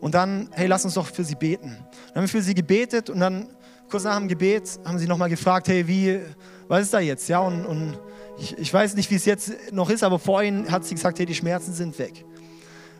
Und 0.00 0.14
dann, 0.14 0.48
hey, 0.52 0.66
lass 0.66 0.84
uns 0.84 0.94
doch 0.94 1.06
für 1.06 1.24
sie 1.24 1.34
beten. 1.34 1.76
Dann 2.08 2.16
haben 2.16 2.22
wir 2.22 2.28
für 2.28 2.42
sie 2.42 2.54
gebetet 2.54 3.10
und 3.10 3.20
dann 3.20 3.48
kurz 3.88 4.04
nach 4.04 4.18
dem 4.18 4.26
Gebet 4.26 4.80
haben 4.84 4.98
sie 4.98 5.06
nochmal 5.06 5.28
gefragt, 5.28 5.68
hey, 5.68 5.86
wie, 5.86 6.18
was 6.66 6.82
ist 6.82 6.94
da 6.94 7.00
jetzt? 7.00 7.28
Ja, 7.28 7.40
und, 7.40 7.64
und 7.66 7.98
ich, 8.38 8.56
ich, 8.58 8.72
weiß 8.72 8.94
nicht, 8.96 9.10
wie 9.10 9.16
es 9.16 9.26
jetzt 9.26 9.52
noch 9.70 9.90
ist, 9.90 10.02
aber 10.02 10.18
vorhin 10.18 10.70
hat 10.70 10.84
sie 10.84 10.94
gesagt, 10.94 11.18
hey, 11.18 11.26
die 11.26 11.34
Schmerzen 11.34 11.72
sind 11.72 11.98
weg. 11.98 12.24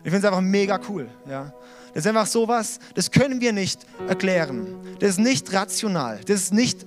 Ich 0.03 0.11
finde 0.11 0.19
es 0.19 0.25
einfach 0.25 0.41
mega 0.41 0.79
cool. 0.89 1.09
Ja. 1.27 1.53
Das 1.93 2.05
ist 2.05 2.07
einfach 2.07 2.27
sowas, 2.27 2.79
das 2.95 3.11
können 3.11 3.39
wir 3.39 3.53
nicht 3.53 3.85
erklären. 4.07 4.67
Das 4.99 5.11
ist 5.11 5.19
nicht 5.19 5.53
rational. 5.53 6.21
Das 6.25 6.41
ist 6.41 6.53
nicht, 6.53 6.85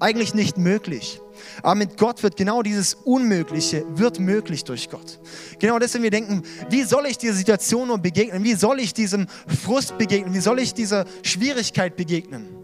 eigentlich 0.00 0.34
nicht 0.34 0.56
möglich. 0.56 1.20
Aber 1.62 1.74
mit 1.74 1.98
Gott 1.98 2.22
wird 2.22 2.36
genau 2.36 2.62
dieses 2.62 2.94
Unmögliche, 2.94 3.84
wird 3.90 4.18
möglich 4.18 4.64
durch 4.64 4.88
Gott. 4.88 5.20
Genau 5.58 5.78
deswegen 5.78 6.04
wir 6.04 6.10
denken, 6.10 6.42
wie 6.70 6.84
soll 6.84 7.06
ich 7.06 7.18
dieser 7.18 7.34
Situation 7.34 7.88
nur 7.88 7.98
begegnen? 7.98 8.44
Wie 8.44 8.54
soll 8.54 8.80
ich 8.80 8.94
diesem 8.94 9.26
Frust 9.62 9.98
begegnen? 9.98 10.32
Wie 10.32 10.40
soll 10.40 10.58
ich 10.58 10.72
dieser 10.72 11.04
Schwierigkeit 11.22 11.96
begegnen? 11.96 12.55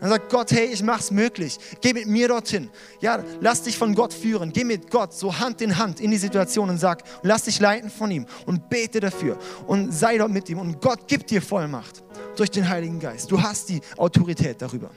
Dann 0.00 0.10
sagt 0.10 0.30
Gott, 0.30 0.52
hey, 0.52 0.66
ich 0.66 0.82
mach's 0.82 1.10
möglich. 1.10 1.58
Geh 1.80 1.92
mit 1.92 2.06
mir 2.06 2.28
dorthin. 2.28 2.70
Ja, 3.00 3.22
lass 3.40 3.62
dich 3.62 3.76
von 3.76 3.94
Gott 3.94 4.14
führen. 4.14 4.52
Geh 4.52 4.64
mit 4.64 4.90
Gott 4.90 5.12
so 5.12 5.38
Hand 5.38 5.60
in 5.60 5.76
Hand 5.76 6.00
in 6.00 6.10
die 6.10 6.18
Situation 6.18 6.70
und 6.70 6.78
sag, 6.78 7.02
lass 7.22 7.44
dich 7.44 7.58
leiten 7.58 7.90
von 7.90 8.10
ihm 8.10 8.26
und 8.46 8.68
bete 8.68 9.00
dafür 9.00 9.38
und 9.66 9.92
sei 9.92 10.18
dort 10.18 10.30
mit 10.30 10.48
ihm. 10.48 10.58
Und 10.60 10.80
Gott 10.80 11.08
gibt 11.08 11.30
dir 11.30 11.42
Vollmacht 11.42 12.04
durch 12.36 12.50
den 12.50 12.68
Heiligen 12.68 13.00
Geist. 13.00 13.30
Du 13.30 13.42
hast 13.42 13.68
die 13.68 13.80
Autorität 13.96 14.62
darüber. 14.62 14.90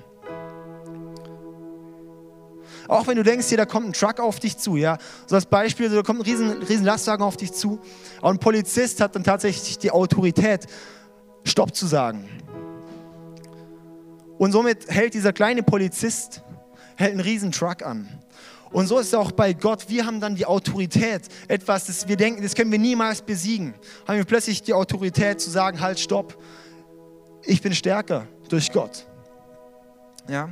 Auch 2.88 3.08
wenn 3.08 3.16
du 3.16 3.24
denkst, 3.24 3.48
hier, 3.48 3.58
da 3.58 3.66
kommt 3.66 3.88
ein 3.88 3.94
Truck 3.94 4.20
auf 4.20 4.40
dich 4.40 4.58
zu, 4.58 4.76
ja. 4.76 4.98
So 5.26 5.36
als 5.36 5.46
Beispiel, 5.46 5.90
da 5.90 6.02
kommt 6.04 6.20
ein 6.20 6.26
riesen, 6.26 6.62
riesen 6.64 6.86
Lastwagen 6.86 7.24
auf 7.24 7.38
dich 7.38 7.54
zu. 7.54 7.80
Aber 8.20 8.32
ein 8.32 8.38
Polizist 8.38 9.00
hat 9.00 9.16
dann 9.16 9.24
tatsächlich 9.24 9.78
die 9.80 9.92
Autorität, 9.92 10.68
Stopp 11.44 11.74
zu 11.74 11.88
sagen. 11.88 12.28
Und 14.42 14.54
somit 14.54 14.90
hält 14.90 15.14
dieser 15.14 15.34
kleine 15.34 15.62
Polizist, 15.62 16.42
hält 16.96 17.12
einen 17.12 17.20
riesen 17.20 17.52
Truck 17.52 17.84
an. 17.84 18.10
Und 18.72 18.88
so 18.88 18.98
ist 18.98 19.10
es 19.10 19.14
auch 19.14 19.32
bei 19.32 19.54
Gott. 19.54 19.88
Wir 19.88 20.04
haben 20.04 20.20
dann 20.20 20.34
die 20.34 20.48
Autorität, 20.48 21.28
etwas, 21.48 21.86
das 21.86 22.08
wir 22.08 22.18
denken, 22.18 22.42
das 22.42 22.56
können 22.56 22.72
wir 22.72 22.80
niemals 22.80 23.22
besiegen. 23.22 23.76
Haben 24.08 24.18
wir 24.18 24.26
plötzlich 24.26 24.64
die 24.64 24.74
Autorität 24.74 25.40
zu 25.40 25.52
sagen, 25.52 25.80
halt, 25.80 26.00
stopp, 26.00 26.42
ich 27.44 27.62
bin 27.62 27.76
stärker 27.76 28.28
durch 28.50 28.72
Gott. 28.72 29.06
Ja? 30.28 30.50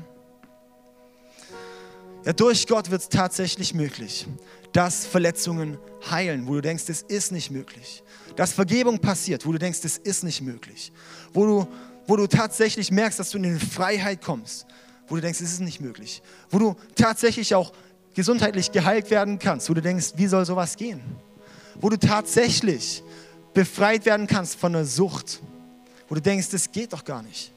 Ja, 2.26 2.34
durch 2.34 2.68
Gott 2.68 2.92
wird 2.92 3.02
es 3.02 3.10
tatsächlich 3.10 3.74
möglich, 3.74 4.28
dass 4.72 5.08
Verletzungen 5.08 5.80
heilen, 6.12 6.48
wo 6.48 6.54
du 6.54 6.62
denkst, 6.62 6.86
das 6.86 7.02
ist 7.02 7.32
nicht 7.32 7.50
möglich. 7.50 8.04
Dass 8.36 8.54
Vergebung 8.54 9.00
passiert, 9.00 9.48
wo 9.48 9.52
du 9.52 9.58
denkst, 9.58 9.82
das 9.82 9.98
ist 9.98 10.24
nicht 10.24 10.42
möglich. 10.42 10.92
Wo 11.34 11.46
du, 11.48 11.68
wo 12.10 12.16
du 12.16 12.26
tatsächlich 12.26 12.92
merkst, 12.92 13.20
dass 13.20 13.30
du 13.30 13.38
in 13.38 13.44
die 13.44 13.64
Freiheit 13.64 14.24
kommst, 14.24 14.66
wo 15.08 15.14
du 15.14 15.22
denkst, 15.22 15.40
das 15.40 15.52
ist 15.52 15.60
nicht 15.60 15.80
möglich. 15.80 16.24
Wo 16.50 16.58
du 16.58 16.76
tatsächlich 16.96 17.54
auch 17.54 17.72
gesundheitlich 18.16 18.72
geheilt 18.72 19.12
werden 19.12 19.38
kannst, 19.38 19.70
wo 19.70 19.76
du 19.76 19.82
denkst, 19.82 20.14
wie 20.16 20.26
soll 20.26 20.44
sowas 20.44 20.76
gehen? 20.76 21.02
Wo 21.80 21.88
du 21.88 22.00
tatsächlich 22.00 23.04
befreit 23.54 24.08
werden 24.08 24.26
kannst 24.26 24.56
von 24.56 24.76
einer 24.76 24.86
Sucht, 24.86 25.40
wo 26.08 26.16
du 26.16 26.22
denkst, 26.22 26.50
das 26.50 26.72
geht 26.72 26.94
doch 26.94 27.06
gar 27.06 27.22
nicht. 27.22 27.54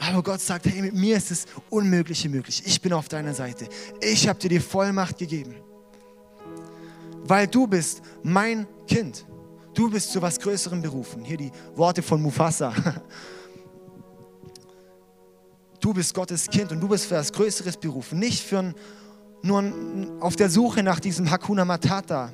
Aber 0.00 0.24
Gott 0.24 0.40
sagt, 0.40 0.66
hey, 0.66 0.82
mit 0.82 0.94
mir 0.94 1.16
ist 1.16 1.30
das 1.30 1.46
Unmögliche 1.70 2.28
möglich. 2.28 2.64
Ich 2.66 2.80
bin 2.80 2.92
auf 2.92 3.08
deiner 3.08 3.32
Seite. 3.32 3.68
Ich 4.00 4.26
habe 4.26 4.40
dir 4.40 4.48
die 4.48 4.60
Vollmacht 4.60 5.18
gegeben. 5.18 5.54
Weil 7.22 7.46
du 7.46 7.68
bist 7.68 8.02
mein 8.24 8.66
Kind. 8.88 9.24
Du 9.72 9.88
bist 9.88 10.10
zu 10.10 10.20
was 10.20 10.40
Größerem 10.40 10.82
berufen. 10.82 11.24
Hier 11.24 11.36
die 11.36 11.52
Worte 11.76 12.02
von 12.02 12.20
Mufasa. 12.20 12.74
Du 15.86 15.94
bist 15.94 16.14
Gottes 16.14 16.48
Kind 16.48 16.72
und 16.72 16.80
du 16.80 16.88
bist 16.88 17.06
für 17.06 17.14
was 17.14 17.32
Größeres 17.32 17.76
berufen. 17.76 18.18
Nicht 18.18 18.42
für 18.42 18.58
ein 18.58 18.74
nur 19.42 19.62
auf 20.18 20.34
der 20.34 20.50
Suche 20.50 20.82
nach 20.82 20.98
diesem 20.98 21.30
Hakuna 21.30 21.64
Matata. 21.64 22.32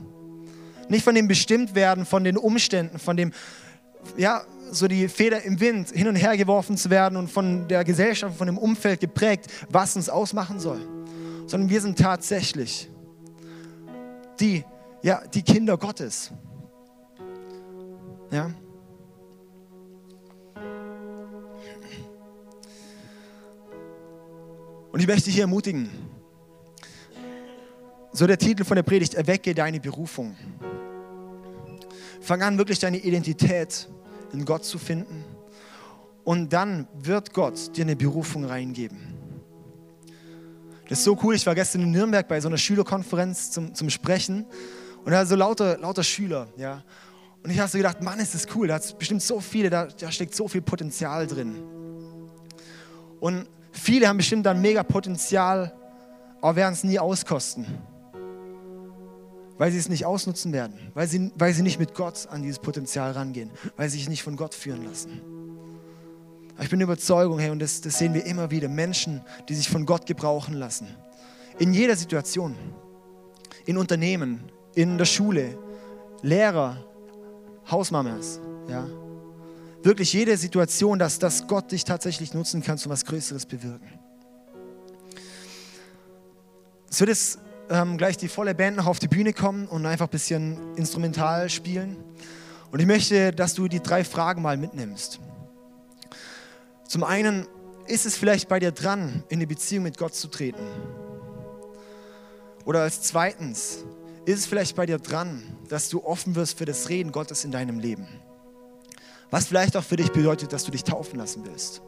Nicht 0.89 1.05
von 1.05 1.15
dem 1.15 1.29
Bestimmtwerden, 1.29 2.07
von 2.07 2.25
den 2.25 2.39
Umständen, 2.39 2.99
von 2.99 3.15
dem, 3.15 3.31
ja, 4.17 4.41
so 4.71 4.89
die 4.89 5.07
Feder 5.07 5.43
im 5.43 5.61
Wind 5.61 5.91
hin 5.91 6.09
und 6.09 6.17
her 6.17 6.35
geworfen 6.39 6.79
zu 6.79 6.89
werden 6.89 7.19
und 7.19 7.31
von 7.31 7.69
der 7.69 7.85
Gesellschaft, 7.85 8.39
von 8.39 8.47
dem 8.47 8.57
Umfeld 8.57 9.01
geprägt, 9.01 9.49
was 9.69 9.97
uns 9.97 10.09
ausmachen 10.09 10.59
soll. 10.59 10.81
Sondern 11.47 11.69
wir 11.69 11.83
sind 11.83 11.99
tatsächlich 11.99 12.89
die, 14.41 14.65
ja, 15.03 15.21
die 15.27 15.43
Kinder 15.43 15.77
Gottes. 15.77 16.33
Ja. 18.31 18.51
Und 24.93 25.01
ich 25.01 25.07
möchte 25.07 25.25
dich 25.25 25.35
hier 25.35 25.45
ermutigen, 25.45 25.91
so 28.13 28.27
der 28.27 28.39
Titel 28.39 28.63
von 28.63 28.77
der 28.77 28.83
Predigt, 28.83 29.15
erwecke 29.15 29.55
deine 29.55 29.81
Berufung. 29.81 30.37
Fang 32.21 32.43
an, 32.43 32.59
wirklich 32.59 32.79
deine 32.79 32.99
Identität 32.99 33.89
in 34.35 34.45
Gott 34.45 34.67
zu 34.67 34.79
finden. 34.79 35.25
Und 36.25 36.53
dann 36.53 36.87
wird 36.93 37.33
Gott 37.33 37.75
dir 37.75 37.85
eine 37.85 37.97
Berufung 37.97 38.45
reingeben. 38.45 38.99
Das 40.91 40.99
ist 40.99 41.05
so 41.05 41.19
cool. 41.23 41.35
Ich 41.35 41.47
war 41.47 41.55
gestern 41.55 41.83
in 41.83 41.91
Nürnberg 41.91 42.29
bei 42.29 42.39
so 42.39 42.49
einer 42.49 42.59
Schülerkonferenz 42.59 43.51
zum, 43.51 43.75
zum 43.75 43.89
Sprechen. 43.89 44.45
Und 45.07 45.13
da 45.13 45.25
so 45.25 45.37
lauter, 45.37 45.79
lauter 45.79 46.05
Schüler. 46.05 46.49
Ja. 46.59 46.85
Und 47.43 47.51
ich 47.51 47.59
habe 47.59 47.71
so 47.71 47.79
gedacht, 47.79 48.03
Mann, 48.03 48.21
ist 48.21 48.35
das 48.35 48.47
cool. 48.55 48.69
Da 48.69 48.75
hat 48.75 48.99
bestimmt 48.99 49.23
so 49.23 49.41
viele, 49.41 49.71
da, 49.71 49.87
da 49.87 50.13
steckt 50.13 50.35
so 50.35 50.49
viel 50.49 50.61
Potenzial 50.61 51.27
drin. 51.27 51.57
Und 53.21 53.47
viele 53.73 54.09
haben 54.09 54.19
bestimmt 54.19 54.47
dann 54.47 54.61
mega 54.61 54.83
Potenzial, 54.83 55.73
aber 56.41 56.57
werden 56.57 56.75
es 56.75 56.85
nie 56.85 56.99
auskosten 56.99 57.67
weil 59.63 59.71
sie 59.71 59.79
es 59.79 59.89
nicht 59.89 60.05
ausnutzen 60.05 60.53
werden, 60.53 60.75
weil 60.93 61.07
sie, 61.07 61.31
weil 61.37 61.53
sie 61.53 61.63
nicht 61.63 61.79
mit 61.79 61.95
Gott 61.95 62.27
an 62.31 62.43
dieses 62.43 62.59
Potenzial 62.59 63.13
rangehen, 63.13 63.49
weil 63.77 63.89
sie 63.89 63.99
sich 63.99 64.09
nicht 64.09 64.25
von 64.25 64.35
Gott 64.35 64.55
führen 64.57 64.85
lassen. 64.85 65.21
Aber 66.55 66.65
ich 66.65 66.71
bin 66.71 66.81
Überzeugung, 66.81 67.39
hey, 67.39 67.51
und 67.51 67.61
das, 67.61 67.81
das 67.81 67.97
sehen 67.97 68.13
wir 68.13 68.27
immer 68.27 68.51
wieder, 68.51 68.69
Menschen, 68.69 69.21
die 69.49 69.55
sich 69.55 69.69
von 69.69 69.87
Gott 69.87 70.07
gebrauchen 70.07 70.55
lassen. 70.55 70.89
In 71.61 71.73
jeder 71.73 71.95
Situation, 71.95 72.57
in 73.65 73.77
Unternehmen, 73.77 74.51
in 74.75 74.99
der 74.99 75.05
Schule, 75.05 75.57
Lehrer, 76.23 76.85
Hausmamas, 77.71 78.41
ja. 78.69 78.85
Wirklich 79.83 80.13
jede 80.13 80.37
Situation, 80.37 80.99
dass, 80.99 81.19
dass 81.19 81.47
Gott 81.49 81.73
dich 81.73 81.85
tatsächlich 81.85 82.35
nutzen 82.35 82.63
kann, 82.63 82.79
um 82.85 82.91
was 82.91 83.05
Größeres 83.05 83.47
bewirken. 83.47 83.99
Es 86.89 87.01
wird 87.01 87.11
es 87.11 87.39
ähm, 87.69 87.97
gleich 87.97 88.17
die 88.17 88.29
volle 88.29 88.55
Band 88.55 88.77
noch 88.77 88.87
auf 88.87 88.99
die 88.99 89.09
Bühne 89.09 89.33
kommen 89.33 89.67
und 89.67 89.87
einfach 89.87 90.07
ein 90.07 90.11
bisschen 90.11 90.77
instrumental 90.77 91.49
spielen. 91.51 91.97
Und 92.71 92.81
ich 92.81 92.87
möchte, 92.87 93.33
dass 93.33 93.55
du 93.55 93.67
die 93.67 93.81
drei 93.81 94.05
Fragen 94.05 94.43
mal 94.43 94.57
mitnimmst. 94.57 95.21
Zum 96.87 97.03
einen, 97.03 97.47
ist 97.87 98.07
es 98.07 98.17
vielleicht 98.17 98.49
bei 98.49 98.61
dir 98.61 98.71
dran, 98.71 99.25
in 99.29 99.39
eine 99.39 99.47
Beziehung 99.47 99.85
mit 99.85 99.99
Gott 99.99 100.15
zu 100.15 100.29
treten? 100.29 100.63
Oder 102.65 102.83
als 102.83 103.03
zweitens, 103.03 103.85
ist 104.25 104.39
es 104.39 104.47
vielleicht 104.47 104.77
bei 104.77 104.87
dir 104.87 104.99
dran, 104.99 105.43
dass 105.69 105.89
du 105.89 106.05
offen 106.05 106.37
wirst 106.37 106.59
für 106.59 106.65
das 106.65 106.89
Reden 106.89 107.11
Gottes 107.11 107.45
in 107.45 107.51
deinem 107.51 107.81
Leben? 107.81 108.07
Was 109.33 109.47
vielleicht 109.47 109.79
auch 109.79 109.83
für 109.83 109.97
dich 109.97 110.13
bedeutet, 110.13 110.53
dass 110.53 110.65
du 110.65 110.71
dich 110.71 110.85
taufen 110.85 111.19
lassen 111.19 111.43
willst. 111.47 111.81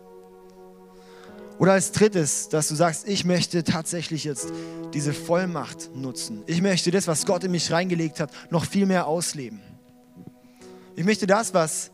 Oder 1.58 1.72
als 1.72 1.92
drittes, 1.92 2.48
dass 2.48 2.68
du 2.68 2.74
sagst, 2.74 3.06
ich 3.06 3.26
möchte 3.26 3.62
tatsächlich 3.62 4.24
jetzt 4.24 4.48
diese 4.94 5.12
Vollmacht 5.12 5.94
nutzen. 5.94 6.42
Ich 6.46 6.62
möchte 6.62 6.90
das, 6.90 7.06
was 7.06 7.26
Gott 7.26 7.44
in 7.44 7.50
mich 7.50 7.70
reingelegt 7.70 8.18
hat, 8.18 8.30
noch 8.50 8.64
viel 8.64 8.86
mehr 8.86 9.06
ausleben. 9.06 9.60
Ich 10.96 11.04
möchte 11.04 11.26
das, 11.26 11.52
was, 11.52 11.90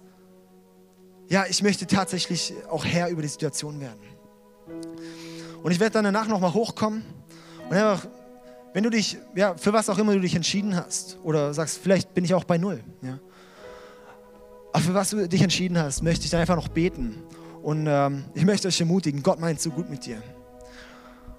ja, 1.28 1.44
ich 1.48 1.64
möchte 1.64 1.84
tatsächlich 1.88 2.54
auch 2.70 2.84
Herr 2.84 3.08
über 3.08 3.22
die 3.22 3.28
Situation 3.28 3.80
werden. 3.80 4.00
Und 5.64 5.72
ich 5.72 5.80
werde 5.80 5.94
dann 5.94 6.04
danach 6.04 6.28
nochmal 6.28 6.54
hochkommen 6.54 7.02
und 7.68 7.76
einfach, 7.76 8.06
wenn 8.72 8.84
du 8.84 8.90
dich, 8.90 9.18
ja, 9.34 9.56
für 9.56 9.72
was 9.72 9.90
auch 9.90 9.98
immer 9.98 10.14
du 10.14 10.20
dich 10.20 10.36
entschieden 10.36 10.76
hast, 10.76 11.18
oder 11.24 11.52
sagst, 11.52 11.80
vielleicht 11.82 12.14
bin 12.14 12.24
ich 12.24 12.34
auch 12.34 12.44
bei 12.44 12.56
Null, 12.56 12.84
ja. 13.02 13.18
Aber 14.72 14.82
für 14.82 14.94
was 14.94 15.10
du 15.10 15.28
dich 15.28 15.42
entschieden 15.42 15.78
hast, 15.78 16.02
möchte 16.02 16.24
ich 16.24 16.30
dann 16.30 16.40
einfach 16.40 16.56
noch 16.56 16.68
beten 16.68 17.22
und 17.62 17.86
ähm, 17.86 18.24
ich 18.34 18.44
möchte 18.44 18.68
euch 18.68 18.80
ermutigen, 18.80 19.22
Gott 19.22 19.40
meint 19.40 19.60
so 19.60 19.70
gut 19.70 19.90
mit 19.90 20.06
dir. 20.06 20.22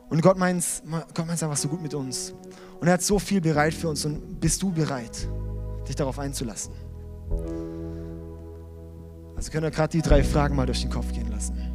Und 0.09 0.21
Gott 0.21 0.37
meint 0.37 0.65
Gott 1.13 1.25
meint's 1.25 1.41
einfach 1.41 1.57
so 1.57 1.69
gut 1.69 1.81
mit 1.81 1.93
uns. 1.93 2.33
Und 2.79 2.87
er 2.87 2.93
hat 2.93 3.01
so 3.01 3.17
viel 3.17 3.39
bereit 3.39 3.73
für 3.73 3.87
uns. 3.87 4.03
Und 4.03 4.39
bist 4.39 4.61
du 4.61 4.71
bereit, 4.71 5.27
dich 5.87 5.95
darauf 5.95 6.19
einzulassen? 6.19 6.73
Also 9.35 9.51
können 9.51 9.63
wir 9.63 9.71
gerade 9.71 9.91
die 9.91 10.01
drei 10.01 10.23
Fragen 10.23 10.55
mal 10.55 10.65
durch 10.65 10.81
den 10.81 10.89
Kopf 10.89 11.11
gehen 11.13 11.31
lassen. 11.31 11.70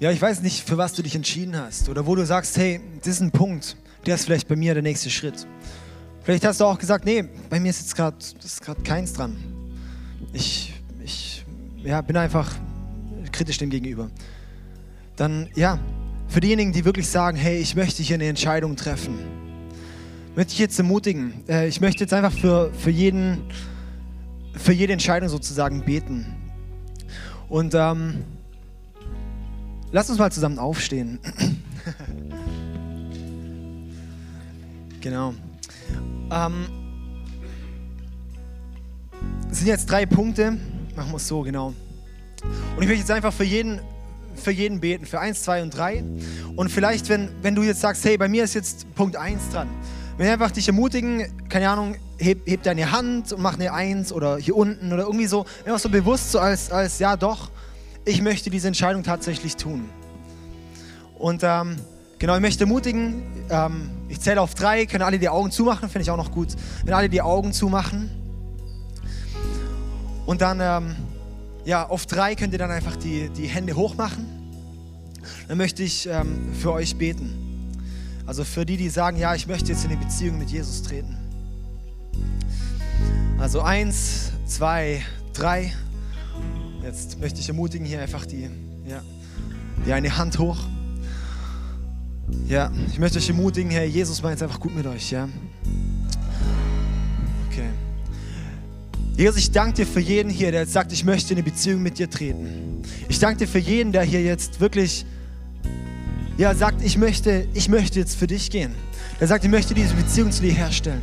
Ja, 0.00 0.12
ich 0.12 0.22
weiß 0.22 0.42
nicht, 0.42 0.66
für 0.66 0.76
was 0.76 0.92
du 0.92 1.02
dich 1.02 1.14
entschieden 1.14 1.56
hast 1.56 1.88
oder 1.88 2.06
wo 2.06 2.14
du 2.14 2.24
sagst, 2.24 2.56
hey, 2.56 2.80
das 2.98 3.14
ist 3.14 3.20
ein 3.20 3.30
Punkt, 3.30 3.76
der 4.06 4.14
ist 4.14 4.24
vielleicht 4.24 4.46
bei 4.46 4.56
mir 4.56 4.74
der 4.74 4.82
nächste 4.82 5.10
Schritt. 5.10 5.46
Vielleicht 6.22 6.44
hast 6.44 6.60
du 6.60 6.66
auch 6.66 6.78
gesagt, 6.78 7.04
nee, 7.04 7.24
bei 7.50 7.58
mir 7.58 7.70
ist 7.70 7.80
jetzt 7.80 7.96
gerade 7.96 8.82
keins 8.84 9.12
dran. 9.12 9.36
Ich, 10.32 10.74
ich 11.02 11.44
ja, 11.82 12.00
bin 12.00 12.16
einfach 12.16 12.54
kritisch 13.32 13.58
dem 13.58 13.70
gegenüber. 13.70 14.10
Dann, 15.16 15.48
ja, 15.54 15.80
für 16.28 16.40
diejenigen, 16.40 16.72
die 16.72 16.84
wirklich 16.84 17.08
sagen, 17.08 17.36
hey, 17.36 17.58
ich 17.58 17.74
möchte 17.74 18.02
hier 18.02 18.14
eine 18.14 18.26
Entscheidung 18.26 18.76
treffen, 18.76 19.18
möchte 20.36 20.52
ich 20.52 20.58
jetzt 20.58 20.78
ermutigen. 20.78 21.32
Äh, 21.48 21.66
ich 21.66 21.80
möchte 21.80 22.04
jetzt 22.04 22.12
einfach 22.12 22.32
für, 22.32 22.72
für, 22.74 22.90
jeden, 22.90 23.40
für 24.52 24.72
jede 24.72 24.92
Entscheidung 24.92 25.28
sozusagen 25.28 25.84
beten. 25.84 26.36
Und 27.48 27.74
ähm, 27.74 28.22
Lass 29.90 30.10
uns 30.10 30.18
mal 30.18 30.30
zusammen 30.30 30.58
aufstehen. 30.58 31.18
genau. 35.00 35.32
Ähm, 36.30 36.66
es 39.50 39.58
sind 39.58 39.68
jetzt 39.68 39.90
drei 39.90 40.04
Punkte. 40.04 40.58
Machen 40.94 41.12
wir 41.12 41.16
es 41.16 41.26
so, 41.26 41.40
genau. 41.40 41.68
Und 42.76 42.82
ich 42.82 42.86
möchte 42.86 43.00
jetzt 43.00 43.10
einfach 43.10 43.32
für 43.32 43.44
jeden, 43.44 43.80
für 44.34 44.50
jeden 44.50 44.78
beten, 44.80 45.06
für 45.06 45.20
eins, 45.20 45.42
zwei 45.42 45.62
und 45.62 45.70
drei. 45.74 46.04
Und 46.54 46.70
vielleicht, 46.70 47.08
wenn, 47.08 47.30
wenn 47.40 47.54
du 47.54 47.62
jetzt 47.62 47.80
sagst, 47.80 48.04
hey, 48.04 48.18
bei 48.18 48.28
mir 48.28 48.44
ist 48.44 48.52
jetzt 48.52 48.94
Punkt 48.94 49.16
eins 49.16 49.48
dran. 49.50 49.68
Wenn 50.18 50.28
einfach 50.28 50.50
dich 50.50 50.66
ermutigen, 50.66 51.48
keine 51.48 51.70
Ahnung, 51.70 51.96
heb, 52.18 52.46
heb 52.46 52.62
deine 52.62 52.92
Hand 52.92 53.32
und 53.32 53.40
mach 53.40 53.54
eine 53.54 53.72
Eins 53.72 54.12
oder 54.12 54.36
hier 54.36 54.56
unten 54.56 54.92
oder 54.92 55.04
irgendwie 55.04 55.26
so, 55.26 55.46
einfach 55.64 55.78
so 55.78 55.88
bewusst, 55.88 56.32
so 56.32 56.40
als, 56.40 56.70
als 56.70 56.98
ja 56.98 57.16
doch, 57.16 57.50
ich 58.08 58.22
möchte 58.22 58.48
diese 58.48 58.68
Entscheidung 58.68 59.02
tatsächlich 59.02 59.56
tun. 59.56 59.88
Und 61.18 61.42
ähm, 61.42 61.76
genau, 62.18 62.34
ich 62.36 62.40
möchte 62.40 62.64
ermutigen, 62.64 63.22
ähm, 63.50 63.90
ich 64.08 64.18
zähle 64.20 64.40
auf 64.40 64.54
drei, 64.54 64.86
können 64.86 65.02
alle 65.02 65.18
die 65.18 65.28
Augen 65.28 65.50
zumachen, 65.50 65.90
finde 65.90 66.04
ich 66.04 66.10
auch 66.10 66.16
noch 66.16 66.32
gut, 66.32 66.48
wenn 66.84 66.94
alle 66.94 67.10
die 67.10 67.20
Augen 67.20 67.52
zumachen. 67.52 68.10
Und 70.24 70.40
dann, 70.40 70.60
ähm, 70.60 70.96
ja, 71.66 71.86
auf 71.86 72.06
drei 72.06 72.34
könnt 72.34 72.54
ihr 72.54 72.58
dann 72.58 72.70
einfach 72.70 72.96
die, 72.96 73.28
die 73.28 73.46
Hände 73.46 73.76
hochmachen. 73.76 74.26
Dann 75.46 75.58
möchte 75.58 75.82
ich 75.82 76.08
ähm, 76.08 76.54
für 76.54 76.72
euch 76.72 76.96
beten. 76.96 77.34
Also 78.26 78.44
für 78.44 78.64
die, 78.64 78.78
die 78.78 78.88
sagen, 78.88 79.18
ja, 79.18 79.34
ich 79.34 79.46
möchte 79.46 79.72
jetzt 79.72 79.84
in 79.84 79.90
eine 79.90 80.00
Beziehung 80.00 80.38
mit 80.38 80.50
Jesus 80.50 80.82
treten. 80.82 81.16
Also 83.38 83.60
eins, 83.60 84.32
zwei, 84.46 85.02
drei. 85.34 85.72
Jetzt 86.88 87.20
möchte 87.20 87.38
ich 87.38 87.46
ermutigen, 87.46 87.86
hier 87.86 88.00
einfach 88.00 88.24
die, 88.24 88.48
ja, 88.88 89.02
die 89.84 89.92
eine 89.92 90.16
Hand 90.16 90.38
hoch. 90.38 90.56
Ja, 92.46 92.72
ich 92.90 92.98
möchte 92.98 93.18
euch 93.18 93.28
ermutigen, 93.28 93.70
Herr 93.70 93.84
Jesus 93.84 94.22
meint 94.22 94.36
es 94.36 94.42
einfach 94.42 94.58
gut 94.58 94.74
mit 94.74 94.86
euch, 94.86 95.10
ja. 95.10 95.28
Okay. 97.50 97.68
Jesus, 99.18 99.36
ich 99.36 99.50
danke 99.50 99.74
dir 99.74 99.86
für 99.86 100.00
jeden 100.00 100.30
hier, 100.30 100.50
der 100.50 100.62
jetzt 100.62 100.72
sagt, 100.72 100.90
ich 100.92 101.04
möchte 101.04 101.34
in 101.34 101.40
eine 101.40 101.44
Beziehung 101.44 101.82
mit 101.82 101.98
dir 101.98 102.08
treten. 102.08 102.80
Ich 103.10 103.18
danke 103.18 103.40
dir 103.40 103.48
für 103.48 103.58
jeden, 103.58 103.92
der 103.92 104.04
hier 104.04 104.22
jetzt 104.22 104.58
wirklich 104.58 105.04
ja, 106.38 106.54
sagt, 106.54 106.82
ich 106.82 106.96
möchte, 106.96 107.48
ich 107.52 107.68
möchte 107.68 107.98
jetzt 107.98 108.16
für 108.16 108.26
dich 108.26 108.48
gehen. 108.48 108.74
Der 109.20 109.26
sagt, 109.26 109.44
ich 109.44 109.50
möchte 109.50 109.74
diese 109.74 109.92
Beziehung 109.92 110.32
zu 110.32 110.40
dir 110.40 110.54
herstellen. 110.54 111.02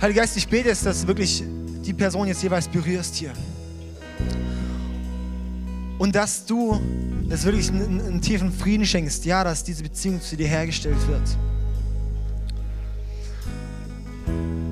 Heiliger 0.00 0.22
Geist, 0.22 0.34
ich 0.38 0.48
bete 0.48 0.70
jetzt, 0.70 0.86
dass 0.86 1.06
wirklich 1.06 1.44
die 1.84 1.92
Person 1.92 2.26
jetzt 2.26 2.42
jeweils 2.42 2.68
berührst 2.68 3.16
hier. 3.16 3.34
Und 5.98 6.14
dass 6.14 6.44
du 6.44 6.80
das 7.28 7.44
wirklich 7.44 7.70
einen, 7.70 8.00
einen, 8.00 8.20
tiefen 8.20 8.52
Frieden 8.52 8.84
schenkst, 8.84 9.24
ja, 9.24 9.42
dass 9.42 9.64
diese 9.64 9.82
Beziehung 9.82 10.20
zu 10.20 10.36
dir 10.36 10.46
hergestellt 10.46 10.96
wird. 11.08 11.22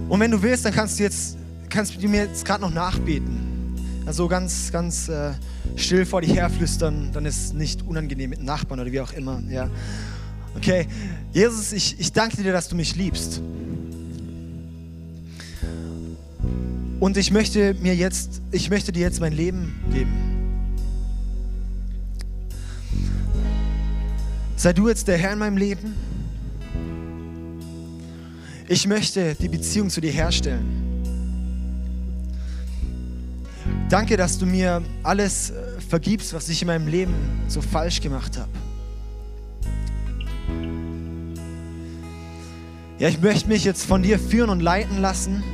Und 0.08 0.20
wenn 0.20 0.30
du 0.30 0.40
willst, 0.42 0.64
dann 0.64 0.72
kannst 0.72 0.98
du 0.98 1.02
jetzt, 1.02 1.36
kannst 1.70 2.00
du 2.00 2.08
mir 2.08 2.24
jetzt 2.24 2.44
gerade 2.44 2.60
noch 2.60 2.72
nachbeten. 2.72 3.40
Also 4.06 4.28
ganz, 4.28 4.70
ganz 4.70 5.08
äh, 5.08 5.32
still 5.76 6.04
vor 6.04 6.20
dich 6.20 6.34
herflüstern, 6.34 7.10
dann 7.12 7.24
ist 7.24 7.54
nicht 7.54 7.82
unangenehm 7.82 8.30
mit 8.30 8.42
Nachbarn 8.42 8.80
oder 8.80 8.92
wie 8.92 9.00
auch 9.00 9.12
immer. 9.12 9.42
Ja. 9.48 9.70
Okay, 10.56 10.86
Jesus, 11.32 11.72
ich, 11.72 11.98
ich 11.98 12.12
danke 12.12 12.42
dir, 12.42 12.52
dass 12.52 12.68
du 12.68 12.76
mich 12.76 12.94
liebst. 12.96 13.40
Und 17.00 17.16
ich 17.16 17.30
möchte 17.30 17.74
mir 17.74 17.94
jetzt, 17.96 18.40
ich 18.52 18.70
möchte 18.70 18.92
dir 18.92 19.00
jetzt 19.00 19.20
mein 19.20 19.32
Leben 19.32 19.74
geben. 19.92 20.33
Sei 24.64 24.72
du 24.72 24.88
jetzt 24.88 25.08
der 25.08 25.18
Herr 25.18 25.34
in 25.34 25.40
meinem 25.40 25.58
Leben. 25.58 25.94
Ich 28.66 28.86
möchte 28.86 29.34
die 29.34 29.50
Beziehung 29.50 29.90
zu 29.90 30.00
dir 30.00 30.10
herstellen. 30.10 30.64
Danke, 33.90 34.16
dass 34.16 34.38
du 34.38 34.46
mir 34.46 34.82
alles 35.02 35.50
äh, 35.50 35.54
vergibst, 35.86 36.32
was 36.32 36.48
ich 36.48 36.62
in 36.62 36.68
meinem 36.68 36.88
Leben 36.88 37.12
so 37.46 37.60
falsch 37.60 38.00
gemacht 38.00 38.38
habe. 38.38 38.48
Ja, 42.98 43.08
ich 43.08 43.20
möchte 43.20 43.46
mich 43.48 43.64
jetzt 43.66 43.84
von 43.84 44.02
dir 44.02 44.18
führen 44.18 44.48
und 44.48 44.60
leiten 44.60 44.98
lassen 44.98 45.44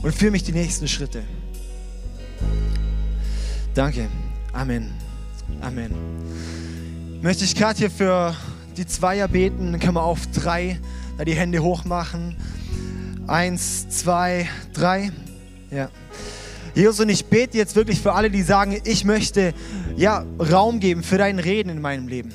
und 0.00 0.14
führe 0.14 0.30
mich 0.30 0.44
die 0.44 0.52
nächsten 0.52 0.88
Schritte. 0.88 1.24
Danke. 3.74 4.08
Amen. 4.54 5.11
Amen. 5.60 5.92
Möchte 7.22 7.44
ich 7.44 7.54
gerade 7.54 7.78
hier 7.78 7.90
für 7.90 8.34
die 8.76 8.86
Zweier 8.86 9.28
beten, 9.28 9.72
dann 9.72 9.80
können 9.80 9.94
wir 9.94 10.02
auf 10.02 10.26
drei 10.34 10.78
da 11.18 11.24
die 11.24 11.34
Hände 11.34 11.62
hoch 11.62 11.84
machen. 11.84 12.36
Eins, 13.26 13.88
zwei, 13.88 14.48
drei. 14.72 15.12
Ja. 15.70 15.88
Jesus, 16.74 17.00
und 17.00 17.08
ich 17.10 17.26
bete 17.26 17.56
jetzt 17.56 17.76
wirklich 17.76 18.00
für 18.00 18.14
alle, 18.14 18.30
die 18.30 18.42
sagen, 18.42 18.80
ich 18.84 19.04
möchte 19.04 19.52
ja, 19.96 20.24
Raum 20.38 20.80
geben 20.80 21.02
für 21.02 21.18
dein 21.18 21.38
Reden 21.38 21.68
in 21.68 21.80
meinem 21.80 22.08
Leben. 22.08 22.32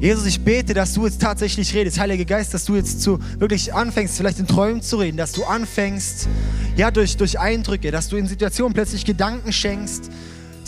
Jesus, 0.00 0.26
ich 0.26 0.40
bete, 0.40 0.74
dass 0.74 0.94
du 0.94 1.06
jetzt 1.06 1.20
tatsächlich 1.20 1.74
redest, 1.74 1.98
Heiliger 1.98 2.24
Geist, 2.24 2.52
dass 2.54 2.64
du 2.64 2.74
jetzt 2.74 3.00
zu 3.02 3.18
wirklich 3.38 3.72
anfängst, 3.72 4.16
vielleicht 4.16 4.38
in 4.38 4.46
Träumen 4.46 4.82
zu 4.82 4.96
reden, 4.96 5.16
dass 5.16 5.32
du 5.32 5.44
anfängst, 5.44 6.28
ja, 6.76 6.90
durch, 6.90 7.16
durch 7.16 7.38
Eindrücke, 7.38 7.90
dass 7.90 8.08
du 8.08 8.16
in 8.16 8.26
Situationen 8.26 8.74
plötzlich 8.74 9.04
Gedanken 9.04 9.52
schenkst, 9.52 10.10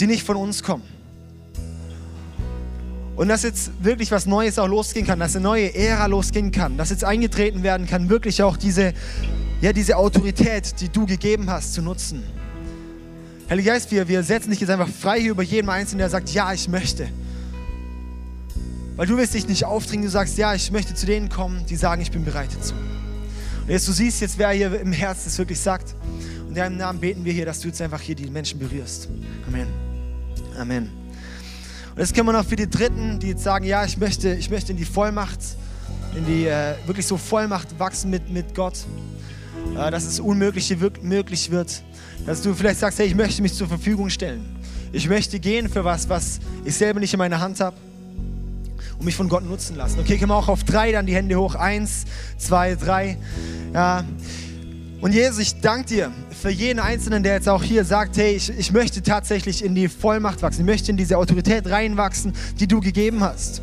die 0.01 0.07
nicht 0.07 0.24
von 0.24 0.36
uns 0.36 0.62
kommen. 0.62 0.84
Und 3.16 3.28
dass 3.28 3.42
jetzt 3.42 3.72
wirklich 3.82 4.12
was 4.12 4.26
Neues 4.26 4.61
auch 4.61 4.68
losgehen 4.68 5.05
kann, 5.05 5.18
dass 5.18 5.34
eine 5.34 5.42
neue 5.42 5.74
Ära 5.74 6.07
losgehen 6.07 6.53
kann, 6.53 6.76
dass 6.76 6.90
jetzt 6.90 7.03
eingetreten 7.03 7.64
werden 7.64 7.86
kann, 7.86 8.09
wirklich 8.09 8.44
auch 8.44 8.57
diese, 8.57 8.94
ja, 9.61 9.72
diese 9.72 9.96
Autorität, 9.96 10.80
die 10.80 10.88
du 10.88 11.05
gegeben 11.05 11.51
hast, 11.51 11.74
zu 11.74 11.82
nutzen. 11.82 12.22
Heiliger 13.51 13.72
Geist, 13.72 13.90
wir, 13.90 14.07
wir 14.07 14.22
setzen 14.22 14.51
dich 14.51 14.61
jetzt 14.61 14.70
einfach 14.70 14.88
frei 14.88 15.20
hier 15.20 15.32
über 15.32 15.42
jeden 15.42 15.68
Einzelnen, 15.68 15.99
der 15.99 16.11
sagt, 16.11 16.30
ja, 16.30 16.53
ich 16.53 16.68
möchte. 16.68 17.09
Weil 18.94 19.07
du 19.07 19.16
willst 19.16 19.34
dich 19.34 19.49
nicht 19.49 19.64
aufdringen, 19.64 20.05
du 20.05 20.11
sagst, 20.11 20.38
ja, 20.38 20.55
ich 20.55 20.70
möchte 20.70 20.94
zu 20.94 21.07
denen 21.07 21.28
kommen, 21.28 21.66
die 21.66 21.76
sagen, 21.76 22.03
ich 22.03 22.12
bin 22.12 22.24
bereit 22.24 22.51
dazu. 22.57 22.74
Und 22.74 23.70
jetzt 23.70 23.88
du 23.88 23.92
siehst 23.92 24.20
jetzt, 24.20 24.38
wer 24.38 24.51
hier 24.51 24.80
im 24.80 24.92
Herzen 24.92 25.22
das 25.24 25.38
wirklich 25.38 25.59
sagt. 25.59 25.94
Und 26.42 26.51
in 26.51 26.55
deinem 26.55 26.76
Namen 26.76 27.01
beten 27.01 27.24
wir 27.24 27.32
hier, 27.32 27.46
dass 27.46 27.61
du 27.61 27.68
jetzt 27.68 27.82
einfach 27.82 28.01
hier 28.01 28.14
die 28.14 28.30
Menschen 28.30 28.59
berührst. 28.59 29.09
Amen. 29.46 29.88
Amen. 30.59 30.90
Und 31.90 31.98
das 31.98 32.12
können 32.12 32.26
wir 32.26 32.32
noch 32.32 32.44
für 32.44 32.56
die 32.56 32.68
Dritten, 32.68 33.18
die 33.20 33.28
jetzt 33.28 33.44
sagen, 33.44 33.64
ja, 33.64 33.84
ich 33.84 33.96
möchte, 33.96 34.34
ich 34.34 34.50
möchte 34.50 34.72
in 34.72 34.78
die 34.78 34.84
Vollmacht, 34.84 35.38
in 36.16 36.26
die 36.26 36.46
äh, 36.46 36.74
wirklich 36.86 37.06
so 37.06 37.16
Vollmacht 37.16 37.78
wachsen 37.78 38.11
mit, 38.11 38.30
mit 38.30 38.54
Gott, 38.54 38.78
äh, 39.76 39.90
dass 39.90 40.04
das 40.04 40.20
Unmögliche 40.20 40.76
möglich 41.02 41.50
wird. 41.50 41.82
Dass 42.26 42.42
du 42.42 42.54
vielleicht 42.54 42.80
sagst, 42.80 42.98
hey, 42.98 43.06
ich 43.06 43.14
möchte 43.14 43.40
mich 43.42 43.54
zur 43.54 43.68
Verfügung 43.68 44.11
stellen. 44.11 44.44
Ich 44.92 45.09
möchte 45.09 45.38
gehen 45.38 45.68
für 45.68 45.84
was, 45.84 46.09
was 46.09 46.40
ich 46.64 46.74
selber 46.74 46.98
nicht 47.00 47.12
in 47.12 47.18
meiner 47.18 47.40
Hand 47.40 47.61
habe 47.61 47.76
und 48.98 49.04
mich 49.04 49.14
von 49.14 49.28
Gott 49.28 49.44
nutzen 49.44 49.76
lassen. 49.76 50.00
Okay, 50.00 50.18
können 50.18 50.30
wir 50.30 50.36
auch 50.36 50.48
auf 50.48 50.64
drei 50.64 50.92
dann 50.92 51.06
die 51.06 51.14
Hände 51.14 51.36
hoch. 51.36 51.54
Eins, 51.54 52.04
zwei, 52.36 52.74
drei. 52.74 53.16
Ja. 53.72 54.04
Und 55.01 55.14
Jesus, 55.14 55.38
ich 55.38 55.61
danke 55.61 55.86
dir 55.86 56.12
für 56.42 56.51
jeden 56.51 56.80
Einzelnen, 56.80 57.22
der 57.22 57.34
jetzt 57.34 57.49
auch 57.49 57.62
hier 57.62 57.84
sagt, 57.84 58.16
hey, 58.16 58.34
ich, 58.34 58.51
ich 58.51 58.72
möchte 58.72 59.01
tatsächlich 59.01 59.64
in 59.64 59.76
die 59.76 59.86
Vollmacht 59.86 60.42
wachsen, 60.42 60.62
ich 60.62 60.66
möchte 60.66 60.90
in 60.90 60.96
diese 60.96 61.18
Autorität 61.18 61.70
reinwachsen, 61.70 62.32
die 62.59 62.66
du 62.66 62.80
gegeben 62.80 63.22
hast. 63.22 63.62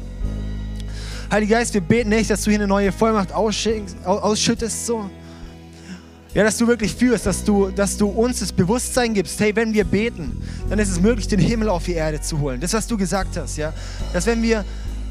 Heiliger 1.29 1.57
Geist, 1.57 1.73
wir 1.73 1.81
beten 1.81 2.09
nicht, 2.09 2.29
dass 2.29 2.43
du 2.43 2.51
hier 2.51 2.59
eine 2.59 2.67
neue 2.67 2.93
Vollmacht 2.93 3.33
ausschüttest, 3.33 4.85
so. 4.85 5.09
Ja, 6.33 6.43
dass 6.43 6.57
du 6.57 6.67
wirklich 6.67 6.93
führst, 6.95 7.25
dass 7.25 7.43
du, 7.43 7.69
dass 7.69 7.97
du 7.97 8.07
uns 8.07 8.39
das 8.39 8.53
Bewusstsein 8.53 9.13
gibst, 9.13 9.37
hey, 9.39 9.53
wenn 9.55 9.73
wir 9.73 9.83
beten, 9.83 10.41
dann 10.69 10.79
ist 10.79 10.89
es 10.89 11.01
möglich, 11.01 11.27
den 11.27 11.39
Himmel 11.39 11.67
auf 11.67 11.83
die 11.83 11.93
Erde 11.93 12.21
zu 12.21 12.39
holen. 12.39 12.61
Das, 12.61 12.73
was 12.73 12.87
du 12.87 12.97
gesagt 12.97 13.35
hast, 13.35 13.57
ja. 13.57 13.73
Dass 14.13 14.25
wenn 14.25 14.41
wir 14.41 14.63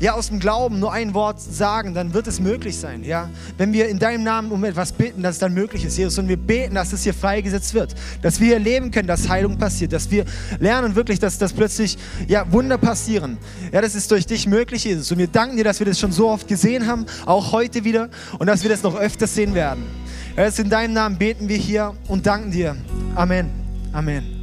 ja, 0.04 0.12
aus 0.12 0.28
dem 0.28 0.38
Glauben 0.38 0.80
nur 0.80 0.92
ein 0.92 1.14
Wort 1.14 1.40
sagen, 1.40 1.94
dann 1.94 2.12
wird 2.12 2.26
es 2.26 2.38
möglich 2.38 2.76
sein. 2.76 3.04
Ja? 3.04 3.30
Wenn 3.56 3.72
wir 3.72 3.88
in 3.88 3.98
deinem 3.98 4.22
Namen 4.22 4.52
um 4.52 4.62
etwas 4.62 4.92
beten, 4.92 5.22
dass 5.22 5.36
es 5.36 5.38
dann 5.38 5.54
möglich 5.54 5.82
ist, 5.82 5.96
Jesus. 5.96 6.18
Und 6.18 6.28
wir 6.28 6.36
beten, 6.36 6.74
dass 6.74 6.92
es 6.92 7.04
hier 7.04 7.14
freigesetzt 7.14 7.72
wird. 7.72 7.94
Dass 8.20 8.38
wir 8.38 8.52
erleben 8.52 8.90
können, 8.90 9.08
dass 9.08 9.30
Heilung 9.30 9.56
passiert. 9.56 9.94
Dass 9.94 10.10
wir 10.10 10.26
lernen 10.60 10.94
wirklich, 10.94 11.20
dass, 11.20 11.38
dass 11.38 11.54
plötzlich 11.54 11.96
ja, 12.28 12.44
Wunder 12.52 12.76
passieren. 12.76 13.38
Ja, 13.72 13.80
das 13.80 13.94
ist 13.94 14.10
durch 14.10 14.26
dich 14.26 14.46
möglich, 14.46 14.84
Jesus. 14.84 15.10
Und 15.10 15.16
wir 15.16 15.26
danken 15.26 15.56
dir, 15.56 15.64
dass 15.64 15.78
wir 15.78 15.86
das 15.86 15.98
schon 15.98 16.12
so 16.12 16.28
oft 16.28 16.46
gesehen 16.46 16.86
haben, 16.86 17.06
auch 17.24 17.52
heute 17.52 17.84
wieder. 17.84 18.10
Und 18.38 18.46
dass 18.46 18.62
wir 18.62 18.68
das 18.68 18.82
noch 18.82 18.96
öfter 18.96 19.26
sehen 19.26 19.54
werden. 19.54 19.84
Ja, 20.36 20.44
in 20.44 20.68
deinem 20.68 20.92
Namen 20.92 21.16
beten 21.16 21.48
wir 21.48 21.56
hier 21.56 21.94
und 22.08 22.26
danken 22.26 22.50
dir. 22.50 22.76
Amen. 23.14 23.48
Amen. 23.94 24.33